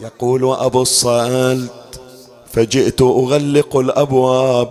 [0.00, 2.00] يقول وأبو الصلت
[2.52, 4.68] فجئت أغلق الأبواب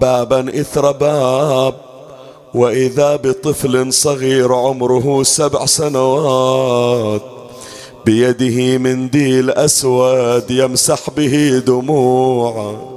[0.00, 1.74] بابا إثر باب
[2.54, 7.22] وإذا بطفل صغير عمره سبع سنوات
[8.04, 12.88] بيده منديل أسود يمسح به دموعه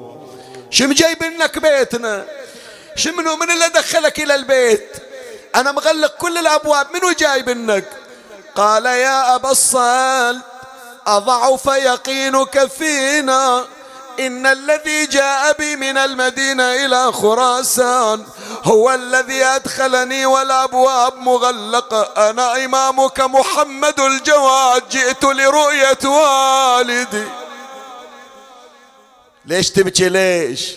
[0.70, 2.26] شم جايب لك بيتنا؟
[2.96, 4.88] شمنو؟ من اللي دخلك إلى البيت؟
[5.56, 8.05] أنا مغلق كل الأبواب منو جايب لك؟
[8.56, 10.42] قال يا أبا الصال
[11.08, 13.66] أضعف يقينك فينا؟
[14.20, 18.26] إن الذي جاء بي من المدينة إلى خراسان
[18.64, 22.30] هو الذي أدخلني والأبواب مغلقة.
[22.30, 27.28] أنا إمامك محمد الجواد جئت لرؤية والدي.
[29.46, 30.72] ليش تبكي؟ ليش؟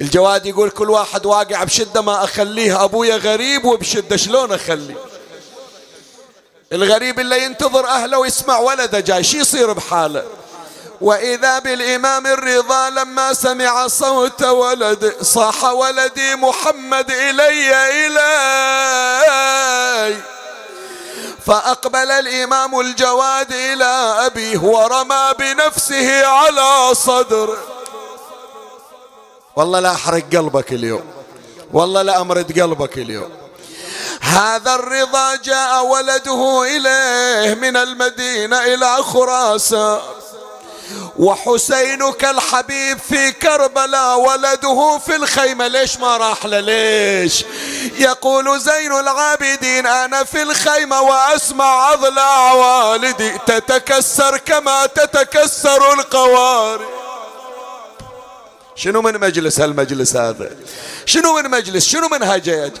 [0.00, 4.96] الجواد يقول كل واحد واقع بشدة ما أخليه أبويا غريب وبشدة شلون أخليه؟
[6.72, 10.24] الغريب اللي ينتظر أهله ويسمع ولده جاي شي يصير بحاله؟
[11.00, 18.36] وإذا بالإمام الرضا لما سمع صوت ولد صاح ولدي محمد إلي إلي.
[21.46, 23.84] فأقبل الإمام الجواد إلى
[24.26, 27.58] أبيه ورمى بنفسه على صدره
[29.56, 31.04] والله لا أحرق قلبك اليوم.
[31.72, 33.45] والله لا أمرد قلبك اليوم.
[34.20, 40.00] هذا الرضا جاء ولده إليه من المدينة إلى خراسان.
[41.18, 45.66] وحسينك الحبيب في كربلاء ولده في الخيمة.
[45.68, 47.44] ليش ما راح ليش؟
[47.98, 56.80] يقول زين العابدين أنا في الخيمة وأسمع أضلاع والدي تتكسر كما تتكسر القوارب
[58.74, 60.50] شنو من مجلس هالمجلس هذا؟
[61.06, 62.72] شنو من مجلس؟ شنو من هجية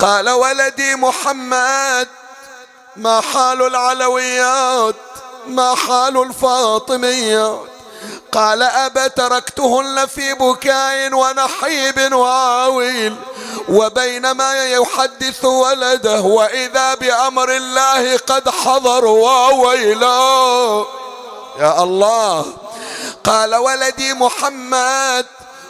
[0.00, 2.08] قال ولدي محمد
[2.96, 4.94] ما حال العلويات
[5.46, 7.66] ما حال الفاطميات.
[8.32, 13.16] قال أبا تركتهن في بكاء ونحيب وعويل
[13.68, 20.84] وبينما يحدث ولده وإذا بأمر الله قد حضر وويلا
[21.58, 22.46] يا الله.
[23.24, 25.26] قال ولدي محمد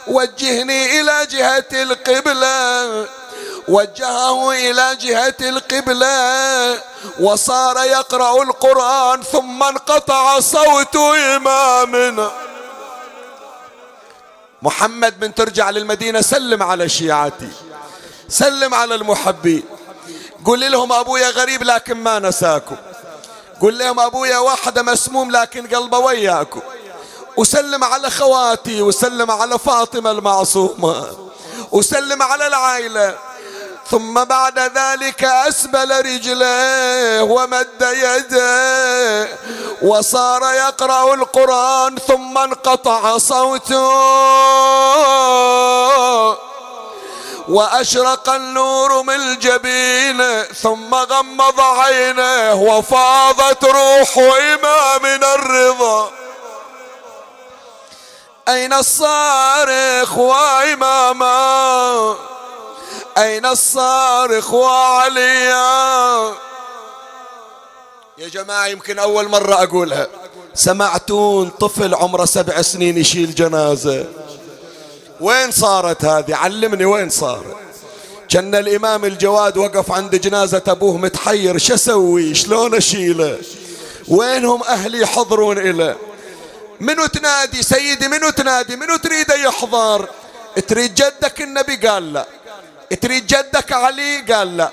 [0.07, 3.07] وجهني إلى جهة القبلة.
[3.67, 6.83] وجهه إلى جهة القبلة
[7.19, 10.95] وصار يقرأ القرآن ثم انقطع صوت
[11.35, 12.31] إمامنا.
[14.61, 17.49] محمد من ترجع للمدينة سلم على شيعتي
[18.29, 19.63] سلم على المحبين.
[20.45, 22.75] قل لهم أبويا غريب لكن ما نساكم.
[23.61, 26.61] قل لهم أبويا واحدة مسموم لكن قلبه وياكم.
[27.37, 31.29] وسلم على خواتي وسلم على فاطمة المعصومة.
[31.71, 33.17] وسلم على العائلة.
[33.89, 39.27] ثم بعد ذلك أسبل رجليه ومد يده
[39.81, 43.91] وصار يقرأ القرآن ثم انقطع صوته
[47.47, 56.11] وأشرق النور من الجبين ثم غمض عينه وفاضت روح إمامنا الرضا.
[58.47, 61.31] أين الصارخ وإماما؟
[63.17, 66.33] أين الصارخ وعليا؟
[68.17, 70.07] يا جماعة يمكن أول مرة أقولها.
[70.53, 74.05] سمعتون طفل عمره سبع سنين يشيل جنازة.
[75.21, 77.57] وين صارت هذه؟ علمني وين صارت.
[78.29, 81.57] كان الإمام الجواد وقف عند جنازة أبوه متحير.
[81.57, 83.37] شو أسوي؟ شلون أشيله؟
[84.07, 85.97] وينهم أهلي يحضرون إليه
[86.79, 90.09] منو تنادي؟ سيدي منو تنادي؟ منو تريد يحضر؟
[90.67, 92.25] تريد جدك؟ النبي قال لا.
[92.95, 94.71] تريد جدك علي قال لا.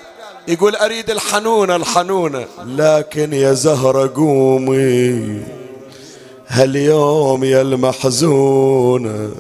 [0.49, 5.43] يقول أريد الحنونة الحنونة لكن يا زهرة قومي
[6.49, 9.31] هاليوم يا المحزونة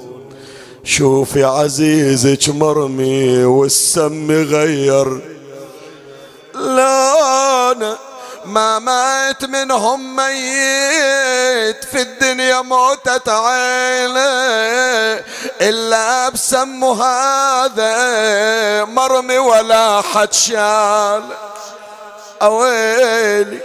[0.84, 5.20] شوفي عزيزك مرمي والسم غير
[8.48, 14.20] ما مات منهم ميت في الدنيا موتة عينه
[15.60, 17.94] إلا بسم هذا
[18.84, 21.24] مرمي ولا حد شال.
[22.42, 23.60] أويلي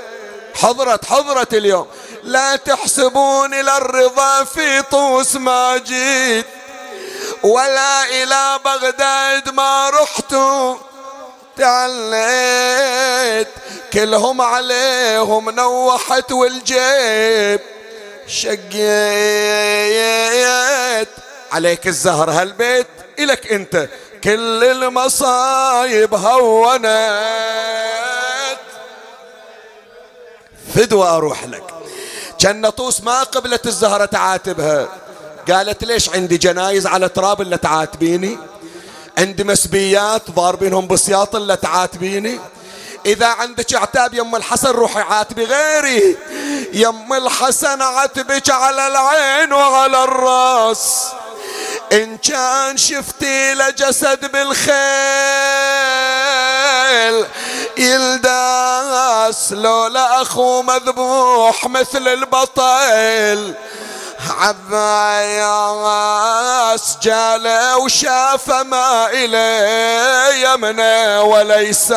[0.55, 1.87] حضرت حضرت اليوم.
[2.23, 6.45] لا تحسبون إلى الرضا في طوس ما جيت
[7.43, 10.35] ولا إلى بغداد ما رحت.
[11.57, 13.47] تعليت
[13.93, 17.59] كلهم عليهم نوحت والجيب.
[18.27, 18.73] شقيت.
[21.51, 22.87] عليك الزهر هالبيت
[23.19, 23.87] إلك أنت.
[24.23, 26.85] كل المصايب هونت.
[30.75, 31.63] فدوى أروح لك.
[32.39, 34.87] كان نطوس ما قبلت الزهرة تعاتبها.
[35.51, 38.37] قالت ليش عندي جنايز على تراب اللي تعاتبيني؟
[39.17, 42.39] عندي مسبيات ضاربينهم بسياط اللي تعاتبيني.
[43.05, 46.17] إذا عندك عتاب يم الحسن روحي عاتبي غيري.
[46.73, 51.03] يم الحسن عاتبك على العين وعلى الرأس.
[51.91, 54.73] إن كان شفتي لجسد بالخيل
[57.77, 63.53] يلداس لولا أخو مذبوح مثل البطل
[64.29, 65.77] عباس
[67.01, 71.93] جاله وشاف ما إليه يمنه وليس.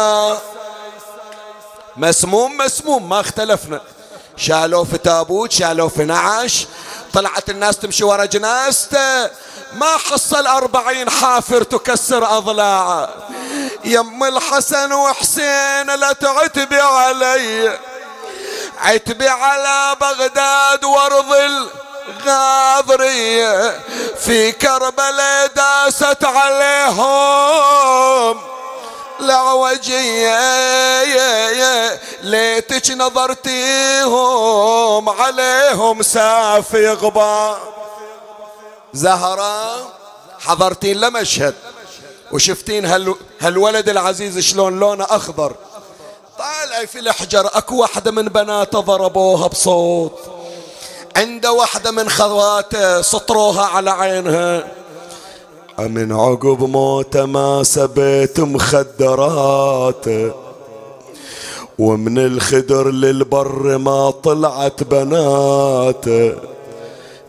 [1.97, 3.81] مسموم مسموم ما اختلفنا.
[4.37, 6.67] شالوه في تابوت شالوه في نعش.
[7.13, 9.31] طلعت الناس تمشي ورا جنازته.
[9.73, 13.09] ما حصل أربعين حافر تكسر أضلاعه.
[13.85, 17.79] يم الحسن وحسين لا تعتبي علي.
[18.79, 21.33] عتبي على بغداد وأرض
[22.09, 23.81] الغاضرية
[24.19, 27.77] في كربلاء داست عليهم.
[29.21, 30.41] لعوجية
[32.23, 34.19] ليتك نظرتيهم
[35.09, 37.59] عليهم سافي غبار.
[38.95, 39.89] زهرة
[40.47, 41.55] حضرتين لمشهد.
[42.33, 45.55] وشفتين هال هالولد العزيز شلون لونه أخضر.
[46.39, 50.36] طالع في الحجر أكو واحدة من بناته ضربوها بصوت.
[51.17, 54.67] عند واحدة من خواته سطروها على عينها.
[55.79, 60.33] من عقب موته ما سبيت مخدراته.
[61.79, 66.33] ومن الخدر للبر ما طلعت بناته.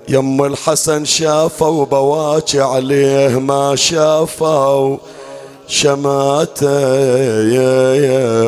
[0.09, 4.97] يم الحسن شافوا بواكي عليه ما شافوا
[5.68, 6.68] شماته.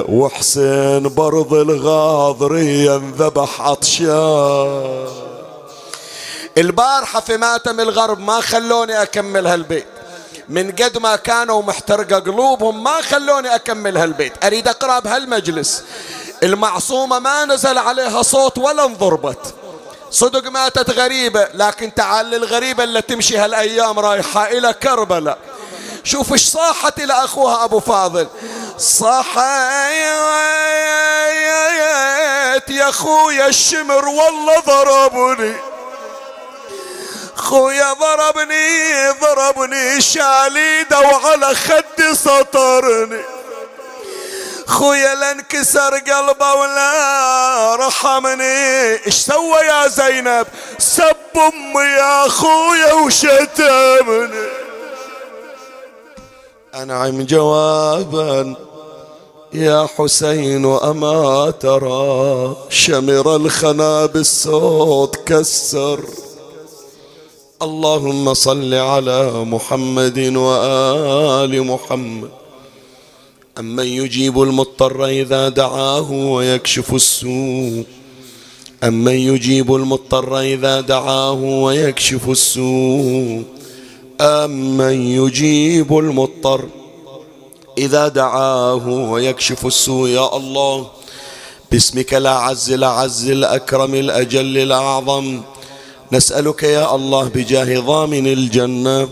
[0.09, 5.28] وحسين برض الغاضري ينذبح عطشان.
[6.57, 9.87] البارحة في ماتم الغرب ما خلوني أكمل هالبيت.
[10.49, 14.45] من قد ما كانوا محترقة قلوبهم ما خلوني أكمل هالبيت.
[14.45, 15.83] أريد أقرأ بهالمجلس.
[16.43, 19.53] المعصومة ما نزل عليها صوت ولا انضربت.
[20.11, 25.37] صدق ماتت غريبة لكن تعال الغريبة اللي تمشي هالأيام رايحة إلى كربلاء.
[26.03, 28.27] شوف إيش صاحت إلى أخوها أبو فاضل.
[28.77, 29.29] صحيت
[32.69, 35.55] يا أخويا الشمر والله ضربني.
[37.39, 43.21] خويا ضربني ضربني شاليده وعلى خدي سطرني.
[44.67, 49.05] خويا لانكسر قلبه ولا رحمني.
[49.05, 50.47] إيش سوى يا زينب؟
[50.77, 54.49] سب أمي يا خويا وشتمني.
[56.75, 58.55] أنعم جوابا
[59.53, 62.55] يا حسين أما ترى.
[62.69, 65.99] شمر الخنا بالصوت كسر.
[67.61, 72.29] اللهم صل على محمد وآل محمد.
[73.59, 77.83] أمن يجيب المضطر إذا دعاه ويكشف السوء.
[78.83, 83.43] أمن يجيب المضطر إذا دعاه ويكشف السوء.
[84.21, 86.65] أمن يجيب المضطر
[87.77, 90.09] إذا دعاه ويكشف السوء.
[90.09, 90.87] يا الله
[91.71, 95.41] باسمك لا عز لا عز الأكرم الأجل الأعظم.
[96.11, 99.09] نسألك يا الله بجاه ضامن الجنة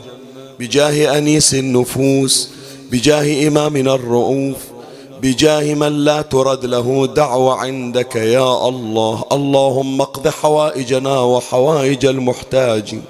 [0.60, 2.50] بجاه أنيس النفوس
[2.92, 4.58] بجاه إمامنا الرؤوف
[5.22, 9.24] بجاه من لا ترد له دعوة عندك يا الله.
[9.32, 13.04] اللهم اقض حوائجنا وحوائج المحتاجين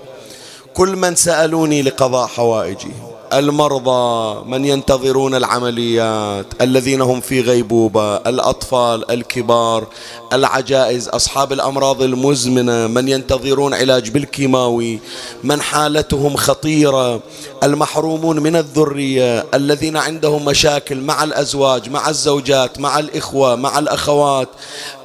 [0.74, 2.92] كل من سألوني لقضاء حوائجي
[3.34, 9.88] المرضى من ينتظرون العمليات الذين هم في غيبوبة الأطفال الكبار
[10.34, 15.00] العجائز أصحاب الأمراض المزمنة من ينتظرون علاج بالكيماوي
[15.44, 17.22] من حالتهم خطيرة
[17.64, 24.50] المحرومون من الذرية الذين عندهم مشاكل مع الأزواج مع الزوجات مع الإخوة مع الأخوات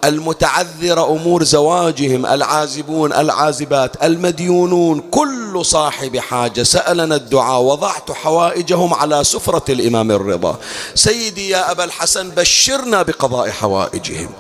[0.04, 6.62] المتعذرة أمور زواجهم العازبون العازبات المديونون كل صاحب حاجة.
[6.62, 10.58] سألنا الدعاء وضعت حوائجهم على سفرة الإمام الرضا.
[10.94, 14.30] سيدي يا أبا الحسن بشرنا بقضاء حوائجهم.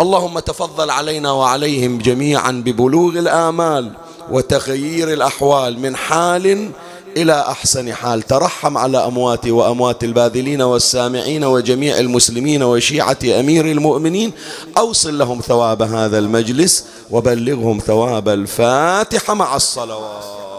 [0.00, 3.92] اللهم تفضل علينا وعليهم جميعا ببلوغ الآمال
[4.30, 6.70] وتغيير الأحوال من حال
[7.16, 8.22] إلى أحسن حال.
[8.22, 14.32] ترحم على أمواتي وأموات الباذلين والسامعين وجميع المسلمين وشيعة أمير المؤمنين.
[14.78, 20.49] أوصل لهم ثواب هذا المجلس وبلغهم ثواب الفاتحة مع الصلوات.